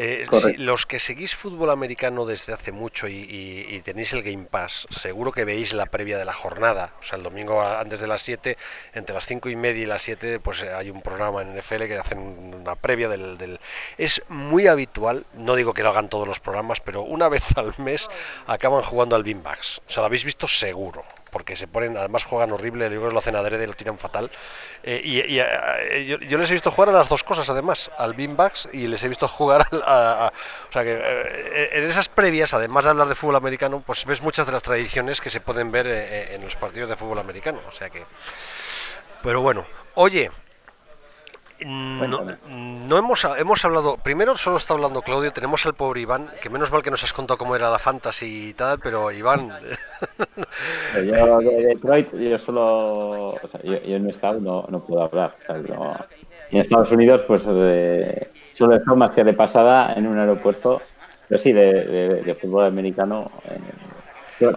Eh, 0.00 0.26
los 0.58 0.86
que 0.86 1.00
seguís 1.00 1.34
fútbol 1.34 1.70
americano 1.70 2.24
desde 2.24 2.52
hace 2.52 2.70
mucho 2.70 3.08
y, 3.08 3.82
tenéis 3.84 4.12
el 4.12 4.22
Game 4.22 4.44
Pass, 4.44 4.86
seguro 4.90 5.32
que 5.32 5.44
veis 5.44 5.72
la 5.72 5.86
previa 5.86 6.16
de 6.18 6.24
la 6.24 6.32
jornada. 6.32 6.94
O 7.00 7.02
sea, 7.02 7.18
el 7.18 7.24
domingo 7.24 7.60
antes 7.60 8.00
de 8.00 8.06
las 8.06 8.22
7, 8.22 8.56
entre 8.94 9.12
las 9.12 9.26
5 9.26 9.48
y 9.48 9.56
media 9.56 9.82
y 9.82 9.86
las 9.86 10.02
7, 10.02 10.38
pues 10.38 10.62
eh, 10.62 10.72
hay 10.72 10.90
un 10.90 11.02
programa 11.02 11.42
en 11.42 11.58
NFL 11.58 11.88
que 11.88 11.98
hacen 11.98 12.20
una 12.20 12.76
previa 12.76 13.08
del, 13.08 13.36
del, 13.38 13.58
Es 13.96 14.22
muy 14.28 14.68
habitual, 14.68 15.26
no 15.34 15.56
digo 15.56 15.74
que 15.74 15.82
lo 15.82 15.88
hagan 15.88 16.08
todos 16.08 16.28
los 16.28 16.38
programas, 16.38 16.78
pero 16.78 17.02
una 17.02 17.28
vez 17.34 17.42
al 17.56 17.74
mes 17.78 18.08
acaban 18.46 18.84
jugando 18.84 19.16
al 19.16 19.24
Beanbags. 19.24 19.82
O 19.88 19.90
sea, 19.90 20.02
lo 20.02 20.06
habéis 20.06 20.24
visto 20.24 20.46
seguro 20.46 21.04
porque 21.30 21.56
se 21.56 21.66
ponen, 21.66 21.96
además 21.96 22.24
juegan 22.24 22.52
horrible, 22.52 22.84
yo 22.86 22.98
creo 22.98 23.08
que 23.08 23.12
lo 23.12 23.18
hacen 23.18 23.36
adrede, 23.36 23.66
lo 23.66 23.74
tiran 23.74 23.98
fatal. 23.98 24.30
Eh, 24.82 25.00
y, 25.04 25.38
eh, 25.38 26.18
yo, 26.28 26.38
les 26.38 26.50
he 26.50 26.54
visto 26.54 26.70
jugar 26.70 26.90
a 26.90 26.92
las 26.92 27.08
dos 27.08 27.24
cosas, 27.24 27.48
además, 27.50 27.90
al 27.96 28.14
beanbags 28.14 28.68
y 28.72 28.86
les 28.86 29.02
he 29.04 29.08
visto 29.08 29.28
jugar 29.28 29.66
a, 29.84 30.32
o 30.68 30.72
sea 30.72 30.82
que 30.82 30.92
eh, 30.92 31.70
en 31.72 31.84
esas 31.84 32.08
previas, 32.08 32.54
además 32.54 32.84
de 32.84 32.90
hablar 32.90 33.08
de 33.08 33.14
fútbol 33.14 33.36
americano, 33.36 33.82
pues 33.84 34.04
ves 34.04 34.22
muchas 34.22 34.46
de 34.46 34.52
las 34.52 34.62
tradiciones 34.62 35.20
que 35.20 35.30
se 35.30 35.40
pueden 35.40 35.70
ver 35.70 35.86
en 35.86 36.42
los 36.42 36.56
partidos 36.56 36.90
de 36.90 36.96
fútbol 36.96 37.18
americano. 37.18 37.60
O 37.68 37.72
sea 37.72 37.90
que. 37.90 38.04
Pero 39.22 39.42
bueno, 39.42 39.66
oye, 39.94 40.30
no, 41.66 42.24
no, 42.48 42.98
hemos, 42.98 43.26
hemos 43.38 43.64
hablado, 43.64 43.96
primero 43.96 44.36
solo 44.36 44.56
está 44.56 44.74
hablando 44.74 45.02
Claudio, 45.02 45.32
tenemos 45.32 45.64
al 45.66 45.74
pobre 45.74 46.02
Iván, 46.02 46.28
que 46.40 46.50
menos 46.50 46.70
mal 46.70 46.82
que 46.82 46.90
nos 46.90 47.02
has 47.02 47.12
contado 47.12 47.38
cómo 47.38 47.56
era 47.56 47.70
la 47.70 47.78
fantasy 47.78 48.50
y 48.50 48.54
tal, 48.54 48.78
pero 48.78 49.10
Iván... 49.10 49.52
yo 50.94 51.38
de 51.40 51.66
Detroit, 51.66 52.14
yo 52.14 52.38
solo, 52.38 53.30
o 53.30 53.48
sea, 53.48 53.60
yo, 53.62 53.74
en 53.74 54.04
mi 54.04 54.10
estado 54.10 54.40
no, 54.40 54.66
no 54.68 54.84
puedo 54.84 55.02
hablar. 55.02 55.36
en 55.48 56.58
Estados 56.58 56.92
Unidos, 56.92 57.22
pues 57.26 57.44
eh, 57.48 58.30
solo 58.52 58.76
estado 58.76 58.96
más 58.96 59.10
que 59.10 59.24
de 59.24 59.32
pasada 59.32 59.94
en 59.94 60.06
un 60.06 60.18
aeropuerto, 60.18 60.80
pero 61.28 61.40
sí, 61.40 61.52
de, 61.52 62.22
de, 62.22 62.34
fútbol 62.34 62.66
americano. 62.66 63.30
Eh, 63.44 63.58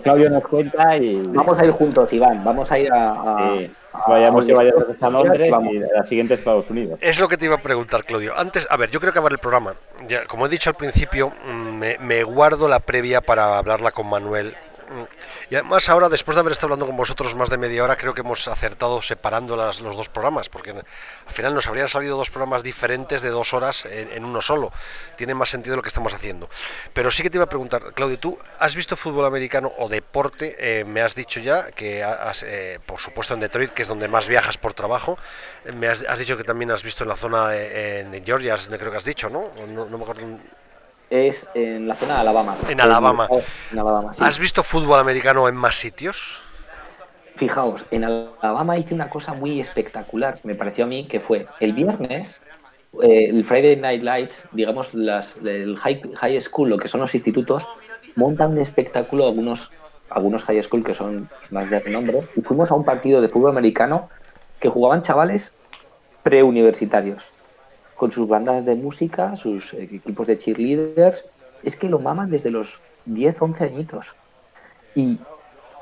Claudio 0.04 0.30
nos 0.30 0.44
cuenta 0.44 0.98
y... 0.98 1.22
Vamos 1.28 1.58
a 1.58 1.66
ir 1.66 1.72
juntos, 1.72 2.14
Iván, 2.14 2.44
vamos 2.44 2.72
a 2.72 2.80
ir 2.80 2.92
a... 2.92 3.68
Vayamos 4.08 4.48
y 4.48 4.54
vayamos 4.54 4.84
a 5.02 5.10
Londres 5.10 5.42
y 5.42 5.80
la 5.80 6.06
siguiente 6.06 6.36
Estados 6.36 6.70
Unidos. 6.70 6.98
Es 7.02 7.20
lo 7.20 7.28
que 7.28 7.38
te 7.38 7.46
iba 7.46 7.56
a 7.56 7.62
preguntar, 7.62 8.06
Claudio. 8.06 8.38
Antes, 8.38 8.66
a 8.70 8.78
ver, 8.78 8.90
yo 8.90 9.00
creo 9.00 9.12
que 9.12 9.20
acabar 9.20 9.34
el 9.34 9.40
programa. 9.40 9.76
Ya, 10.08 10.26
como 10.26 10.46
he 10.46 10.50
dicho 10.50 10.70
al 10.70 10.76
principio, 10.76 11.34
mm, 11.46 12.00
me, 12.00 12.24
guardo 12.24 12.68
la 12.68 12.80
previa 12.80 13.22
para 13.22 13.58
hablarla 13.58 13.92
con 13.92 14.08
Manuel. 14.08 14.56
Mm, 14.92 15.04
y 15.50 15.56
además 15.56 15.88
ahora, 15.88 16.10
después 16.10 16.36
de 16.36 16.42
haber 16.42 16.52
estado 16.52 16.68
hablando 16.68 16.86
con 16.86 16.98
vosotros 16.98 17.34
más 17.34 17.50
de 17.50 17.58
media 17.58 17.84
hora, 17.84 17.96
creo 17.96 18.14
que 18.14 18.22
hemos 18.22 18.48
acertado 18.48 19.02
separando 19.02 19.56
las, 19.56 19.80
los 19.80 19.96
dos 19.96 20.10
programas, 20.10 20.50
porque 20.50 20.72
al 20.72 21.34
final 21.34 21.56
nos 21.56 21.68
habrían 21.68 21.88
salido 21.88 22.18
dos 22.18 22.30
programas 22.30 22.62
diferentes 22.62 23.22
de 23.22 23.30
dos 23.30 23.54
horas 23.54 23.86
en, 23.86 24.26
uno 24.26 24.42
solo. 24.42 24.72
Tiene 25.16 25.34
más 25.34 25.50
sentido 25.50 25.78
lo 25.78 25.82
que 25.82 25.88
estamos 25.88 26.14
haciendo. 26.14 26.50
Pero 26.94 27.10
sí 27.10 27.24
que 27.24 27.30
te 27.30 27.38
iba 27.38 27.46
a 27.46 27.50
preguntar, 27.50 27.94
Claudio, 27.94 28.20
¿tú 28.20 28.38
has 28.60 28.76
visto 28.76 28.98
fútbol 28.98 29.26
americano 29.26 29.72
o 29.78 29.88
deporte? 29.88 30.58
Eh, 30.60 30.84
me 30.84 31.02
has 31.02 31.16
dicho 31.16 31.40
ya 31.40 31.72
que 31.72 32.04
has, 32.04 32.44
eh, 32.44 32.80
por 32.86 33.00
supuesto 33.00 33.34
en 33.34 33.40
Detroit, 33.40 33.72
que 33.72 33.84
es 33.84 33.88
donde 33.88 34.08
más 34.10 34.28
viajas 34.28 34.58
por 34.58 34.74
trabajo. 34.74 35.18
Eh, 35.66 35.72
me 35.72 35.88
has, 35.88 36.20
dicho 36.20 36.36
que 36.36 36.44
también 36.44 36.72
has 36.72 36.84
visto 36.84 37.04
en 37.04 37.10
la 37.10 37.16
zona 37.16 37.56
en 37.56 38.26
Georgia, 38.26 38.56
creo 38.58 38.92
que 38.92 38.98
has 38.98 39.06
dicho, 39.06 39.30
¿no? 39.30 39.52
No, 39.68 39.86
no 39.86 39.98
me 39.98 40.04
acuerdo 40.04 40.24
es 41.12 41.46
en 41.54 41.88
la 41.88 41.96
zona 41.96 42.16
de 42.16 42.22
Alabama. 42.22 42.58
En 42.70 42.80
Alabama. 42.82 43.28
¿Has 44.20 44.40
visto 44.40 44.64
fútbol 44.64 45.00
americano 45.00 45.48
en 45.48 45.56
más 45.56 45.76
sitios? 45.76 46.40
Fijaos, 47.36 47.86
en 47.92 48.06
Alabama 48.06 48.78
hice 48.78 48.94
una 48.94 49.10
cosa 49.10 49.34
muy 49.34 49.60
espectacular, 49.60 50.40
me 50.44 50.56
pareció 50.56 50.86
a 50.86 50.88
mí, 50.88 51.08
que 51.08 51.20
fue 51.20 51.48
el 51.60 51.74
viernes, 51.74 52.40
eh, 53.02 53.26
el 53.30 53.44
Friday 53.44 53.76
Night 53.76 54.04
Lights, 54.04 54.48
digamos, 54.52 54.94
las, 54.94 55.38
el 55.38 55.78
high, 55.78 56.02
high 56.16 56.42
school, 56.42 56.70
lo 56.70 56.78
que 56.78 56.88
son 56.88 57.02
los 57.02 57.14
institutos, 57.14 57.68
montan 58.16 58.52
un 58.52 58.60
espectáculo 58.60 59.26
algunos, 59.26 59.72
algunos 60.10 60.44
high 60.44 60.62
school 60.64 60.84
que 60.84 60.94
son 60.94 61.30
más 61.50 61.70
de 61.70 61.80
renombre 61.80 62.22
y 62.36 62.42
fuimos 62.42 62.72
a 62.72 62.76
un 62.76 62.86
partido 62.86 63.22
de 63.22 63.30
fútbol 63.30 63.52
americano 63.52 64.10
que 64.60 64.70
jugaban 64.70 65.02
chavales 65.02 65.54
preuniversitarios 66.24 67.32
con 68.02 68.12
sus 68.12 68.28
bandas 68.28 68.66
de 68.66 68.76
música, 68.76 69.36
sus 69.36 69.76
equipos 69.76 70.26
de 70.26 70.36
cheerleaders. 70.36 71.24
Es 71.62 71.76
que 71.76 71.88
lo 71.88 72.00
maman 72.00 72.32
desde 72.32 72.50
los 72.50 72.80
10, 73.06 73.40
11 73.40 73.64
añitos. 73.64 74.16
Y 74.96 75.20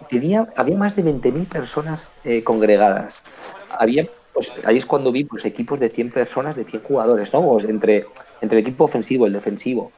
tenía, 0.10 0.52
había 0.58 0.76
más 0.76 0.98
de 0.98 1.06
20.000 1.06 1.48
personas 1.48 2.12
eh, 2.26 2.44
congregadas. 2.44 3.22
Había, 3.70 4.10
pues, 4.34 4.52
ahí 4.66 4.76
es 4.76 4.86
cuando 4.86 5.14
vi 5.14 5.24
pues, 5.24 5.46
equipos 5.46 5.80
de 5.80 5.88
100 5.88 6.12
personas, 6.12 6.58
de 6.58 6.66
100 6.66 6.84
jugadores, 6.84 7.32
¿no? 7.32 7.42
Pues, 7.42 7.64
entre, 7.64 8.06
entre 8.42 8.60
el 8.60 8.66
equipo 8.66 8.84
ofensivo, 8.84 9.26
el 9.26 9.32
defensivo. 9.32 9.94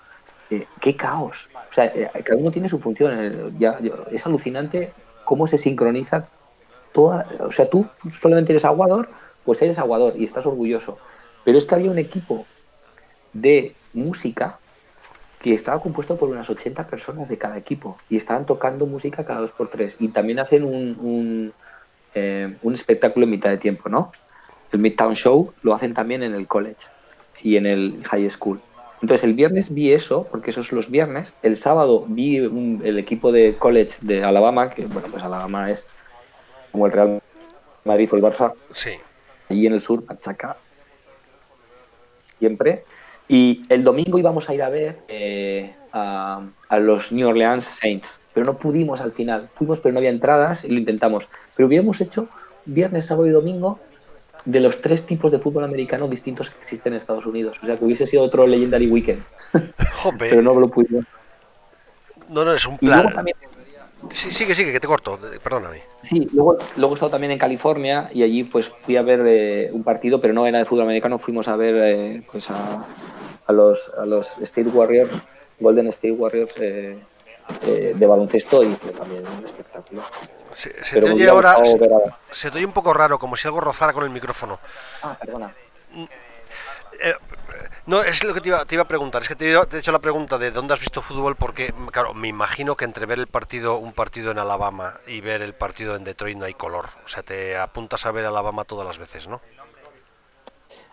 Eh, 0.51 0.67
¡Qué 0.79 0.95
caos! 0.95 1.49
O 1.71 1.73
sea, 1.73 1.85
eh, 1.85 2.07
cada 2.23 2.39
uno 2.39 2.51
tiene 2.51 2.69
su 2.69 2.77
función. 2.77 3.57
Ya, 3.57 3.79
es 4.11 4.23
alucinante 4.27 4.93
cómo 5.25 5.47
se 5.47 5.57
sincroniza 5.57 6.27
toda. 6.91 7.25
O 7.39 7.51
sea, 7.51 7.67
tú 7.67 7.87
solamente 8.11 8.53
eres 8.53 8.65
aguador, 8.65 9.09
pues 9.43 9.59
eres 9.63 9.79
aguador 9.79 10.13
y 10.15 10.25
estás 10.25 10.45
orgulloso. 10.45 10.99
Pero 11.43 11.57
es 11.57 11.65
que 11.65 11.75
había 11.75 11.91
un 11.91 11.97
equipo 11.97 12.45
de 13.33 13.75
música 13.93 14.59
que 15.41 15.53
estaba 15.53 15.81
compuesto 15.81 16.17
por 16.17 16.29
unas 16.29 16.49
80 16.49 16.87
personas 16.87 17.27
de 17.27 17.37
cada 17.37 17.57
equipo 17.57 17.97
y 18.09 18.17
estaban 18.17 18.45
tocando 18.45 18.85
música 18.85 19.25
cada 19.25 19.41
dos 19.41 19.51
por 19.51 19.69
tres 19.69 19.95
y 19.99 20.09
también 20.09 20.39
hacen 20.39 20.63
un, 20.63 20.97
un, 20.99 21.53
eh, 22.13 22.55
un, 22.61 22.75
espectáculo 22.75 23.23
en 23.23 23.31
mitad 23.31 23.49
de 23.49 23.57
tiempo, 23.57 23.89
¿no? 23.89 24.11
El 24.71 24.79
Midtown 24.79 25.15
Show 25.15 25.53
lo 25.63 25.73
hacen 25.73 25.93
también 25.93 26.21
en 26.21 26.35
el 26.35 26.47
college 26.47 26.87
y 27.41 27.57
en 27.57 27.65
el 27.65 28.03
high 28.05 28.29
school. 28.29 28.61
Entonces 29.01 29.23
el 29.23 29.33
viernes 29.33 29.73
vi 29.73 29.91
eso, 29.91 30.27
porque 30.29 30.51
eso 30.51 30.61
es 30.61 30.71
los 30.71 30.91
viernes. 30.91 31.33
El 31.41 31.57
sábado 31.57 32.05
vi 32.07 32.37
el 32.37 32.99
equipo 32.99 33.31
de 33.31 33.55
college 33.57 33.97
de 34.01 34.23
Alabama, 34.23 34.69
que 34.69 34.85
bueno, 34.85 35.07
pues 35.09 35.23
Alabama 35.23 35.71
es 35.71 35.87
como 36.71 36.85
el 36.85 36.91
Real 36.91 37.21
Madrid 37.83 38.09
o 38.13 38.15
el 38.15 38.21
Barça. 38.21 38.53
Sí. 38.69 38.91
Allí 39.49 39.65
en 39.65 39.73
el 39.73 39.81
sur, 39.81 40.03
machaca 40.07 40.57
siempre. 42.41 42.83
Y 43.27 43.63
el 43.69 43.83
domingo 43.83 44.17
íbamos 44.17 44.49
a 44.49 44.53
ir 44.53 44.63
a 44.63 44.69
ver 44.69 44.97
eh, 45.07 45.73
a, 45.93 46.41
los 46.79 47.11
New 47.11 47.29
Orleans 47.29 47.63
Saints, 47.63 48.19
pero 48.33 48.45
no 48.45 48.57
pudimos 48.57 48.99
al 48.99 49.11
final. 49.11 49.47
Fuimos, 49.51 49.79
pero 49.79 49.93
no 49.93 49.99
había 49.99 50.09
entradas 50.09 50.65
y 50.65 50.69
lo 50.69 50.79
intentamos. 50.79 51.29
Pero 51.55 51.67
hubiéramos 51.67 52.01
hecho 52.01 52.27
viernes, 52.65 53.05
sábado 53.05 53.27
y 53.27 53.29
domingo 53.29 53.79
de 54.43 54.59
los 54.59 54.81
tres 54.81 55.05
tipos 55.05 55.31
de 55.31 55.37
fútbol 55.37 55.63
americano 55.63 56.07
distintos 56.07 56.49
que 56.49 56.59
existen 56.59 56.93
en 56.93 56.97
Estados 56.97 57.27
Unidos. 57.27 57.59
O 57.61 57.65
sea, 57.67 57.77
que 57.77 57.85
hubiese 57.85 58.07
sido 58.07 58.23
otro 58.23 58.47
Legendary 58.47 58.87
Weekend. 58.87 59.23
pero 60.17 60.41
no 60.41 60.59
lo 60.59 60.67
pudimos. 60.67 61.05
No, 62.27 62.43
no, 62.43 62.53
es 62.53 62.65
un 62.65 62.77
plan. 62.79 63.13
Sí, 64.11 64.31
sigue, 64.31 64.53
sigue, 64.53 64.71
que 64.71 64.79
te 64.79 64.87
corto, 64.87 65.19
perdóname. 65.43 65.83
Sí, 66.01 66.29
luego, 66.33 66.57
luego 66.75 66.93
he 66.93 66.95
estado 66.95 67.11
también 67.11 67.31
en 67.31 67.39
California 67.39 68.09
y 68.13 68.23
allí 68.23 68.43
pues 68.43 68.69
fui 68.81 68.97
a 68.97 69.01
ver 69.01 69.21
eh, 69.25 69.69
un 69.71 69.83
partido, 69.83 70.19
pero 70.19 70.33
no 70.33 70.45
era 70.45 70.59
de 70.59 70.65
fútbol 70.65 70.83
americano, 70.83 71.17
fuimos 71.17 71.47
a 71.47 71.55
ver 71.55 71.75
eh, 71.77 72.23
pues 72.31 72.49
a, 72.49 72.85
a, 73.45 73.51
los, 73.51 73.91
a 73.97 74.05
los 74.05 74.37
State 74.39 74.69
Warriors, 74.69 75.13
Golden 75.59 75.87
State 75.87 76.11
Warriors 76.11 76.53
eh, 76.59 76.97
de 77.61 78.05
baloncesto 78.05 78.63
y 78.63 78.73
fue 78.75 78.91
también 78.91 79.23
un 79.27 79.45
espectáculo. 79.45 80.01
Se, 80.53 80.69
te 80.69 81.09
oye 81.09 81.29
ahora, 81.29 81.57
se, 82.31 82.51
te 82.51 82.57
oye 82.57 82.65
un 82.65 82.73
poco 82.73 82.93
raro, 82.93 83.17
como 83.17 83.37
si 83.37 83.47
algo 83.47 83.61
rozara 83.61 83.93
con 83.93 84.03
el 84.03 84.09
micrófono. 84.09 84.59
Ah, 85.01 85.17
perdona. 85.19 85.53
No, 87.87 88.03
es 88.03 88.23
lo 88.23 88.33
que 88.33 88.41
te 88.41 88.49
iba, 88.49 88.63
te 88.65 88.75
iba 88.75 88.83
a 88.83 88.87
preguntar. 88.87 89.23
Es 89.23 89.27
que 89.27 89.35
te, 89.35 89.51
he 89.51 89.79
hecho 89.79 89.91
la 89.91 89.99
pregunta 89.99 90.37
de 90.37 90.51
dónde 90.51 90.73
has 90.73 90.79
visto 90.79 91.01
fútbol 91.01 91.35
porque, 91.35 91.73
claro, 91.91 92.13
me 92.13 92.27
imagino 92.27 92.75
que 92.75 92.85
entre 92.85 93.07
ver 93.07 93.19
el 93.19 93.27
partido, 93.27 93.77
un 93.77 93.93
partido 93.93 94.31
en 94.31 94.37
Alabama 94.37 94.99
y 95.07 95.21
ver 95.21 95.41
el 95.41 95.53
partido 95.53 95.95
en 95.95 96.03
Detroit 96.03 96.37
no 96.37 96.45
hay 96.45 96.53
color. 96.53 96.89
O 97.03 97.07
sea, 97.07 97.23
te 97.23 97.57
apuntas 97.57 98.05
a 98.05 98.11
ver 98.11 98.25
Alabama 98.25 98.65
todas 98.65 98.87
las 98.87 98.99
veces, 98.99 99.27
¿no? 99.27 99.41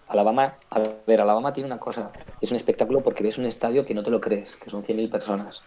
Alabama, 0.09 0.55
a 0.71 0.81
ver, 1.07 1.21
Alabama 1.21 1.53
tiene 1.53 1.67
una 1.67 1.79
cosa. 1.79 2.11
Es 2.41 2.51
un 2.51 2.57
espectáculo 2.57 3.03
porque 3.03 3.23
ves 3.23 3.37
un 3.37 3.45
estadio 3.45 3.85
que 3.85 3.93
no 3.93 4.03
te 4.03 4.11
lo 4.11 4.21
crees, 4.21 4.57
que 4.57 4.71
son 4.71 4.83
100.000 4.83 5.11
personas. 5.11 5.63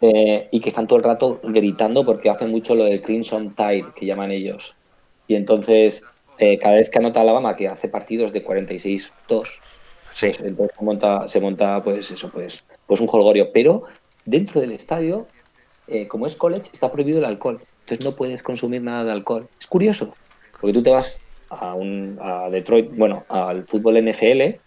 Eh, 0.00 0.48
y 0.50 0.60
que 0.60 0.68
están 0.68 0.88
todo 0.88 0.98
el 0.98 1.04
rato 1.04 1.40
gritando 1.44 2.04
porque 2.04 2.30
hacen 2.30 2.50
mucho 2.50 2.74
lo 2.74 2.84
de 2.84 3.00
Crimson 3.00 3.54
Tide, 3.54 3.92
que 3.94 4.06
llaman 4.06 4.32
ellos. 4.32 4.74
Y 5.28 5.36
entonces, 5.36 6.02
eh, 6.38 6.58
cada 6.58 6.76
vez 6.76 6.90
que 6.90 6.98
anota 6.98 7.20
Alabama, 7.20 7.54
que 7.54 7.68
hace 7.68 7.88
partidos 7.88 8.32
de 8.32 8.44
46-2, 8.44 9.60
Sí. 10.18 10.32
Entonces 10.42 10.76
se 10.76 10.84
monta, 10.84 11.28
se 11.28 11.40
monta, 11.40 11.80
pues 11.84 12.10
eso, 12.10 12.28
pues, 12.30 12.64
pues 12.88 13.00
un 13.00 13.08
holgorio. 13.08 13.52
Pero 13.52 13.84
dentro 14.24 14.60
del 14.60 14.72
estadio, 14.72 15.28
eh, 15.86 16.08
como 16.08 16.26
es 16.26 16.34
college, 16.34 16.70
está 16.72 16.90
prohibido 16.90 17.20
el 17.20 17.24
alcohol. 17.24 17.60
Entonces 17.82 18.04
no 18.04 18.16
puedes 18.16 18.42
consumir 18.42 18.82
nada 18.82 19.04
de 19.04 19.12
alcohol. 19.12 19.48
Es 19.60 19.68
curioso, 19.68 20.16
porque 20.60 20.72
tú 20.74 20.82
te 20.82 20.90
vas 20.90 21.20
a, 21.50 21.74
un, 21.74 22.18
a 22.20 22.50
Detroit, 22.50 22.90
bueno, 22.96 23.24
al 23.28 23.64
fútbol 23.64 24.02
NFL, 24.02 24.58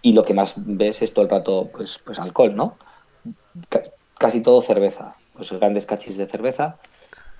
y 0.00 0.14
lo 0.14 0.24
que 0.24 0.32
más 0.32 0.54
ves 0.56 1.02
es 1.02 1.12
todo 1.12 1.26
el 1.26 1.30
rato, 1.30 1.68
pues, 1.70 1.98
pues 2.02 2.18
alcohol, 2.18 2.56
¿no? 2.56 2.78
casi 4.18 4.42
todo 4.42 4.62
cerveza, 4.62 5.16
pues 5.34 5.52
grandes 5.52 5.84
cachis 5.84 6.16
de 6.16 6.26
cerveza. 6.26 6.78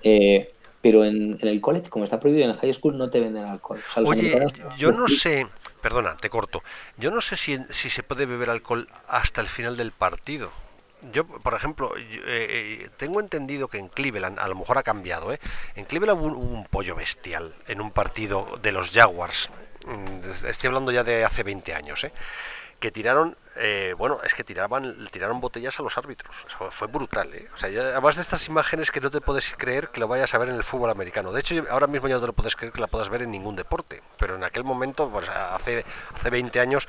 Eh, 0.03 0.51
pero 0.81 1.03
en, 1.05 1.39
el 1.41 1.61
college, 1.61 1.89
como 1.89 2.05
está 2.05 2.19
prohibido 2.19 2.45
en 2.45 2.51
el 2.51 2.57
high 2.57 2.73
school, 2.73 2.97
no 2.97 3.09
te 3.09 3.19
venden 3.19 3.45
alcohol. 3.45 3.79
Oye, 4.05 4.37
yo 4.77 4.91
no 4.91 5.07
sé, 5.07 5.47
perdona, 5.81 6.15
te 6.17 6.29
corto. 6.29 6.63
Yo 6.97 7.11
no 7.11 7.21
sé 7.21 7.35
si, 7.35 7.59
si 7.69 7.89
se 7.89 8.03
puede 8.03 8.25
beber 8.25 8.49
alcohol 8.49 8.87
hasta 9.07 9.41
el 9.41 9.47
final 9.47 9.77
del 9.77 9.91
partido. 9.91 10.51
Yo, 11.11 11.25
por 11.25 11.55
ejemplo, 11.55 11.95
eh, 11.97 12.03
eh, 12.27 12.89
tengo 12.97 13.19
entendido 13.19 13.67
que 13.67 13.79
en 13.79 13.87
Cleveland, 13.87 14.37
a 14.37 14.47
lo 14.47 14.55
mejor 14.55 14.77
ha 14.77 14.83
cambiado, 14.83 15.33
¿eh? 15.33 15.39
En 15.75 15.85
Cleveland 15.85 16.21
hubo 16.21 16.37
un, 16.37 16.65
pollo 16.65 16.95
bestial 16.95 17.55
en 17.67 17.81
un 17.81 17.91
partido 17.91 18.59
de 18.61 18.71
los 18.71 18.91
Jaguars. 18.91 19.49
Mm, 19.85 20.45
estoy 20.47 20.67
hablando 20.67 20.91
ya 20.91 21.03
de 21.03 21.25
hace 21.25 21.41
20 21.41 21.73
años, 21.73 22.03
¿eh? 22.03 22.11
que 22.81 22.91
tiraron, 22.91 23.37
eh, 23.55 23.93
bueno, 23.97 24.19
es 24.23 24.33
que 24.33 24.43
tiraban, 24.43 25.07
tiraron 25.11 25.41
botellas 25.41 25.79
a 25.79 25.83
los 25.83 25.97
árbitros. 25.97 26.35
fue 26.69 26.87
brutal, 26.87 27.33
¿eh? 27.33 27.47
O 27.53 27.57
sea, 27.57 27.69
además 27.69 28.15
de 28.15 28.21
estas 28.21 28.47
imágenes 28.47 28.91
que 28.91 29.01
no 29.01 29.11
te 29.11 29.21
puedes 29.21 29.53
creer 29.57 29.89
que 29.89 29.99
lo 29.99 30.07
vayas 30.07 30.33
a 30.33 30.37
ver 30.37 30.49
en 30.49 30.55
el 30.55 30.63
fútbol 30.63 30.89
americano. 30.89 31.31
De 31.31 31.41
hecho, 31.41 31.65
ahora 31.69 31.87
mismo 31.87 32.07
ya 32.07 32.15
no 32.15 32.21
te 32.21 32.27
lo 32.27 32.33
puedes 32.33 32.55
creer 32.55 32.71
que 32.71 32.81
la 32.81 32.87
puedas 32.87 33.09
ver 33.09 33.23
en 33.23 33.31
ningún 33.31 33.55
deporte. 33.55 34.01
Pero 34.17 34.35
en 34.35 34.43
aquel 34.43 34.63
momento, 34.63 35.09
pues 35.09 35.27
hace, 35.29 35.85
hace 36.13 36.29
20 36.29 36.59
años, 36.59 36.87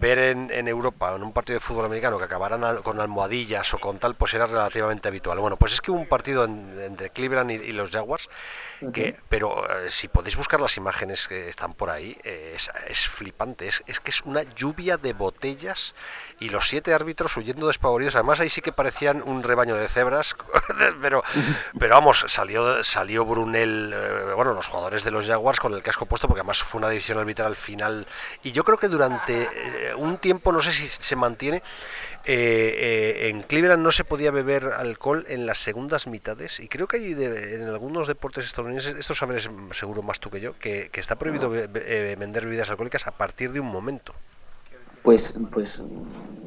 ver 0.00 0.18
en, 0.18 0.50
en 0.50 0.68
Europa, 0.68 1.14
en 1.14 1.22
un 1.22 1.32
partido 1.32 1.58
de 1.58 1.60
fútbol 1.60 1.86
americano, 1.86 2.18
que 2.18 2.24
acabaran 2.24 2.82
con 2.82 3.00
almohadillas 3.00 3.74
o 3.74 3.78
con 3.78 3.98
tal, 3.98 4.14
pues 4.14 4.34
era 4.34 4.46
relativamente 4.46 5.08
habitual. 5.08 5.38
Bueno, 5.40 5.56
pues 5.56 5.72
es 5.72 5.80
que 5.80 5.90
hubo 5.90 6.00
un 6.00 6.08
partido 6.08 6.44
entre 6.44 7.10
Cleveland 7.10 7.50
y 7.50 7.72
los 7.72 7.90
Jaguars 7.90 8.28
que, 8.92 9.16
pero 9.28 9.64
eh, 9.70 9.90
si 9.90 10.08
podéis 10.08 10.36
buscar 10.36 10.60
las 10.60 10.76
imágenes 10.76 11.28
que 11.28 11.48
están 11.48 11.74
por 11.74 11.90
ahí, 11.90 12.16
eh, 12.24 12.56
es, 12.88 13.08
flipante. 13.08 13.68
Es, 13.68 13.82
es, 13.86 14.00
que 14.00 14.10
es 14.10 14.22
una 14.22 14.42
lluvia 14.42 14.96
de 14.96 15.12
botellas 15.12 15.94
y 16.40 16.48
los 16.48 16.68
siete 16.68 16.92
árbitros 16.94 17.36
huyendo 17.36 17.66
despavoridos. 17.66 18.14
Además, 18.14 18.40
ahí 18.40 18.50
sí 18.50 18.60
que 18.60 18.72
parecían 18.72 19.22
un 19.24 19.42
rebaño 19.42 19.76
de 19.76 19.88
cebras. 19.88 20.36
pero, 21.00 21.22
pero 21.78 21.94
vamos, 21.94 22.24
salió, 22.28 22.82
salió 22.84 23.24
Brunel, 23.24 23.92
eh, 23.94 24.32
bueno, 24.34 24.52
los 24.52 24.66
jugadores 24.66 25.04
de 25.04 25.10
los 25.10 25.26
Jaguars 25.26 25.60
con 25.60 25.74
el 25.74 25.82
casco 25.82 26.06
puesto, 26.06 26.26
porque 26.28 26.40
además 26.40 26.62
fue 26.62 26.78
una 26.78 26.88
división 26.88 27.18
arbitral 27.18 27.48
al 27.48 27.56
final. 27.56 28.06
Y 28.42 28.52
yo 28.52 28.64
creo 28.64 28.78
que 28.78 28.88
durante 28.88 29.48
un 29.96 30.18
tiempo, 30.18 30.52
no 30.52 30.60
sé 30.60 30.72
si 30.72 30.86
se 30.86 31.16
mantiene, 31.16 31.62
eh, 32.26 33.18
eh, 33.20 33.28
en 33.28 33.42
Cleveland 33.42 33.82
no 33.82 33.92
se 33.92 34.02
podía 34.02 34.30
beber 34.30 34.64
alcohol 34.64 35.26
en 35.28 35.44
las 35.44 35.58
segundas 35.58 36.06
mitades 36.06 36.58
y 36.58 36.68
creo 36.68 36.88
que 36.88 36.96
hay 36.96 37.12
en 37.12 37.68
algunos 37.68 38.08
deportes 38.08 38.46
estadounidenses, 38.46 38.94
esto 38.94 39.14
sabrás 39.14 39.50
seguro 39.72 40.02
más 40.02 40.20
tú 40.20 40.30
que 40.30 40.40
yo, 40.40 40.58
que, 40.58 40.90
está 40.94 41.16
prohibido 41.16 41.54
eh, 41.54 42.16
vender 42.18 42.46
bebidas 42.46 42.70
alcohólicas 42.70 43.06
a 43.06 43.10
partir 43.10 43.52
de 43.52 43.60
un 43.60 43.66
momento. 43.66 44.14
Pues, 45.04 45.38
pues 45.52 45.80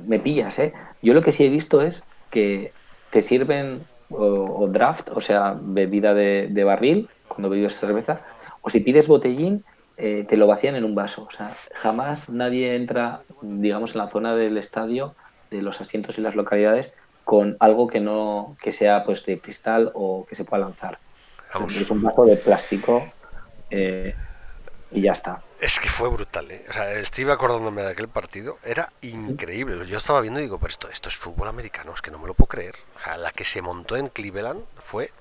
me 0.06 0.20
pillas, 0.20 0.60
¿eh? 0.60 0.74
Yo 1.02 1.14
lo 1.14 1.22
que 1.22 1.32
sí 1.32 1.46
he 1.46 1.50
visto 1.50 1.82
es 1.82 2.04
que 2.30 2.74
te 3.12 3.22
sirven 3.22 3.84
o, 4.10 4.68
draft, 4.68 5.10
o 5.14 5.22
sea, 5.22 5.58
bebida 5.58 6.14
de, 6.14 6.64
barril, 6.66 7.08
cuando 7.30 7.50
bebes 7.50 7.80
cerveza, 7.80 8.26
o 8.62 8.70
si 8.70 8.80
pides 8.80 9.08
botellín, 9.08 9.64
te 9.96 10.38
lo 10.38 10.48
vacían 10.48 10.76
en 10.76 10.86
un 10.86 10.96
vaso. 10.96 11.28
O 11.30 11.32
sea, 11.32 11.56
jamás 11.76 12.30
nadie 12.30 12.76
entra, 12.76 13.22
digamos, 13.42 13.94
en 13.94 14.00
la 14.00 14.10
zona 14.10 14.36
del 14.36 14.58
estadio 14.58 15.16
de 15.50 15.62
los 15.62 15.80
asientos 15.80 16.18
y 16.18 16.22
las 16.22 16.36
localidades 16.36 16.94
con 17.24 17.58
algo 17.60 17.88
que 17.88 18.00
no 18.00 18.56
que 18.62 18.72
sea 18.72 19.04
pues 19.04 19.26
de 19.26 19.40
cristal 19.42 19.92
o 19.94 20.26
que 20.26 20.36
se 20.36 20.46
pueda 20.46 20.64
lanzar. 20.64 21.00
Es 21.68 21.92
un 21.92 22.02
vaso 22.02 22.26
de 22.26 22.38
plástico 22.38 23.14
eh, 23.70 24.16
y 24.92 25.02
ya 25.02 25.12
está. 25.12 25.42
Es 25.60 25.80
que 25.80 25.90
fue 25.90 26.10
brutal, 26.10 26.52
¿eh? 26.52 26.64
O 26.70 26.74
sea, 26.74 26.94
estoy 26.94 27.30
acordándome 27.30 27.82
de 27.82 27.90
aquel 27.90 28.08
partido, 28.08 28.60
era 28.64 28.92
increíble. 29.02 29.86
Yo 29.88 29.98
estaba 29.98 30.22
viendo 30.22 30.40
y 30.40 30.44
digo, 30.44 30.60
pero 30.60 30.72
esto, 30.72 30.88
esto 30.90 31.10
es 31.10 31.16
fútbol 31.16 31.48
americano, 31.48 31.94
es 31.94 32.02
que 32.02 32.12
no 32.12 32.20
me 32.20 32.28
lo 32.28 32.34
puedo 32.34 32.48
creer. 32.48 32.76
O 32.96 33.04
sea, 33.04 33.18
la 33.18 33.32
que 33.32 33.44
se 33.44 33.62
montó 33.62 33.98
en 33.98 34.10
Cleveland 34.10 34.64
fue... 34.78 35.12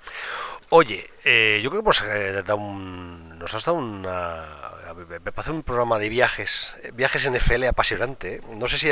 Oye, 0.68 1.08
eh, 1.24 1.60
yo 1.62 1.70
creo 1.70 1.82
que 1.82 1.86
nos 1.86 3.54
has 3.54 3.64
dado 3.64 3.78
una 3.78 4.44
me 4.96 5.20
parece 5.20 5.52
un 5.52 5.62
programa 5.62 5.98
de 5.98 6.08
viajes, 6.08 6.74
viajes 6.94 7.30
NFL 7.30 7.64
apasionante. 7.64 8.36
¿eh? 8.36 8.40
No 8.56 8.66
sé 8.68 8.78
si 8.78 8.88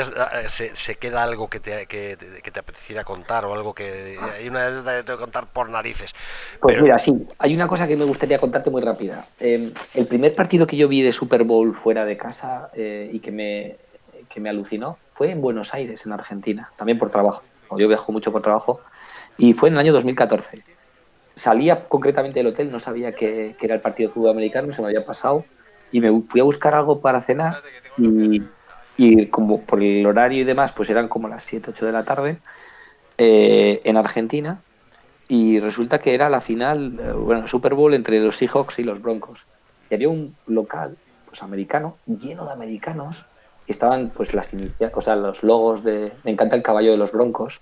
se, 0.74 0.94
queda 0.96 1.22
algo 1.22 1.48
que 1.48 1.60
te, 1.60 1.86
que, 1.86 2.16
te 2.16 2.58
apeteciera 2.58 3.04
contar 3.04 3.44
o 3.46 3.54
algo 3.54 3.74
que 3.74 4.18
hay 4.36 4.48
una 4.48 4.70
de 4.70 5.02
que 5.04 5.16
contar 5.16 5.46
por 5.46 5.70
narices. 5.70 6.14
Pues 6.60 6.80
mira, 6.80 6.98
sí, 6.98 7.26
hay 7.38 7.54
una 7.54 7.66
cosa 7.66 7.88
que 7.88 7.96
me 7.96 8.04
gustaría 8.04 8.38
contarte 8.38 8.70
muy 8.70 8.82
rápida. 8.82 9.26
Em, 9.40 9.72
el 9.94 10.06
primer 10.06 10.34
partido 10.34 10.66
que 10.66 10.76
yo 10.76 10.88
vi 10.88 11.02
de 11.02 11.12
Super 11.12 11.44
Bowl 11.44 11.74
fuera 11.74 12.04
de 12.04 12.16
casa 12.16 12.70
eh, 12.74 13.10
y 13.12 13.20
que 13.20 13.32
me, 13.32 13.76
que 14.28 14.40
me 14.40 14.50
alucinó 14.50 14.98
fue 15.14 15.30
en 15.30 15.40
Buenos 15.40 15.74
Aires, 15.74 16.04
en 16.06 16.12
Argentina, 16.12 16.70
también 16.76 16.98
por 16.98 17.10
trabajo. 17.10 17.42
Yo 17.76 17.88
viajo 17.88 18.12
mucho 18.12 18.30
por 18.30 18.42
trabajo 18.42 18.80
y 19.36 19.54
fue 19.54 19.68
en 19.68 19.74
el 19.74 19.80
año 19.80 19.92
2014 19.92 20.62
salía 21.34 21.88
concretamente 21.88 22.38
del 22.38 22.48
hotel, 22.48 22.70
no 22.70 22.80
sabía 22.80 23.12
que, 23.12 23.56
era 23.60 23.74
el 23.74 23.80
partido 23.80 24.08
de 24.08 24.14
fútbol 24.14 24.30
americano, 24.30 24.72
se 24.72 24.80
me 24.82 24.88
había 24.88 25.04
pasado, 25.04 25.44
y 25.94 26.00
me 26.00 26.22
fui 26.22 26.40
a 26.40 26.44
buscar 26.44 26.74
algo 26.74 27.00
para 27.00 27.20
cenar 27.20 27.62
y, 28.96 29.26
como 29.26 29.60
por 29.60 29.80
el 29.80 30.04
horario 30.04 30.40
y 30.40 30.44
demás, 30.44 30.72
pues 30.72 30.90
eran 30.90 31.06
como 31.06 31.28
las 31.28 31.44
7, 31.44 31.70
8 31.70 31.86
de 31.86 31.92
la 31.92 32.04
tarde 32.04 32.38
eh, 33.16 33.80
en 33.84 33.96
Argentina 33.96 34.60
y 35.28 35.60
resulta 35.60 36.00
que 36.00 36.12
era 36.12 36.28
la 36.28 36.40
final, 36.40 36.98
eh, 37.00 37.12
bueno, 37.12 37.46
Super 37.46 37.74
Bowl 37.74 37.94
entre 37.94 38.18
los 38.18 38.36
Seahawks 38.38 38.80
y 38.80 38.82
los 38.82 39.00
Broncos. 39.00 39.46
Y 39.88 39.94
había 39.94 40.08
un 40.08 40.34
local, 40.48 40.96
pues 41.26 41.44
americano, 41.44 41.96
lleno 42.06 42.44
de 42.44 42.52
americanos, 42.52 43.26
y 43.68 43.70
estaban 43.70 44.10
pues 44.10 44.34
las 44.34 44.50
o 44.94 45.00
sea, 45.00 45.14
los 45.14 45.44
logos 45.44 45.84
de, 45.84 46.12
me 46.24 46.32
encanta 46.32 46.56
el 46.56 46.62
caballo 46.64 46.90
de 46.90 46.96
los 46.96 47.12
Broncos, 47.12 47.60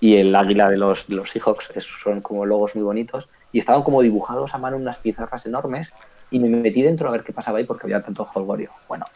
y 0.00 0.16
el 0.16 0.34
águila 0.34 0.68
de 0.68 0.76
los, 0.76 1.06
de 1.06 1.14
los 1.14 1.30
Seahawks, 1.30 1.72
son 1.78 2.20
como 2.20 2.46
logos 2.46 2.74
muy 2.74 2.82
bonitos, 2.82 3.28
y 3.52 3.58
estaban 3.58 3.84
como 3.84 4.02
dibujados 4.02 4.56
a 4.56 4.58
mano 4.58 4.76
unas 4.76 4.98
pizarras 4.98 5.46
enormes, 5.46 5.92
y 6.30 6.38
me 6.38 6.48
metí 6.48 6.82
dentro 6.82 7.08
a 7.08 7.12
ver 7.12 7.22
qué 7.22 7.32
pasaba 7.32 7.58
ahí 7.58 7.64
porque 7.64 7.86
había 7.86 8.02
tanto 8.02 8.26
holgorio. 8.34 8.70
Bueno, 8.88 9.06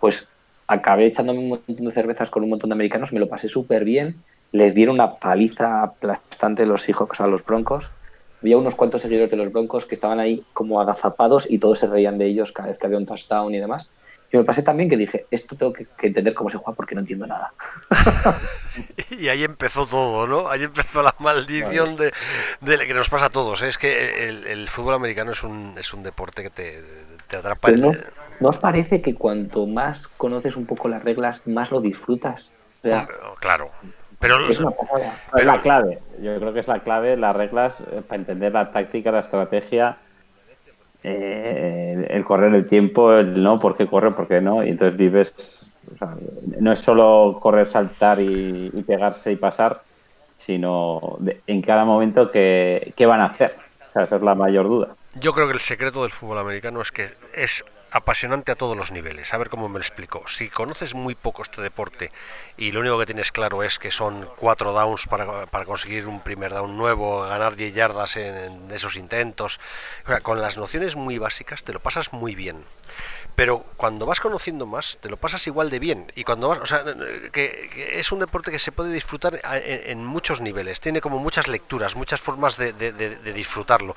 pues 0.00 0.26
acabé 0.66 1.06
echándome 1.06 1.40
un 1.40 1.48
montón 1.48 1.84
de 1.84 1.92
cervezas 1.92 2.30
con 2.30 2.42
un 2.42 2.50
montón 2.50 2.70
de 2.70 2.74
americanos, 2.74 3.12
me 3.12 3.20
lo 3.20 3.28
pasé 3.28 3.48
súper 3.48 3.84
bien, 3.84 4.24
les 4.52 4.74
dieron 4.74 4.94
una 4.94 5.16
paliza 5.16 5.82
aplastante 5.82 6.66
los 6.66 6.82
Seahawks 6.82 7.20
a 7.20 7.26
los 7.26 7.44
Broncos, 7.44 7.90
había 8.40 8.58
unos 8.58 8.74
cuantos 8.74 9.02
seguidores 9.02 9.30
de 9.30 9.38
los 9.38 9.52
Broncos 9.52 9.86
que 9.86 9.94
estaban 9.94 10.20
ahí 10.20 10.44
como 10.52 10.80
agazapados 10.80 11.46
y 11.50 11.58
todos 11.58 11.78
se 11.78 11.86
reían 11.86 12.18
de 12.18 12.26
ellos 12.26 12.52
cada 12.52 12.68
vez 12.68 12.78
que 12.78 12.86
había 12.86 12.98
un 12.98 13.06
touchdown 13.06 13.54
y 13.54 13.58
demás. 13.58 13.90
Y 14.34 14.36
me 14.36 14.42
pasé 14.42 14.64
también 14.64 14.90
que 14.90 14.96
dije, 14.96 15.26
esto 15.30 15.54
tengo 15.54 15.72
que, 15.72 15.86
entender 16.02 16.34
cómo 16.34 16.50
se 16.50 16.58
juega 16.58 16.74
porque 16.74 16.96
no 16.96 17.02
entiendo 17.02 17.24
nada. 17.24 17.52
y 19.10 19.28
ahí 19.28 19.44
empezó 19.44 19.86
todo, 19.86 20.26
¿no? 20.26 20.48
Ahí 20.48 20.64
empezó 20.64 21.04
la 21.04 21.14
maldición 21.20 21.94
de, 21.94 22.12
que 22.84 22.94
nos 22.94 23.08
pasa 23.08 23.26
a 23.26 23.30
todos. 23.30 23.62
¿eh? 23.62 23.68
Es 23.68 23.78
que 23.78 24.28
el, 24.28 24.68
fútbol 24.68 24.94
americano 24.94 25.30
es 25.30 25.44
un, 25.44 25.74
es 25.78 25.94
un 25.94 26.02
deporte 26.02 26.42
que 26.42 26.50
te, 26.50 27.36
atrapa. 27.36 27.70
no, 27.70 27.92
¿No 28.40 28.48
os 28.48 28.58
parece 28.58 29.00
que 29.00 29.14
cuanto 29.14 29.68
más 29.68 30.08
conoces 30.08 30.56
un 30.56 30.66
poco 30.66 30.88
las 30.88 31.04
reglas, 31.04 31.40
más 31.46 31.70
lo 31.70 31.80
disfrutas? 31.80 32.50
claro. 33.38 33.70
Pero, 34.18 34.48
es, 34.48 34.60
es 35.36 35.44
la 35.44 35.60
clave. 35.60 36.00
Yo 36.20 36.40
creo 36.40 36.52
que 36.52 36.60
es 36.60 36.66
la 36.66 36.80
clave, 36.80 37.16
las 37.16 37.36
reglas, 37.36 37.76
eh, 37.92 38.02
para 38.04 38.18
entender 38.18 38.52
la 38.52 38.72
táctica, 38.72 39.12
la 39.12 39.20
estrategia 39.20 39.98
eh, 41.04 42.06
el 42.08 42.24
correr 42.24 42.54
el 42.54 42.66
tiempo, 42.66 43.12
el 43.12 43.42
no, 43.42 43.60
por 43.60 43.76
qué 43.76 43.86
corre, 43.86 44.12
por 44.12 44.26
qué 44.26 44.40
no, 44.40 44.64
y 44.64 44.70
entonces 44.70 44.96
vives, 44.96 45.66
no 46.58 46.72
es 46.72 46.78
solo 46.80 47.38
correr, 47.40 47.66
saltar 47.66 48.20
y, 48.20 48.70
pegarse 48.86 49.30
y 49.30 49.36
pasar, 49.36 49.82
sino 50.38 51.18
en 51.46 51.60
cada 51.60 51.84
momento 51.84 52.30
qué, 52.30 52.94
qué 52.96 53.04
van 53.04 53.20
a 53.20 53.26
hacer. 53.26 53.54
O 53.90 53.92
sea, 53.92 54.02
esa 54.04 54.16
es 54.16 54.22
la 54.22 54.34
mayor 54.34 54.66
duda. 54.66 54.96
Yo 55.20 55.32
creo 55.34 55.46
que 55.46 55.52
el 55.52 55.60
secreto 55.60 56.02
del 56.02 56.10
fútbol 56.10 56.38
americano 56.38 56.80
es 56.80 56.90
que 56.90 57.10
es 57.34 57.64
apasionante 57.94 58.50
a 58.50 58.56
todos 58.56 58.76
los 58.76 58.90
niveles. 58.90 59.32
A 59.32 59.38
ver 59.38 59.48
cómo 59.48 59.68
me 59.68 59.78
lo 59.78 59.84
explico. 59.84 60.26
Si 60.26 60.48
conoces 60.48 60.94
muy 60.94 61.14
poco 61.14 61.42
este 61.42 61.62
deporte 61.62 62.10
y 62.56 62.72
lo 62.72 62.80
único 62.80 62.98
que 62.98 63.06
tienes 63.06 63.30
claro 63.30 63.62
es 63.62 63.78
que 63.78 63.92
son 63.92 64.28
cuatro 64.36 64.72
downs 64.72 65.06
para, 65.06 65.46
conseguir 65.64 66.08
un 66.08 66.20
primer 66.20 66.52
down 66.52 66.76
nuevo, 66.76 67.22
ganar 67.22 67.54
10 67.54 67.72
yardas 67.72 68.16
en, 68.16 68.68
esos 68.72 68.96
intentos, 68.96 69.60
con 70.24 70.40
las 70.40 70.56
nociones 70.56 70.96
muy 70.96 71.18
básicas 71.18 71.62
te 71.62 71.72
lo 71.72 71.78
pasas 71.78 72.12
muy 72.12 72.34
bien 72.34 72.64
pero 73.36 73.64
cuando 73.76 74.06
vas 74.06 74.20
conociendo 74.20 74.64
más 74.66 74.98
te 75.00 75.08
lo 75.08 75.16
pasas 75.16 75.46
igual 75.46 75.70
de 75.70 75.78
bien. 75.78 76.12
Y 76.14 76.24
cuando 76.24 76.48
vas 76.48 76.60
o 76.60 76.66
sea 76.66 76.84
que, 77.32 77.98
es 77.98 78.12
un 78.12 78.20
deporte 78.20 78.50
que 78.50 78.58
se 78.58 78.72
puede 78.72 78.92
disfrutar 78.92 79.40
en, 79.44 80.04
muchos 80.04 80.40
niveles. 80.40 80.80
Tiene 80.80 81.00
como 81.00 81.18
muchas 81.18 81.48
lecturas 81.48 81.96
muchas 81.96 82.20
formas 82.20 82.56
de, 82.56 82.72
disfrutarlo. 83.34 83.96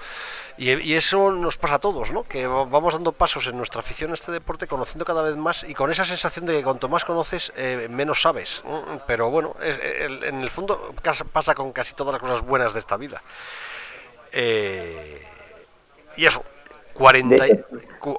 Y, 0.58 0.94
eso 0.94 1.32
nos 1.32 1.58
pasa 1.58 1.76
a 1.76 1.80
todos 1.80 2.12
no 2.12 2.24
que 2.24 2.48
vamos 2.48 2.94
dando 2.94 3.12
pasos 3.12 3.48
en 3.48 3.58
nuestra 3.58 3.82
afición 3.82 4.12
a 4.12 4.16
este 4.16 4.32
deporte 4.32 4.66
conociendo 4.66 5.06
cada 5.06 5.22
vez 5.22 5.38
más 5.38 5.64
y 5.64 5.74
con 5.74 5.92
esa 5.92 6.06
sensación 6.06 6.46
de 6.46 6.54
que 6.54 6.64
cuanto 6.64 6.90
más 6.90 7.06
conoces 7.06 7.54
eh, 7.56 7.88
menos 7.90 8.22
sabes. 8.22 8.64
Pero 9.06 9.30
bueno 9.30 9.56
en 9.62 10.42
el 10.42 10.50
fondo 10.50 10.94
pasa 11.32 11.54
con 11.54 11.72
casi 11.72 11.94
todas 11.94 12.14
las 12.14 12.22
cosas 12.22 12.42
buenas 12.42 12.74
de 12.74 12.80
esta 12.80 12.98
vida. 12.98 13.22
Eh, 14.32 15.26
y 16.16 16.26
eso 16.26 16.44
40 16.98 17.36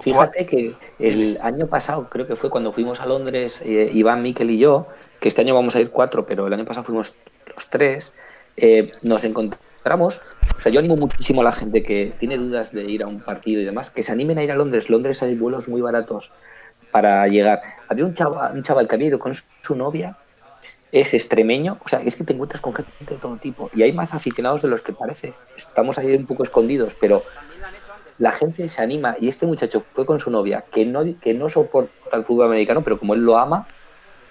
fíjate 0.02 0.46
que 0.46 0.74
el 0.98 1.38
año 1.42 1.66
pasado, 1.66 2.08
creo 2.08 2.26
que 2.26 2.36
fue 2.36 2.50
cuando 2.50 2.72
fuimos 2.72 3.00
a 3.00 3.06
Londres, 3.06 3.60
eh, 3.64 3.90
Iván, 3.92 4.22
Miquel 4.22 4.50
y 4.50 4.58
yo, 4.58 4.86
que 5.20 5.28
este 5.28 5.40
año 5.40 5.54
vamos 5.54 5.74
a 5.76 5.80
ir 5.80 5.90
cuatro, 5.90 6.26
pero 6.26 6.46
el 6.46 6.52
año 6.52 6.64
pasado 6.64 6.84
fuimos 6.84 7.14
los 7.54 7.68
tres, 7.68 8.12
eh, 8.56 8.92
nos 9.02 9.24
encontramos. 9.24 10.20
O 10.56 10.60
sea, 10.60 10.72
yo 10.72 10.80
animo 10.80 10.96
muchísimo 10.96 11.40
a 11.40 11.44
la 11.44 11.52
gente 11.52 11.82
que 11.82 12.12
tiene 12.18 12.36
dudas 12.36 12.72
de 12.72 12.84
ir 12.84 13.02
a 13.02 13.06
un 13.06 13.20
partido 13.20 13.60
y 13.60 13.64
demás, 13.64 13.90
que 13.90 14.02
se 14.02 14.12
animen 14.12 14.38
a 14.38 14.44
ir 14.44 14.52
a 14.52 14.56
Londres. 14.56 14.90
Londres 14.90 15.22
hay 15.22 15.34
vuelos 15.34 15.68
muy 15.68 15.80
baratos 15.80 16.32
para 16.90 17.26
llegar. 17.28 17.62
Había 17.88 18.04
un 18.04 18.14
chaval, 18.14 18.54
un 18.54 18.62
chaval 18.62 18.88
que 18.88 18.94
había 18.94 19.08
ido 19.08 19.18
con 19.18 19.32
su 19.34 19.74
novia, 19.74 20.16
es 20.90 21.12
extremeño, 21.12 21.78
o 21.84 21.88
sea, 21.88 22.00
es 22.00 22.16
que 22.16 22.24
te 22.24 22.32
encuentras 22.32 22.62
con 22.62 22.74
gente 22.74 22.90
de 23.00 23.16
todo 23.16 23.36
tipo 23.36 23.70
y 23.74 23.82
hay 23.82 23.92
más 23.92 24.14
aficionados 24.14 24.62
de 24.62 24.68
los 24.68 24.82
que 24.82 24.92
parece. 24.92 25.34
Estamos 25.56 25.98
ahí 25.98 26.14
un 26.14 26.26
poco 26.26 26.42
escondidos, 26.42 26.96
pero 26.98 27.22
la 28.18 28.32
gente 28.32 28.68
se 28.68 28.82
anima 28.82 29.16
y 29.20 29.28
este 29.28 29.46
muchacho 29.46 29.80
fue 29.80 30.04
con 30.04 30.18
su 30.18 30.30
novia 30.30 30.64
que 30.70 30.84
no, 30.84 31.02
que 31.20 31.34
no 31.34 31.48
soporta 31.48 32.16
el 32.16 32.24
fútbol 32.24 32.46
americano, 32.46 32.82
pero 32.82 32.98
como 32.98 33.14
él 33.14 33.20
lo 33.20 33.38
ama, 33.38 33.66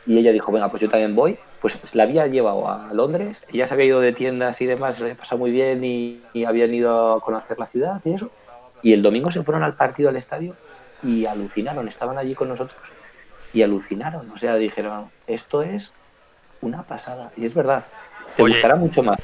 y 0.06 0.18
ella 0.18 0.32
dijo, 0.32 0.52
venga, 0.52 0.70
pues 0.70 0.82
yo 0.82 0.90
también 0.90 1.16
voy, 1.16 1.38
pues 1.62 1.78
la 1.94 2.04
había 2.04 2.28
llevado 2.28 2.70
a 2.70 2.94
Londres, 2.94 3.44
ella 3.52 3.68
se 3.68 3.74
había 3.74 3.88
ido 3.88 4.00
de 4.00 4.14
tiendas 4.14 4.62
y 4.62 4.66
demás, 4.66 5.00
le 5.00 5.16
pasado 5.16 5.38
muy 5.38 5.52
bien 5.52 5.84
y, 5.84 6.22
habían 6.46 6.74
ido 6.74 7.14
a 7.14 7.22
conocer 7.22 7.60
la 7.60 7.68
ciudad 7.68 8.02
y 8.06 8.14
eso. 8.14 8.32
Y 8.82 8.94
el 8.94 9.02
domingo 9.02 9.32
se 9.32 9.44
fueron 9.44 9.64
al 9.64 9.76
partido 9.76 10.10
al 10.10 10.16
estadio 10.16 10.56
y 11.04 11.26
alucinaron, 11.26 11.88
estaban 11.88 12.18
allí 12.18 12.36
con 12.36 12.48
nosotros 12.48 12.80
y 13.54 13.64
alucinaron, 13.64 14.32
o 14.32 14.38
sea, 14.38 14.56
dijeron, 14.56 15.10
esto 15.26 15.62
es 15.62 15.94
una 16.62 16.84
pasada. 16.84 17.32
Y 17.36 17.46
es 17.46 17.54
verdad, 17.54 17.86
te 18.36 18.44
gustará 18.44 18.76
mucho 18.76 19.04
más. 19.04 19.20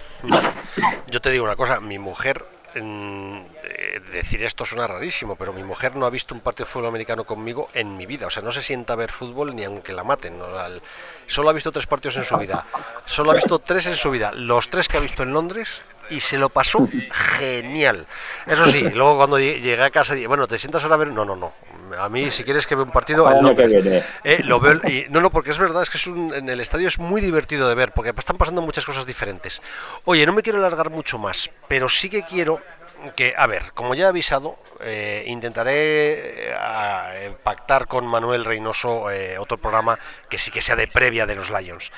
Yo 1.08 1.22
te 1.22 1.30
digo 1.30 1.46
una 1.46 1.56
cosa, 1.56 1.80
mi 1.80 1.98
mujer 1.98 2.46
eh, 3.94 4.00
decir 4.12 4.44
esto 4.44 4.66
suena 4.66 4.88
rarísimo, 4.88 5.36
pero 5.36 5.54
mi 5.54 5.64
mujer 5.64 5.96
no 5.96 6.08
ha 6.08 6.10
visto 6.10 6.34
un 6.34 6.42
partido 6.42 6.66
de 6.66 6.72
fútbol 6.72 6.88
americano 6.88 7.26
conmigo 7.26 7.70
en 7.74 7.96
mi 7.96 8.08
vida. 8.08 8.26
O 8.26 8.30
sea, 8.32 8.42
no 8.42 8.52
se 8.52 8.64
sienta 8.64 8.94
a 8.94 8.96
ver 8.96 9.12
fútbol 9.12 9.56
ni 9.56 9.64
aunque 9.64 9.94
la 9.94 10.04
maten. 10.04 10.40
Solo 11.28 11.50
ha 11.50 11.54
visto 11.54 11.72
tres 11.72 11.86
partidos 11.86 12.18
en 12.18 12.26
su 12.26 12.36
vida. 12.38 12.66
Solo 13.06 13.32
ha 13.32 13.36
visto 13.36 13.60
tres 13.60 13.86
en 13.86 13.96
su 13.96 14.10
vida. 14.10 14.32
Los 14.34 14.70
tres 14.70 14.88
que 14.88 14.98
ha 14.98 15.00
visto 15.00 15.22
en 15.22 15.32
Londres 15.32 15.84
y 16.10 16.20
se 16.20 16.38
lo 16.38 16.50
pasó 16.50 16.90
genial. 17.38 18.08
Eso 18.48 18.66
sí, 18.68 18.82
luego 18.82 19.18
cuando 19.18 19.40
llegué 19.40 19.82
a 19.82 19.90
casa, 19.90 20.16
bueno, 20.28 20.48
¿te 20.48 20.58
sientas 20.58 20.84
ahora 20.84 20.96
a 20.96 20.98
ver? 20.98 21.10
No, 21.10 21.24
no, 21.24 21.36
no. 21.36 21.54
A 21.98 22.10
mí, 22.10 22.32
si 22.32 22.44
quieres 22.44 22.66
que 22.66 22.76
vea 22.76 22.86
un 22.86 22.92
partido, 22.92 23.30
eh, 24.24 24.42
lo 24.44 24.60
veo. 24.60 24.82
Y, 24.88 25.06
no, 25.10 25.22
no, 25.22 25.30
porque 25.30 25.52
es 25.52 25.60
verdad, 25.60 25.84
es 25.84 25.90
que 25.92 25.98
es 25.98 26.08
en 26.08 26.50
el 26.50 26.60
estadio 26.60 26.88
es 26.88 26.98
muy 26.98 27.22
divertido 27.22 27.70
de 27.70 27.76
ver, 27.76 27.92
porque 27.92 28.12
están 28.18 28.38
pasando 28.38 28.62
muchas 28.62 28.86
cosas 28.86 29.06
diferentes. 29.06 29.62
Oye, 30.06 30.26
no 30.26 30.34
me 30.34 30.42
quiero 30.42 30.60
alargar 30.60 30.90
mucho 30.90 31.20
más, 31.20 31.52
pero 31.68 31.90
sí 31.90 32.10
que 32.10 32.24
quiero 32.24 32.60
que, 33.12 33.34
a 33.38 33.48
ver, 33.48 33.74
como 33.74 33.96
ya 33.96 34.06
he 34.06 34.08
avisado, 34.10 34.58
eh, 34.82 35.24
intentaré 35.28 36.52
eh, 36.54 37.36
pactar 37.44 37.88
con 37.88 38.06
Manuel 38.08 38.46
Reynoso 38.46 39.08
otro 39.40 39.58
programa 39.58 40.00
que 40.30 40.38
sí 40.38 40.52
que 40.52 40.62
sea 40.62 40.76
de 40.76 40.88
previa 40.88 41.26
de 41.26 41.36
los 41.36 41.50
Lions. 41.50 41.92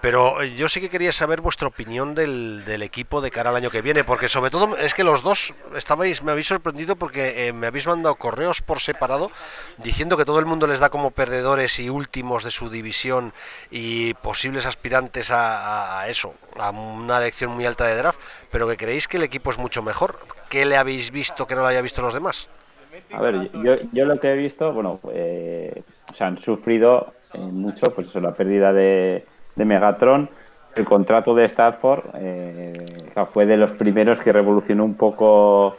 Pero 0.00 0.42
yo 0.42 0.68
sí 0.68 0.80
que 0.80 0.88
quería 0.88 1.12
saber 1.12 1.42
vuestra 1.42 1.68
opinión 1.68 2.14
del, 2.14 2.64
del, 2.64 2.82
equipo 2.82 3.20
de 3.20 3.30
cara 3.30 3.50
al 3.50 3.56
año 3.56 3.68
que 3.68 3.82
viene, 3.82 4.02
porque 4.02 4.28
sobre 4.28 4.50
todo 4.50 4.76
es 4.78 4.94
que 4.94 5.04
los 5.04 5.22
dos 5.22 5.52
estabais, 5.76 6.22
me 6.22 6.32
habéis 6.32 6.46
sorprendido 6.46 6.96
porque 6.96 7.48
eh, 7.48 7.52
me 7.52 7.66
habéis 7.66 7.86
mandado 7.86 8.14
correos 8.14 8.62
por 8.62 8.80
separado 8.80 9.30
diciendo 9.76 10.16
que 10.16 10.24
todo 10.24 10.38
el 10.38 10.46
mundo 10.46 10.66
les 10.66 10.80
da 10.80 10.88
como 10.88 11.10
perdedores 11.10 11.78
y 11.78 11.90
últimos 11.90 12.44
de 12.44 12.50
su 12.50 12.70
división 12.70 13.34
y 13.70 14.14
posibles 14.14 14.64
aspirantes 14.64 15.30
a, 15.32 16.06
eso, 16.08 16.34
a 16.58 16.70
una 16.70 17.18
elección 17.18 17.50
muy 17.50 17.66
alta 17.66 17.84
de 17.86 17.96
draft, 17.96 18.18
pero 18.50 18.66
que 18.66 18.78
creéis 18.78 19.06
que 19.06 19.18
el 19.18 19.22
equipo 19.22 19.50
es 19.50 19.58
mucho 19.58 19.82
mejor. 19.82 20.18
¿Qué 20.48 20.64
le 20.64 20.78
habéis 20.78 21.10
visto 21.10 21.46
que 21.46 21.54
no 21.54 21.60
lo 21.60 21.66
haya 21.66 21.82
visto 21.82 22.00
los 22.00 22.14
demás? 22.14 22.48
A 23.12 23.20
ver, 23.20 23.50
yo, 23.52 23.76
yo 23.92 24.06
lo 24.06 24.18
que 24.18 24.32
he 24.32 24.36
visto, 24.36 24.72
bueno, 24.72 24.98
eh, 25.12 25.82
han 26.18 26.38
sufrido 26.38 27.12
eh, 27.34 27.38
mucho, 27.38 27.94
pues 27.94 28.08
eso, 28.08 28.20
la 28.20 28.34
pérdida 28.34 28.72
de 28.72 29.24
de 29.56 29.64
Megatron. 29.64 30.30
El 30.74 30.84
contrato 30.84 31.34
de 31.34 31.44
Stafford 31.46 32.04
eh, 32.14 33.10
fue 33.28 33.46
de 33.46 33.56
los 33.56 33.72
primeros 33.72 34.20
que 34.20 34.32
revolucionó 34.32 34.84
un 34.84 34.94
poco 34.94 35.76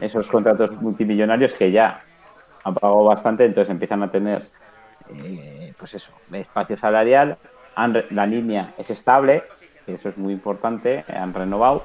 esos 0.00 0.28
contratos 0.28 0.72
multimillonarios 0.82 1.52
que 1.52 1.70
ya 1.70 2.02
han 2.64 2.74
pagado 2.74 3.04
bastante, 3.04 3.44
entonces 3.44 3.70
empiezan 3.70 4.02
a 4.02 4.10
tener, 4.10 4.42
eh, 5.14 5.72
pues 5.78 5.94
eso, 5.94 6.12
espacio 6.32 6.76
salarial, 6.76 7.38
la 8.10 8.26
línea 8.26 8.72
es 8.78 8.90
estable, 8.90 9.44
eso 9.86 10.08
es 10.08 10.18
muy 10.18 10.32
importante, 10.32 11.04
han 11.08 11.32
renovado. 11.32 11.84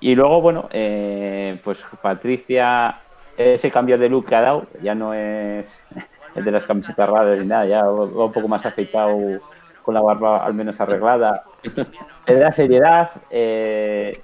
Y 0.00 0.14
luego, 0.14 0.40
bueno, 0.40 0.68
eh, 0.72 1.58
pues 1.64 1.84
Patricia, 2.02 3.00
ese 3.36 3.70
cambio 3.70 3.98
de 3.98 4.08
look 4.08 4.26
que 4.26 4.36
ha 4.36 4.40
dado, 4.40 4.66
ya 4.82 4.94
no 4.94 5.14
es 5.14 5.84
el 6.34 6.44
de 6.44 6.50
las 6.50 6.66
camisetas 6.66 7.08
raras 7.08 7.38
ni 7.38 7.46
nada, 7.46 7.66
ya 7.66 7.84
va 7.84 8.26
un 8.26 8.32
poco 8.32 8.48
más 8.48 8.66
afeitado, 8.66 9.40
con 9.86 9.94
la 9.94 10.02
barba 10.02 10.44
al 10.44 10.52
menos 10.52 10.78
arreglada. 10.80 11.44
Es 12.26 12.40
de 12.40 12.52
seriedad. 12.52 13.10
Eh, 13.30 14.20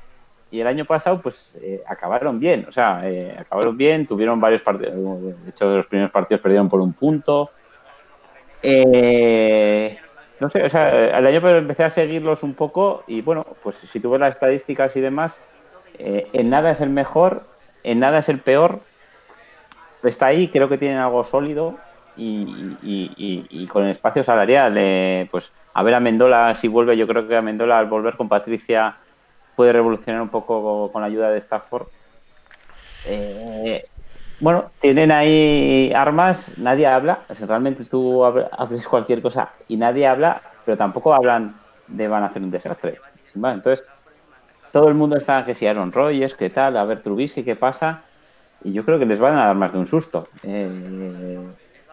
y 0.51 0.61
el 0.61 0.67
año 0.67 0.85
pasado, 0.85 1.23
pues 1.23 1.57
eh, 1.63 1.81
acabaron 1.87 2.41
bien, 2.41 2.67
o 2.69 2.73
sea, 2.73 3.01
acabaron 3.39 3.77
bien, 3.77 4.07
tuvieron 4.09 4.41
varios 4.41 4.61
partidos, 4.61 5.23
de 5.23 5.49
hecho, 5.49 5.77
los 5.77 5.87
primeros 5.87 6.11
partidos 6.11 6.43
perdieron 6.43 6.69
por 6.69 6.81
un 6.81 6.93
punto. 6.93 7.51
Eh, 8.63 9.99
no 10.41 10.51
sé, 10.51 10.63
o 10.65 10.69
sea, 10.69 11.19
el 11.19 11.27
año 11.27 11.41
pasado 11.41 11.59
empecé 11.59 11.85
a 11.85 11.91
seguirlos 11.91 12.43
un 12.43 12.55
poco 12.55 13.05
y 13.07 13.23
bueno, 13.23 13.47
pues 13.63 13.77
si 13.77 14.01
tuve 14.01 14.19
las 14.19 14.35
estadísticas 14.35 14.97
y 14.97 15.01
demás, 15.01 15.41
eh, 15.99 16.29
en 16.33 16.51
nada 16.51 16.73
es 16.73 16.81
el 16.81 16.91
mejor, 16.91 17.45
en 17.85 18.01
nada 18.01 18.19
es 18.19 18.29
el 18.29 18.41
peor. 18.41 18.81
Está 20.03 20.27
ahí, 20.27 20.49
creo 20.49 20.69
que 20.69 20.79
tienen 20.79 20.99
algo 20.99 21.23
sólido 21.23 21.79
y, 22.17 23.67
con 23.69 23.85
el 23.85 23.91
espacio 23.91 24.23
salarial, 24.23 24.75
eh, 24.77 25.29
pues 25.31 25.53
a 25.75 25.83
ver 25.83 25.95
a 25.95 26.01
Mendola 26.01 26.55
si 26.55 26.69
vuelve, 26.69 26.97
yo 26.97 27.07
creo 27.07 27.27
que 27.27 27.37
a 27.37 27.43
Mendola 27.43 27.79
al 27.79 27.87
volver 27.87 28.17
con 28.17 28.29
Patricia 28.29 28.97
puede 29.57 29.73
revolucionar 29.73 30.21
un 30.21 30.29
poco 30.29 30.91
con 30.93 31.03
la 31.03 31.09
ayuda 31.09 31.31
de 31.31 31.39
Stafford. 31.39 31.87
Eh, 33.05 33.85
bueno, 34.41 34.73
tienen 34.81 35.13
ahí 35.13 35.93
armas, 35.95 36.59
nadie 36.59 36.87
habla. 36.87 37.21
realmente 37.47 37.85
tú 37.85 38.25
hables 38.25 38.89
cualquier 38.89 39.23
cosa 39.23 39.53
y 39.69 39.77
nadie 39.77 40.07
habla, 40.07 40.43
pero 40.65 40.77
tampoco 40.77 41.15
hablan 41.15 41.55
de 41.87 42.09
van 42.09 42.25
a 42.25 42.27
hacer 42.27 42.43
un 42.43 42.51
desastre. 42.51 42.99
Entonces, 43.35 43.85
todo 44.73 44.89
el 44.89 44.95
mundo 44.95 45.17
está 45.17 45.45
que 45.45 45.55
si 45.55 45.67
Aaron 45.67 45.93
Rodgers, 45.93 46.35
qué 46.35 46.51
tal, 46.51 46.77
a 46.77 46.85
ver 46.85 47.01
Trubisky, 47.01 47.45
qué 47.45 47.57
pasa. 47.57 48.05
Y 48.65 48.73
yo 48.73 48.85
creo 48.85 48.99
que 48.99 49.07
les 49.07 49.21
van 49.21 49.37
a 49.39 49.47
dar 49.47 49.57
más 49.57 49.73
de 49.73 49.79
un 49.79 49.87
susto. 49.87 50.29
Eh, 50.43 50.69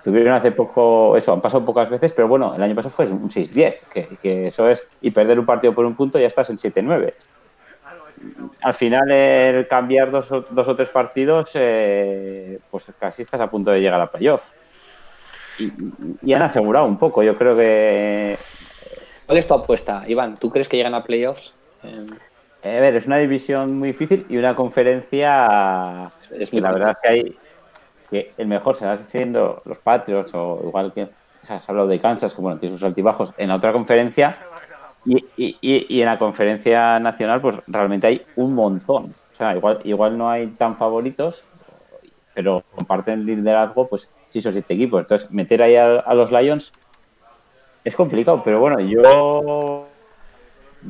tuvieron 0.04 0.34
hace 0.34 0.52
poco, 0.52 1.16
eso, 1.18 1.34
han 1.34 1.42
pasado 1.42 1.66
pocas 1.66 1.90
veces, 1.90 2.14
pero 2.14 2.28
bueno, 2.28 2.56
el 2.56 2.62
año 2.64 2.76
pasado 2.76 2.96
fue 2.96 3.08
un 3.08 3.30
6-10, 3.30 3.76
que, 3.92 4.08
que, 4.22 4.48
eso 4.48 4.68
es, 4.68 4.88
y 5.02 5.12
perder 5.12 5.40
un 5.40 5.46
partido 5.46 5.74
por 5.74 5.86
un 5.86 5.96
punto 5.96 6.20
ya 6.20 6.28
estás 6.28 6.50
en 6.50 6.58
7-9 6.58 7.14
al 8.62 8.74
final 8.74 9.12
el 9.12 9.68
cambiar 9.68 10.12
dos, 10.12 10.30
dos 10.30 10.68
o 10.68 10.76
tres 10.76 10.90
partidos, 10.90 11.52
eh, 11.54 12.60
pues 12.70 12.86
casi 13.00 13.22
estás 13.22 13.42
a 13.42 13.50
punto 13.50 13.72
de 13.72 13.80
llegar 13.80 14.02
a 14.02 14.12
playoff. 14.12 14.44
Y, 15.58 16.34
han 16.34 16.42
asegurado 16.42 16.86
un 16.86 16.98
poco, 16.98 17.24
yo 17.24 17.36
creo 17.36 17.56
que... 17.56 18.38
¿Cuál 19.26 19.38
es 19.38 19.48
tu 19.48 19.54
apuesta, 19.54 20.04
Iván? 20.08 20.38
¿Tú 20.38 20.50
crees 20.50 20.70
que 20.70 20.78
llegan 20.78 20.96
a 20.96 21.04
playoffs? 21.04 21.54
Eh, 21.84 22.78
a 22.78 22.82
ver, 22.82 22.96
es 22.96 23.08
una 23.08 23.18
división 23.18 23.78
muy 23.78 23.90
difícil 23.90 24.26
y 24.30 24.38
una 24.38 24.56
conferencia... 24.56 26.12
Es 26.32 26.52
muy 26.52 26.62
la 26.62 26.72
verdad 26.72 26.92
es 26.92 26.98
que 27.02 27.10
hay... 27.10 27.38
Que 28.10 28.34
el 28.38 28.48
mejor 28.48 28.76
se 28.76 28.86
va 28.86 28.98
siendo 28.98 29.62
los 29.66 29.78
Patriots 29.78 30.34
o 30.34 30.62
igual 30.66 30.94
que... 30.94 31.04
O 31.04 31.46
sea, 31.46 31.60
se 31.60 31.66
ha 31.66 31.72
hablado 31.72 31.88
de 31.88 32.00
Kansas, 32.00 32.34
que 32.34 32.42
bueno, 32.42 32.60
tiene 32.60 32.76
sus 32.76 32.84
altibajos. 32.84 33.32
En 33.38 33.48
la 33.50 33.56
otra 33.56 33.72
conferencia 33.72 34.38
y, 35.38 36.02
en 36.02 36.06
la 36.06 36.20
conferencia 36.20 37.00
nacional, 37.00 37.42
pues 37.42 37.58
realmente 37.68 38.08
hay 38.08 38.26
un 38.36 38.54
montón. 38.54 39.16
O 39.34 39.36
sea, 39.36 39.56
igual, 39.56 39.80
igual 39.84 40.18
no 40.18 40.30
hay 40.30 40.48
tan 40.48 40.76
favoritos, 40.78 41.44
pero 42.34 42.64
comparten 42.76 43.26
liderazgo, 43.26 43.88
pues 43.88 44.10
sí 44.30 44.42
son 44.42 44.54
siete 44.54 44.74
equipos. 44.74 45.02
Entonces, 45.02 45.32
meter 45.32 45.62
ahí 45.62 45.76
a, 45.76 46.14
los 46.14 46.32
Lions 46.32 46.74
es 47.84 47.96
complicado, 47.96 48.42
pero 48.44 48.60
bueno, 48.60 48.80
yo 48.80 49.88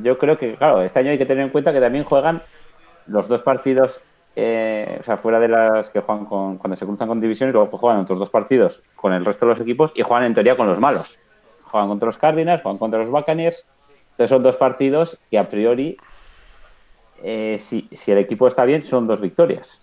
yo 0.01 0.17
creo 0.17 0.37
que, 0.37 0.55
claro, 0.55 0.81
este 0.81 0.99
año 0.99 1.11
hay 1.11 1.17
que 1.17 1.25
tener 1.25 1.43
en 1.43 1.49
cuenta 1.49 1.73
que 1.73 1.79
también 1.79 2.03
juegan 2.03 2.41
los 3.07 3.27
dos 3.27 3.41
partidos, 3.41 4.01
eh, 4.35 4.97
o 4.99 5.03
sea, 5.03 5.17
fuera 5.17 5.39
de 5.39 5.47
las 5.47 5.89
que 5.89 6.01
juegan 6.01 6.25
con, 6.25 6.57
cuando 6.57 6.75
se 6.75 6.85
cruzan 6.85 7.07
con 7.07 7.19
división 7.19 7.49
y 7.49 7.53
luego 7.53 7.77
juegan 7.77 8.01
otros 8.01 8.19
dos 8.19 8.29
partidos 8.29 8.83
con 8.95 9.13
el 9.13 9.25
resto 9.25 9.45
de 9.45 9.51
los 9.51 9.59
equipos 9.59 9.91
y 9.95 10.01
juegan 10.01 10.25
en 10.25 10.33
teoría 10.33 10.55
con 10.55 10.67
los 10.67 10.79
malos. 10.79 11.17
Juegan 11.63 11.89
contra 11.89 12.07
los 12.07 12.17
Cardinals, 12.17 12.61
juegan 12.61 12.77
contra 12.79 12.99
los 12.99 13.09
Buccaneers 13.09 13.65
entonces 14.19 14.35
son 14.35 14.43
dos 14.43 14.57
partidos 14.57 15.17
que 15.31 15.39
a 15.39 15.47
priori, 15.47 15.95
eh, 17.23 17.57
si, 17.57 17.87
el 18.11 18.17
equipo 18.17 18.49
está 18.49 18.65
bien, 18.65 18.83
son 18.83 19.07
dos 19.07 19.21
victorias. 19.21 19.79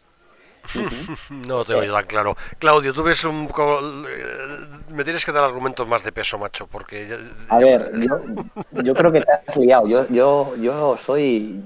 No 1.30 1.64
te 1.64 1.74
voy 1.74 1.88
tan 1.88 2.04
claro. 2.04 2.36
Claudio, 2.58 2.92
tú 2.92 3.02
ves 3.02 3.24
un 3.24 3.46
poco... 3.46 3.80
Eh, 3.80 4.92
me 4.92 5.04
tienes 5.04 5.24
que 5.24 5.32
dar 5.32 5.44
argumentos 5.44 5.88
más 5.88 6.04
de 6.04 6.12
peso, 6.12 6.36
macho, 6.36 6.66
porque... 6.66 7.16
A 7.48 7.58
ver, 7.60 7.90
yo, 8.84 8.92
creo 8.92 9.10
que 9.10 9.22
te 9.22 9.32
has 9.32 9.56
liado. 9.56 9.86
Yo, 9.86 10.06
yo, 10.08 10.54
yo 10.56 10.98
soy 10.98 11.58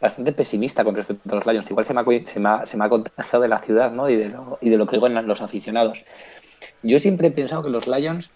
bastante 0.00 0.32
pesimista 0.32 0.84
con 0.84 0.94
respecto 0.94 1.30
a 1.30 1.36
los 1.36 1.46
Lions. 1.46 1.70
Igual 1.70 1.84
se 1.86 1.94
me 1.94 2.84
ha, 2.84 2.88
contagiado 2.88 3.42
de 3.42 3.48
la 3.48 3.58
ciudad 3.58 3.90
¿no? 3.90 4.08
y, 4.08 4.16
de 4.16 4.28
lo, 4.28 4.86
que 4.86 4.96
digo 4.96 5.08
los 5.08 5.42
aficionados. 5.42 6.04
Yo 6.82 6.98
siempre 6.98 7.28
he 7.28 7.30
pensado 7.30 7.62
que 7.62 7.70
los 7.70 7.86
Lions... 7.86 8.30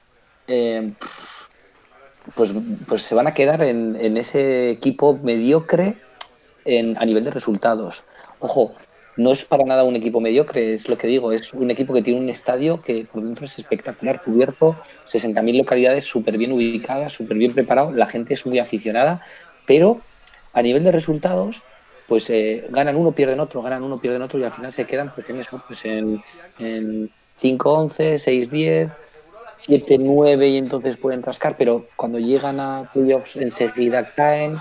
Eh, 0.48 0.92
pues, 2.34 2.52
pues 2.86 3.02
se 3.02 3.14
van 3.14 3.26
a 3.26 3.34
quedar 3.34 3.62
en, 3.62 3.96
en 3.98 4.16
ese 4.16 4.70
equipo 4.70 5.18
mediocre 5.22 5.96
en, 6.64 6.96
a 6.98 7.04
nivel 7.04 7.24
de 7.24 7.30
resultados. 7.30 8.04
Ojo, 8.38 8.74
no 9.16 9.32
es 9.32 9.44
para 9.44 9.64
nada 9.64 9.84
un 9.84 9.96
equipo 9.96 10.20
mediocre, 10.20 10.74
es 10.74 10.88
lo 10.88 10.96
que 10.96 11.06
digo, 11.06 11.32
es 11.32 11.52
un 11.52 11.70
equipo 11.70 11.92
que 11.92 12.02
tiene 12.02 12.20
un 12.20 12.28
estadio 12.28 12.80
que 12.80 13.06
por 13.10 13.22
dentro 13.22 13.44
es 13.44 13.58
espectacular, 13.58 14.22
cubierto, 14.22 14.76
60.000 15.06 15.58
localidades 15.58 16.04
súper 16.04 16.38
bien 16.38 16.52
ubicadas, 16.52 17.12
súper 17.12 17.36
bien 17.36 17.52
preparado, 17.52 17.92
la 17.92 18.06
gente 18.06 18.34
es 18.34 18.46
muy 18.46 18.58
aficionada, 18.58 19.20
pero 19.66 20.00
a 20.52 20.62
nivel 20.62 20.84
de 20.84 20.92
resultados, 20.92 21.62
pues 22.08 22.28
eh, 22.30 22.66
ganan 22.70 22.96
uno, 22.96 23.12
pierden 23.12 23.40
otro, 23.40 23.62
ganan 23.62 23.82
uno, 23.82 24.00
pierden 24.00 24.22
otro 24.22 24.38
y 24.38 24.44
al 24.44 24.52
final 24.52 24.72
se 24.72 24.84
quedan 24.84 25.14
pues, 25.14 25.26
pues 25.66 25.84
en, 25.84 26.22
en 26.58 27.10
5-11, 27.40 28.18
6-10, 28.18 28.90
7, 29.60 29.98
9 29.98 30.48
y 30.48 30.56
entonces 30.56 30.96
pueden 30.96 31.22
rascar, 31.22 31.56
pero 31.56 31.86
cuando 31.96 32.18
llegan 32.18 32.60
a 32.60 32.90
playoffs 32.92 33.36
enseguida 33.36 34.12
caen. 34.14 34.56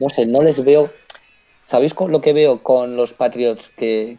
No 0.00 0.08
sé, 0.08 0.26
no 0.26 0.42
les 0.42 0.64
veo. 0.64 0.90
¿Sabéis 1.66 1.94
lo 1.96 2.20
que 2.20 2.32
veo 2.32 2.62
con 2.62 2.96
los 2.96 3.14
Patriots? 3.14 3.70
Que, 3.70 4.18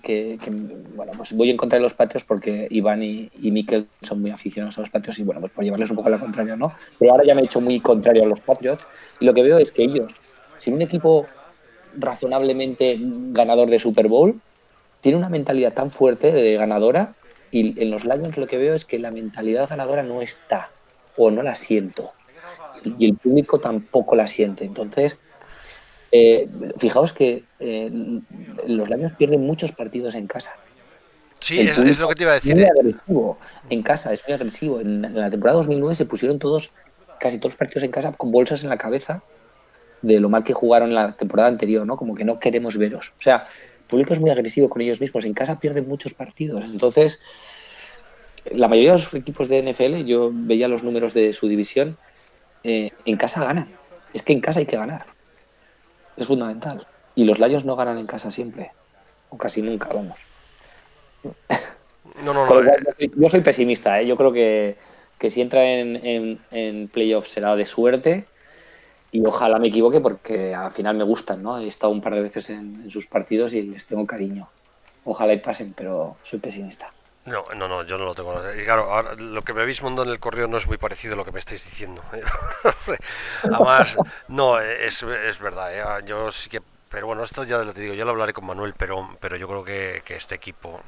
bueno, 0.96 1.12
pues 1.16 1.34
voy 1.34 1.52
en 1.52 1.58
contra 1.58 1.78
de 1.78 1.84
los 1.84 1.94
Patriots 1.94 2.26
porque 2.26 2.68
Iván 2.72 3.04
y, 3.04 3.30
y 3.40 3.52
Mikel 3.52 3.88
son 4.02 4.22
muy 4.22 4.32
aficionados 4.32 4.78
a 4.78 4.82
los 4.82 4.90
Patriots 4.90 5.20
y 5.20 5.24
bueno, 5.24 5.42
pues 5.42 5.52
por 5.52 5.64
llevarles 5.64 5.90
un 5.90 5.98
poco 5.98 6.08
a 6.08 6.12
la 6.12 6.20
contraria, 6.20 6.56
¿no? 6.56 6.74
Pero 6.98 7.12
ahora 7.12 7.24
ya 7.26 7.36
me 7.36 7.42
he 7.42 7.46
hecho 7.46 7.62
muy 7.62 7.80
contrario 7.80 8.24
a 8.24 8.28
los 8.28 8.42
Patriots 8.42 8.88
y 9.20 9.26
lo 9.26 9.34
que 9.34 9.44
veo 9.44 9.60
es 9.60 9.72
que 9.72 9.84
ellos, 9.84 10.12
sin 10.58 10.74
un 10.74 10.82
equipo 10.82 11.28
razonablemente 11.98 12.98
ganador 13.00 13.70
de 13.70 13.80
Super 13.80 14.08
Bowl, 14.08 14.40
tiene 15.02 15.18
una 15.18 15.30
mentalidad 15.30 15.74
tan 15.74 15.92
fuerte 15.92 16.32
de 16.32 16.56
ganadora 16.56 17.14
y 17.52 17.80
en 17.82 17.92
los 17.92 18.04
Lions 18.04 18.38
lo 18.38 18.48
que 18.48 18.58
veo 18.58 18.74
es 18.74 18.86
que 18.86 19.00
la 19.00 19.12
mentalidad 19.12 19.70
ganadora 19.70 20.04
no 20.04 20.22
está 20.22 20.72
o 21.16 21.32
no 21.32 21.44
la 21.44 21.56
siento. 21.56 22.12
Y 22.98 23.06
el 23.06 23.16
público 23.16 23.60
tampoco 23.60 24.16
la 24.16 24.28
siente. 24.28 24.66
Entonces, 24.66 25.18
eh, 26.12 26.50
fijaos 26.78 27.14
que 27.14 27.44
eh, 27.60 27.92
los 28.68 28.90
Lions 28.90 29.14
pierden 29.14 29.46
muchos 29.46 29.72
partidos 29.72 30.16
en 30.16 30.28
casa. 30.28 30.56
Sí, 31.40 31.60
es, 31.60 32.00
lo 32.00 32.08
que 32.08 32.16
te 32.16 32.24
iba 32.24 32.32
a 32.32 32.36
decir. 32.36 32.52
Es 32.52 32.58
muy 32.58 32.66
eh. 32.66 32.72
agresivo 32.78 33.38
en 33.70 33.84
casa, 33.84 34.12
es 34.12 34.24
muy 34.28 34.34
agresivo. 34.34 34.82
En, 34.82 35.06
en, 35.06 35.16
la 35.16 35.30
temporada 35.30 35.58
2009 35.60 35.96
se 35.96 36.06
pusieron 36.06 36.40
todos, 36.40 36.72
casi 37.20 37.38
todos 37.38 37.54
los 37.54 37.58
partidos 37.58 37.84
en 37.84 37.92
casa 37.92 38.12
con 38.12 38.32
bolsas 38.32 38.64
en 38.64 38.70
la 38.70 38.78
cabeza 38.78 39.22
de 40.06 40.20
lo 40.20 40.30
mal 40.30 40.44
que 40.44 40.54
jugaron 40.54 40.90
en 40.90 40.96
la 40.96 41.14
temporada 41.14 41.50
anterior, 41.50 41.86
¿no? 41.86 41.98
Como 41.98 42.14
que 42.14 42.24
no 42.24 42.40
queremos 42.40 42.78
veros. 42.78 43.14
O 43.18 43.22
sea, 43.22 43.46
el 43.80 43.86
público 43.88 44.14
es 44.14 44.20
muy 44.20 44.30
agresivo 44.30 44.70
con 44.70 44.82
ellos 44.82 45.02
mismos. 45.02 45.26
En 45.26 45.34
casa 45.34 45.60
pierden 45.60 45.88
muchos 45.88 46.14
partidos. 46.14 46.64
Entonces, 46.66 47.20
la 48.52 48.68
mayoría 48.68 48.92
de 48.92 49.00
los 49.00 49.14
equipos 49.16 49.50
de 49.50 49.64
NFL, 49.64 50.06
yo 50.06 50.30
veía 50.32 50.68
los 50.68 50.84
números 50.84 51.16
de 51.16 51.34
su 51.34 51.48
división, 51.48 51.98
eh, 52.64 52.92
en 53.06 53.18
casa 53.18 53.44
ganan. 53.44 53.76
Es 54.14 54.22
que 54.22 54.34
en 54.34 54.42
casa 54.42 54.60
hay 54.60 54.68
que 54.68 54.78
ganar. 54.78 55.08
Es 56.18 56.28
fundamental. 56.28 56.86
Y 57.16 57.26
los 57.26 57.40
Lions 57.40 57.66
no 57.66 57.76
ganan 57.76 57.98
en 57.98 58.06
casa 58.06 58.30
siempre. 58.30 58.72
O 59.30 59.38
casi 59.38 59.64
nunca, 59.64 59.90
vamos. 59.92 60.20
No, 62.24 62.34
no, 62.34 62.46
no. 62.46 62.62
Eh. 63.00 63.10
Yo 63.16 63.30
soy 63.30 63.42
pesimista. 63.42 64.00
¿eh? 64.00 64.06
Yo 64.06 64.16
creo 64.16 64.32
que, 64.32 64.78
si 65.30 65.42
entra 65.42 65.68
en, 65.68 66.40
en 66.52 66.88
playoffs 66.90 67.32
será 67.32 67.56
de 67.56 67.66
suerte 67.66 68.28
y 69.16 69.26
ojalá 69.26 69.60
me 69.60 69.70
equivoque 69.70 70.02
porque 70.02 70.54
al 70.54 70.72
final 70.72 70.98
me 70.98 71.06
gustan, 71.06 71.42
¿no? 71.42 71.58
He 71.58 71.68
estado 71.68 71.94
un 71.94 72.02
par 72.02 72.16
de 72.16 72.22
veces 72.22 72.50
en, 72.50 72.90
sus 72.90 73.06
partidos 73.08 73.54
y 73.54 73.62
les 73.62 73.86
tengo 73.86 74.06
cariño. 74.06 74.50
Ojalá 75.06 75.32
y 75.32 75.40
pasen, 75.40 75.74
pero 75.74 76.18
soy 76.22 76.40
pesimista. 76.40 76.92
No, 77.24 77.46
no, 77.56 77.70
no, 77.70 77.84
yo 77.84 77.98
no 77.98 78.04
lo 78.04 78.14
tengo. 78.14 78.34
Y 78.60 78.66
claro, 78.66 78.92
ahora, 78.92 79.16
lo 79.16 79.42
que 79.42 79.54
me 79.54 79.62
habéis 79.62 79.82
mandado 79.82 80.06
en 80.06 80.12
el 80.12 80.20
correo 80.20 80.48
no 80.48 80.58
es 80.58 80.68
muy 80.68 80.78
parecido 80.78 81.14
a 81.14 81.18
lo 81.18 81.24
que 81.24 81.32
me 81.32 81.40
estáis 81.40 81.64
diciendo. 81.64 82.04
Además, 83.44 83.96
no, 84.28 84.60
es, 84.60 85.02
es 85.02 85.40
verdad. 85.40 85.74
¿eh? 85.74 86.04
Yo 86.06 86.30
sí 86.34 86.50
que 86.50 86.62
Pero 86.90 87.08
bueno, 87.08 87.24
esto 87.24 87.46
ya 87.46 87.64
te 87.72 87.80
digo, 87.80 87.94
yo 87.94 88.04
lo 88.04 88.12
hablaré 88.12 88.34
con 88.34 88.46
Manuel, 88.46 88.74
pero, 88.78 89.16
pero 89.22 89.38
yo 89.38 89.48
creo 89.48 89.64
que, 89.64 90.02
que 90.04 90.18
este 90.18 90.36
equipo 90.36 90.82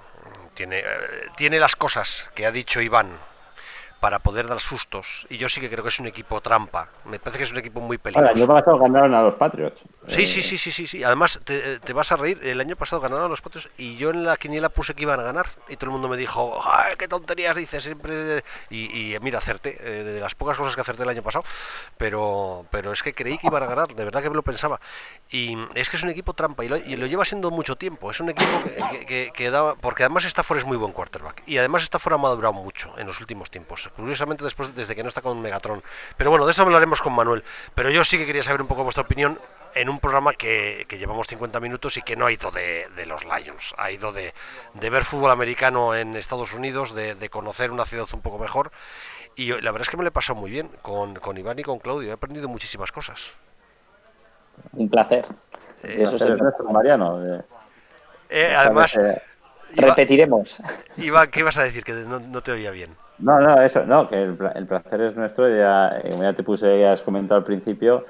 tiene, 0.53 0.79
eh, 0.79 0.83
tiene 1.37 1.59
las 1.59 1.77
cosas 1.77 2.29
que 2.35 2.45
ha 2.45 2.51
dicho 2.51 2.81
Iván 2.81 3.07
para 3.99 4.19
poder 4.19 4.47
dar 4.47 4.59
sustos. 4.59 5.25
Y 5.29 5.37
yo 5.37 5.49
sí 5.49 5.59
que 5.59 5.69
creo 5.69 5.83
que 5.83 5.89
es 5.89 5.99
un 5.99 6.07
equipo 6.07 6.39
trampa. 6.41 6.89
Me 7.05 7.19
parece 7.19 7.39
que 7.39 7.43
es 7.45 7.51
un 7.51 7.57
equipo 7.57 7.81
muy 7.81 7.97
peligroso. 7.97 8.31
el 8.31 8.37
año 8.37 8.47
pasado 8.47 8.77
ganaron 8.77 9.13
a 9.13 9.21
los 9.21 9.35
Patriots. 9.35 9.81
Sí, 10.07 10.25
sí, 10.25 10.41
sí, 10.41 10.57
sí, 10.57 10.71
sí, 10.71 10.87
sí. 10.87 11.03
Además, 11.03 11.39
te, 11.43 11.79
te, 11.79 11.93
vas 11.93 12.11
a 12.11 12.17
reír. 12.17 12.39
El 12.43 12.59
año 12.59 12.75
pasado 12.75 13.01
ganaron 13.01 13.25
a 13.25 13.27
los 13.27 13.41
Patriots 13.41 13.69
y 13.77 13.97
yo 13.97 14.11
en 14.11 14.23
la 14.23 14.37
quiniela 14.37 14.69
puse 14.69 14.93
que 14.93 15.03
iban 15.03 15.19
a 15.19 15.23
ganar. 15.23 15.47
Y 15.67 15.77
todo 15.77 15.87
el 15.87 15.91
mundo 15.93 16.07
me 16.07 16.17
dijo, 16.17 16.59
¡ay, 16.63 16.93
qué 16.97 17.07
tonterías 17.07 17.55
dices 17.55 17.83
siempre! 17.83 18.43
Y, 18.69 19.13
y 19.15 19.19
mira, 19.19 19.39
acerté. 19.39 19.77
Eh, 19.79 20.03
de 20.03 20.19
las 20.19 20.35
pocas 20.35 20.57
cosas 20.57 20.75
que 20.75 20.81
acerté 20.81 21.03
el 21.03 21.09
año 21.09 21.23
pasado. 21.23 21.43
Pero, 21.97 22.65
pero 22.69 22.91
es 22.91 23.01
que 23.01 23.13
creí 23.13 23.37
que 23.37 23.47
iban 23.47 23.63
a 23.63 23.67
ganar. 23.67 23.95
De 23.95 24.05
verdad 24.05 24.21
que 24.21 24.29
me 24.29 24.35
lo 24.35 24.43
pensaba. 24.43 24.79
Y 25.29 25.57
es 25.73 25.89
que 25.89 25.97
es 25.97 26.03
un 26.03 26.09
equipo 26.09 26.33
trampa. 26.33 26.63
Y 26.63 26.69
lo, 26.69 26.77
y 26.77 26.95
lo 26.95 27.07
lleva 27.07 27.25
siendo 27.25 27.49
mucho 27.49 27.75
tiempo. 27.75 28.11
Es 28.11 28.19
un 28.19 28.29
equipo 28.29 28.63
que, 28.63 29.05
que, 29.05 29.31
que, 29.33 29.51
da... 29.51 29.73
Porque 29.75 30.03
además 30.03 30.25
Stafford 30.25 30.59
es 30.59 30.65
muy 30.65 30.77
buen 30.77 30.91
quarterback. 30.91 31.41
Y 31.47 31.57
además 31.57 31.83
Stafford 31.83 32.13
ha 32.13 32.17
madurado 32.17 32.53
mucho 32.53 32.93
en 32.97 33.07
los 33.07 33.19
últimos 33.19 33.49
tiempos. 33.49 33.86
Curiosamente 33.95 34.43
después 34.43 34.75
desde 34.75 34.95
que 34.95 35.03
no 35.03 35.09
está 35.09 35.21
con 35.21 35.41
Megatron. 35.41 35.83
Pero 36.17 36.29
bueno, 36.29 36.45
de 36.45 36.51
eso 36.51 36.63
hablaremos 36.63 37.01
con 37.01 37.13
Manuel. 37.13 37.43
Pero 37.75 37.89
yo 37.89 38.03
sí 38.03 38.17
que 38.17 38.25
quería 38.25 38.43
saber 38.43 38.61
un 38.61 38.67
poco 38.67 38.83
vuestra 38.83 39.03
opinión 39.03 39.39
en 39.75 39.89
un 39.89 39.99
programa 39.99 40.33
que, 40.33 40.85
que 40.87 40.97
llevamos 40.97 41.27
50 41.27 41.59
minutos 41.59 41.97
y 41.97 42.01
que 42.01 42.15
no 42.15 42.25
ha 42.25 42.31
ido 42.31 42.51
de, 42.51 42.87
de 42.95 43.05
los 43.05 43.23
Lions, 43.23 43.75
ha 43.77 43.91
ido 43.91 44.11
de, 44.11 44.33
de, 44.73 44.89
ver 44.89 45.03
fútbol 45.03 45.29
americano 45.29 45.93
en 45.93 46.15
Estados 46.15 46.53
Unidos, 46.53 46.95
de, 46.95 47.15
de, 47.15 47.29
conocer 47.29 47.71
una 47.71 47.85
ciudad 47.85 48.07
un 48.13 48.21
poco 48.21 48.39
mejor. 48.39 48.71
Y 49.35 49.49
la 49.49 49.71
verdad 49.71 49.81
es 49.81 49.89
que 49.89 49.97
me 49.97 50.03
lo 50.03 50.09
he 50.09 50.11
pasado 50.11 50.39
muy 50.39 50.49
bien 50.49 50.69
con, 50.81 51.15
con 51.15 51.37
Iván 51.37 51.59
y 51.59 51.63
con 51.63 51.77
Claudio, 51.77 52.09
he 52.09 52.13
aprendido 52.13 52.49
muchísimas 52.49 52.91
cosas. 52.91 53.33
Un 54.73 54.89
placer. 54.89 55.25
Eh, 55.83 55.97
Eso 55.99 56.15
es 56.15 56.21
el 56.23 56.39
Mariano. 56.71 57.23
Eh, 57.23 57.41
eh, 58.29 58.55
además, 58.57 58.95
Iván, 58.95 59.21
repetiremos. 59.75 60.59
Iván, 60.97 61.29
¿qué 61.29 61.41
ibas 61.41 61.57
a 61.57 61.63
decir? 61.63 61.83
Que 61.83 61.93
no, 61.93 62.19
no 62.19 62.41
te 62.41 62.51
oía 62.51 62.71
bien. 62.71 62.95
No, 63.19 63.39
no, 63.39 63.61
eso, 63.61 63.85
no, 63.85 64.07
que 64.07 64.21
el, 64.21 64.37
el 64.55 64.67
placer 64.67 65.01
es 65.01 65.15
nuestro, 65.15 65.49
ya, 65.49 66.01
ya 66.03 66.33
te 66.33 66.43
puse, 66.43 66.79
ya 66.79 66.93
has 66.93 67.01
comentado 67.01 67.39
al 67.39 67.45
principio, 67.45 68.05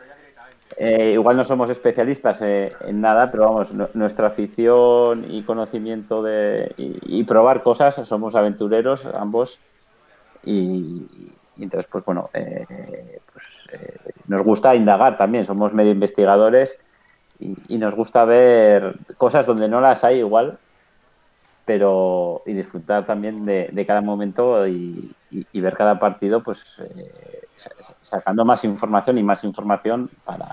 eh, 0.76 1.12
igual 1.14 1.38
no 1.38 1.44
somos 1.44 1.70
especialistas 1.70 2.42
eh, 2.42 2.74
en 2.82 3.02
nada, 3.02 3.32
pero 3.32 3.46
vamos, 3.46 3.74
nuestra 3.96 4.28
afición 4.28 5.26
y 5.30 5.44
conocimiento 5.44 6.22
de, 6.22 6.74
y, 6.78 7.24
probar 7.24 7.64
cosas, 7.64 7.96
somos 8.08 8.36
aventureros 8.36 9.06
ambos 9.06 9.60
y, 10.44 11.32
entonces, 11.58 11.90
pues 11.92 12.06
bueno, 12.06 12.30
eh, 12.34 13.20
pues, 13.32 13.46
nos 14.28 14.44
gusta 14.44 14.76
indagar 14.76 15.18
también, 15.18 15.46
somos 15.46 15.74
medio 15.74 15.92
investigadores 15.92 16.78
y, 17.40 17.78
nos 17.78 17.96
gusta 17.96 18.26
ver 18.26 18.98
cosas 19.18 19.46
donde 19.46 19.68
no 19.68 19.82
las 19.82 20.04
hay 20.04 20.20
igual 20.20 20.60
pero 21.68 22.44
y 22.46 22.54
disfrutar 22.54 23.06
también 23.06 23.46
de, 23.46 23.68
de 23.74 23.86
cada 23.86 24.00
momento 24.00 24.66
y, 24.66 25.14
y, 25.30 25.46
y, 25.52 25.60
ver 25.60 25.76
cada 25.76 26.00
partido 26.00 26.42
pues 26.42 26.64
eh, 26.80 27.46
sacando 28.02 28.46
más 28.46 28.64
información 28.64 29.18
y 29.18 29.24
más 29.24 29.44
información 29.44 30.10
para, 30.24 30.48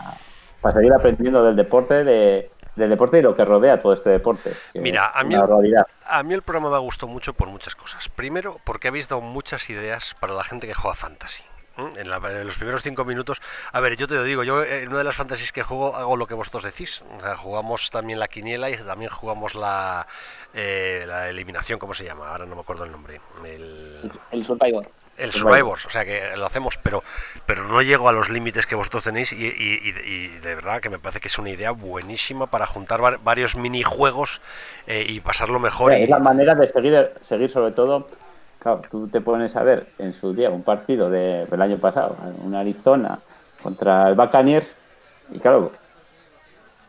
para 0.60 0.74
seguir 0.74 0.92
aprendiendo 0.92 1.44
del 1.44 1.54
deporte 1.54 2.02
de, 2.02 2.50
del 2.74 2.90
deporte 2.90 3.20
y 3.20 3.22
lo 3.22 3.36
que 3.36 3.44
rodea 3.44 3.78
todo 3.78 3.92
este 3.92 4.10
deporte. 4.10 4.54
Mira, 4.74 5.12
a 5.14 5.22
mí, 5.22 5.36
a 5.36 6.22
mí 6.24 6.34
el 6.34 6.42
programa 6.42 6.70
me 6.70 6.78
gustó 6.78 7.06
mucho 7.06 7.32
por 7.32 7.48
muchas 7.48 7.76
cosas. 7.76 8.08
Primero, 8.08 8.56
porque 8.64 8.88
habéis 8.88 9.08
dado 9.08 9.22
muchas 9.22 9.70
ideas 9.70 10.16
para 10.18 10.34
la 10.34 10.42
gente 10.42 10.66
que 10.66 10.74
juega 10.74 10.96
fantasy. 10.96 11.44
En, 11.76 12.08
la, 12.08 12.16
en, 12.16 12.46
los 12.46 12.56
primeros 12.56 12.82
cinco 12.82 13.04
minutos. 13.04 13.40
A 13.72 13.80
ver, 13.80 13.96
yo 13.96 14.06
te 14.06 14.14
lo 14.14 14.24
digo, 14.24 14.44
yo 14.44 14.62
en 14.64 14.88
una 14.88 14.98
de 14.98 15.04
las 15.04 15.16
fantasies 15.16 15.52
que 15.52 15.62
juego 15.62 15.96
hago 15.96 16.16
lo 16.16 16.26
que 16.26 16.34
vosotros 16.34 16.62
decís. 16.62 17.02
O 17.16 17.20
sea, 17.20 17.36
jugamos 17.36 17.90
también 17.90 18.18
la 18.18 18.28
quiniela 18.28 18.70
y 18.70 18.76
también 18.76 19.10
jugamos 19.10 19.54
la, 19.54 20.06
eh, 20.52 21.04
la 21.06 21.28
eliminación, 21.28 21.78
¿cómo 21.78 21.94
se 21.94 22.04
llama? 22.04 22.30
Ahora 22.30 22.46
no 22.46 22.54
me 22.54 22.60
acuerdo 22.60 22.84
el 22.84 22.92
nombre. 22.92 23.20
El, 23.44 24.10
el 24.30 24.44
Survivor. 24.44 24.88
El 25.16 25.32
Survivor, 25.32 25.78
o 25.86 25.90
sea 25.90 26.04
que 26.04 26.36
lo 26.36 26.44
hacemos, 26.44 26.76
pero, 26.82 27.04
pero 27.46 27.62
no 27.68 27.82
llego 27.82 28.08
a 28.08 28.12
los 28.12 28.30
límites 28.30 28.66
que 28.66 28.74
vosotros 28.74 29.04
tenéis 29.04 29.32
y, 29.32 29.36
y, 29.36 29.48
y, 29.48 29.94
y, 30.04 30.28
de 30.38 30.54
verdad 30.56 30.80
que 30.80 30.90
me 30.90 30.98
parece 30.98 31.20
que 31.20 31.28
es 31.28 31.38
una 31.38 31.50
idea 31.50 31.70
buenísima 31.70 32.48
para 32.48 32.66
juntar 32.66 33.20
varios 33.22 33.54
minijuegos 33.54 34.40
eh, 34.88 35.06
y 35.08 35.20
pasarlo 35.20 35.60
mejor. 35.60 35.92
Es 35.92 36.08
la 36.08 36.18
manera 36.18 36.56
de 36.56 36.66
seguir, 36.66 37.12
seguir 37.22 37.48
sobre 37.48 37.70
todo 37.70 38.08
Claro, 38.64 38.80
tú 38.90 39.08
te 39.08 39.20
pones 39.20 39.54
a 39.56 39.62
ver 39.62 39.88
en 39.98 40.14
su 40.14 40.32
día 40.32 40.48
un 40.48 40.62
partido 40.62 41.10
de, 41.10 41.44
del 41.44 41.60
año 41.60 41.76
pasado, 41.76 42.16
un 42.42 42.54
Arizona 42.54 43.18
contra 43.62 44.08
el 44.08 44.14
Buccaneers, 44.14 44.74
y 45.30 45.38
claro, 45.38 45.70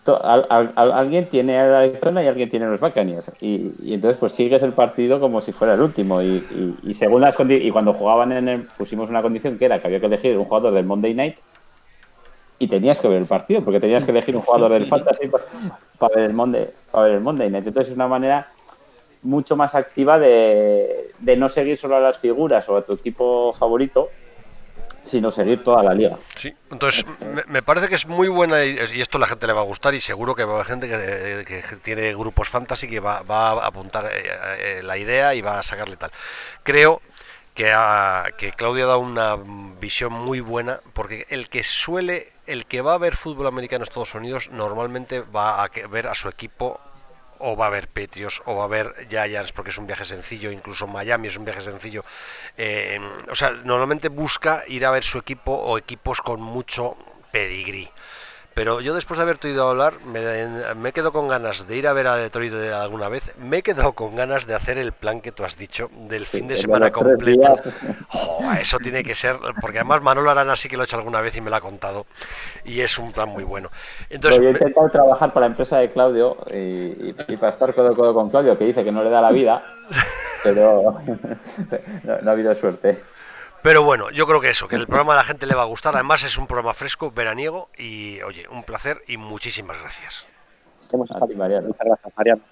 to, 0.06 0.26
al, 0.26 0.46
al, 0.50 0.92
alguien 0.94 1.28
tiene 1.28 1.60
el 1.60 1.74
Arizona 1.74 2.24
y 2.24 2.28
alguien 2.28 2.50
tiene 2.50 2.68
los 2.68 2.80
Buccaneers, 2.80 3.30
y, 3.42 3.74
y, 3.84 3.94
entonces 3.94 4.18
pues 4.18 4.32
sigues 4.32 4.64
el 4.64 4.72
partido 4.72 5.20
como 5.20 5.42
si 5.42 5.52
fuera 5.52 5.74
el 5.74 5.82
último, 5.82 6.22
y, 6.22 6.78
y 6.82 6.94
según 6.94 7.20
las 7.20 7.36
y 7.38 7.72
cuando 7.72 7.92
jugaban 7.92 8.32
en 8.32 8.48
el, 8.48 8.62
pusimos 8.78 9.10
una 9.10 9.22
condición 9.22 9.58
que 9.58 9.66
era 9.66 9.82
que 9.82 9.88
había 9.88 10.00
que 10.00 10.06
elegir 10.06 10.38
un 10.38 10.46
jugador 10.46 10.74
del 10.74 10.86
Monday 10.86 11.14
Night, 11.14 11.36
y 12.58 12.70
tenías 12.70 13.02
que 13.02 13.10
ver 13.10 13.18
el 13.18 13.28
partido, 13.28 13.62
porque 13.66 13.82
tenías 13.82 14.06
que 14.06 14.12
elegir 14.12 14.34
un 14.34 14.44
jugador 14.44 14.72
del 14.72 14.86
Fantasy 14.88 15.28
para, 15.28 15.44
para, 16.00 16.16
ver 16.16 16.30
el 16.30 16.34
Monday, 16.34 16.70
para 16.90 17.04
ver 17.04 17.16
el 17.16 17.22
Monday 17.22 17.50
Night, 17.50 17.68
entonces 17.68 17.90
es 17.90 17.96
una 17.98 18.08
manera 18.08 18.48
mucho 19.26 19.56
más 19.56 19.76
activa 19.76 20.20
de, 20.20 21.14
no 21.38 21.50
seguir 21.50 21.78
solo 21.78 21.98
a 21.98 22.00
las 22.00 22.20
figuras 22.20 22.70
o 22.70 22.78
a 22.78 22.84
tu 22.84 22.94
equipo 22.94 23.54
favorito, 23.54 24.10
sino 25.02 25.32
seguir 25.32 25.64
toda 25.64 25.84
la 25.84 25.94
liga. 25.94 26.18
Sí, 26.36 26.54
entonces 26.72 27.06
me, 27.48 27.62
parece 27.62 27.90
que 27.90 27.96
es 27.96 28.08
muy 28.08 28.28
buena 28.28 28.64
y, 28.64 29.02
esto 29.02 29.18
a 29.18 29.22
la 29.22 29.28
gente 29.28 29.48
le 29.48 29.54
va 29.54 29.62
a 29.62 29.66
gustar 29.66 29.94
y 29.94 30.00
seguro 30.00 30.36
que 30.36 30.46
va 30.46 30.54
a 30.54 30.56
haber 30.56 30.68
gente 30.68 30.88
que, 30.88 31.64
tiene 31.82 32.14
grupos 32.14 32.50
fantasy 32.50 32.88
que 32.88 33.00
va, 33.00 33.22
va 33.24 33.52
a 33.52 33.68
apuntar 33.68 34.06
eh, 34.06 34.24
eh, 34.60 34.82
la 34.84 34.98
idea 34.98 35.34
y 35.36 35.42
va 35.42 35.60
a 35.60 35.64
sacarle 35.64 35.98
tal. 35.98 36.12
Creo 36.64 37.02
que, 37.54 37.72
ha, 37.74 38.26
que 38.38 38.52
Claudia 38.52 38.84
ha 38.84 38.88
dado 38.88 39.00
una 39.00 39.38
visión 39.80 40.14
muy 40.14 40.40
buena 40.40 40.82
porque 40.94 41.26
el 41.30 41.50
que 41.50 41.64
suele, 41.64 42.34
el 42.48 42.66
que 42.66 42.82
va 42.82 42.94
a 42.94 43.00
ver 43.00 43.16
fútbol 43.16 43.48
americano 43.48 43.84
en 43.84 43.90
Estados 43.90 44.14
Unidos 44.14 44.50
normalmente 44.52 45.22
va 45.22 45.64
a 45.64 45.70
ver 45.90 46.08
a 46.08 46.16
su 46.16 46.30
equipo 46.30 46.80
o 47.40 47.56
va 47.56 47.66
a 47.66 47.68
haber 47.68 47.88
Patriots 47.88 48.42
o 48.46 48.56
va 48.56 48.64
a 48.64 48.66
haber 48.66 49.08
Giants 49.10 49.52
porque 49.52 49.72
es 49.72 49.78
un 49.78 49.88
viaje 49.88 50.06
sencillo, 50.06 50.52
incluso 50.52 50.88
Miami 50.88 51.28
es 51.28 51.38
un 51.38 51.46
viaje 51.46 51.62
sencillo. 51.62 52.04
Eh, 52.58 53.00
o 53.30 53.36
sea, 53.36 53.52
normalmente 53.52 54.10
busca 54.10 54.64
ir 54.68 54.86
a 54.86 54.92
ver 54.92 55.04
su 55.04 55.18
equipo 55.18 55.52
o 55.54 55.78
equipos 55.78 56.22
con 56.22 56.42
mucho 56.42 56.98
pedigrí. 57.32 57.90
Pero 58.56 58.80
yo 58.80 58.96
después 58.96 59.18
de 59.18 59.24
haberte 59.24 59.50
oído 59.50 59.68
hablar, 59.68 59.96
me, 60.06 60.22
me 60.76 60.94
quedo 60.94 61.12
con 61.12 61.28
ganas 61.28 61.68
de 61.68 61.76
ir 61.76 61.90
a 61.90 61.94
ver 61.94 62.08
a 62.08 62.16
Detroit 62.16 62.54
alguna 62.74 63.10
vez. 63.10 63.34
Me 63.38 63.58
he 63.58 63.62
quedado 63.62 63.92
con 63.92 64.16
ganas 64.16 64.48
de 64.48 64.56
hacer 64.56 64.78
el 64.78 64.94
plan 64.94 65.20
que 65.20 65.34
tú 65.34 65.44
has 65.44 65.58
dicho 65.58 65.90
del 66.08 66.26
fin 66.26 66.48
de 66.48 66.56
semana 66.56 66.90
completo. 66.90 67.54
Oh, 68.14 68.40
eso 68.58 68.78
tiene 68.80 69.04
que 69.04 69.14
ser, 69.14 69.36
porque 69.60 69.80
además 69.80 70.02
Manolo 70.02 70.32
Arana 70.32 70.56
sí 70.56 70.70
que 70.70 70.78
lo 70.78 70.84
ha 70.84 70.86
hecho 70.86 70.96
alguna 70.96 71.20
vez 71.20 71.36
y 71.36 71.42
me 71.42 71.50
lo 71.50 71.58
ha 71.58 71.60
contado. 71.60 72.06
Y 72.64 72.80
es 72.80 72.98
un 72.98 73.12
plan 73.12 73.28
muy 73.28 73.44
bueno. 73.44 73.72
Entonces, 74.10 74.40
yo 74.40 74.48
he 74.48 74.52
intentado 74.52 74.86
me... 74.86 74.92
trabajar 74.94 75.34
para 75.34 75.48
la 75.48 75.52
empresa 75.52 75.80
de 75.80 75.92
Claudio 75.92 76.38
y, 76.50 76.56
y, 76.56 77.16
y, 77.28 77.36
para 77.36 77.52
estar 77.52 77.76
codo 77.76 77.90
a 77.90 77.94
codo 77.94 78.14
con 78.14 78.30
Claudio, 78.30 78.58
que 78.58 78.64
dice 78.64 78.86
que 78.86 78.92
no 78.94 79.04
le 79.04 79.10
da 79.10 79.20
la 79.20 79.32
vida, 79.32 79.66
pero 80.44 81.02
no, 82.04 82.22
no 82.22 82.30
ha 82.30 82.34
habido 82.34 82.56
suerte. 82.56 83.02
Pero 83.66 83.82
bueno, 83.82 84.12
yo 84.12 84.28
creo 84.28 84.40
que 84.40 84.52
eso, 84.52 84.68
que 84.68 84.76
el 84.76 84.86
programa 84.86 85.14
a 85.14 85.16
la 85.16 85.24
gente 85.24 85.48
le 85.48 85.56
va 85.56 85.64
a 85.64 85.66
gustar. 85.66 85.96
Además 85.96 86.24
es 86.24 86.38
un 86.38 86.46
programa 86.46 86.76
fresco, 86.76 87.10
veraniego 87.10 87.70
y, 87.76 88.22
oye, 88.22 88.48
un 88.48 88.64
placer 88.64 89.02
y 89.08 89.18
muchísimas 89.18 89.82
gracias. 89.82 90.28
Hemos 90.94 91.10
estado, 91.10 91.26
Muchas 91.26 91.84
gracias, 91.84 92.14
Mariano. 92.16 92.44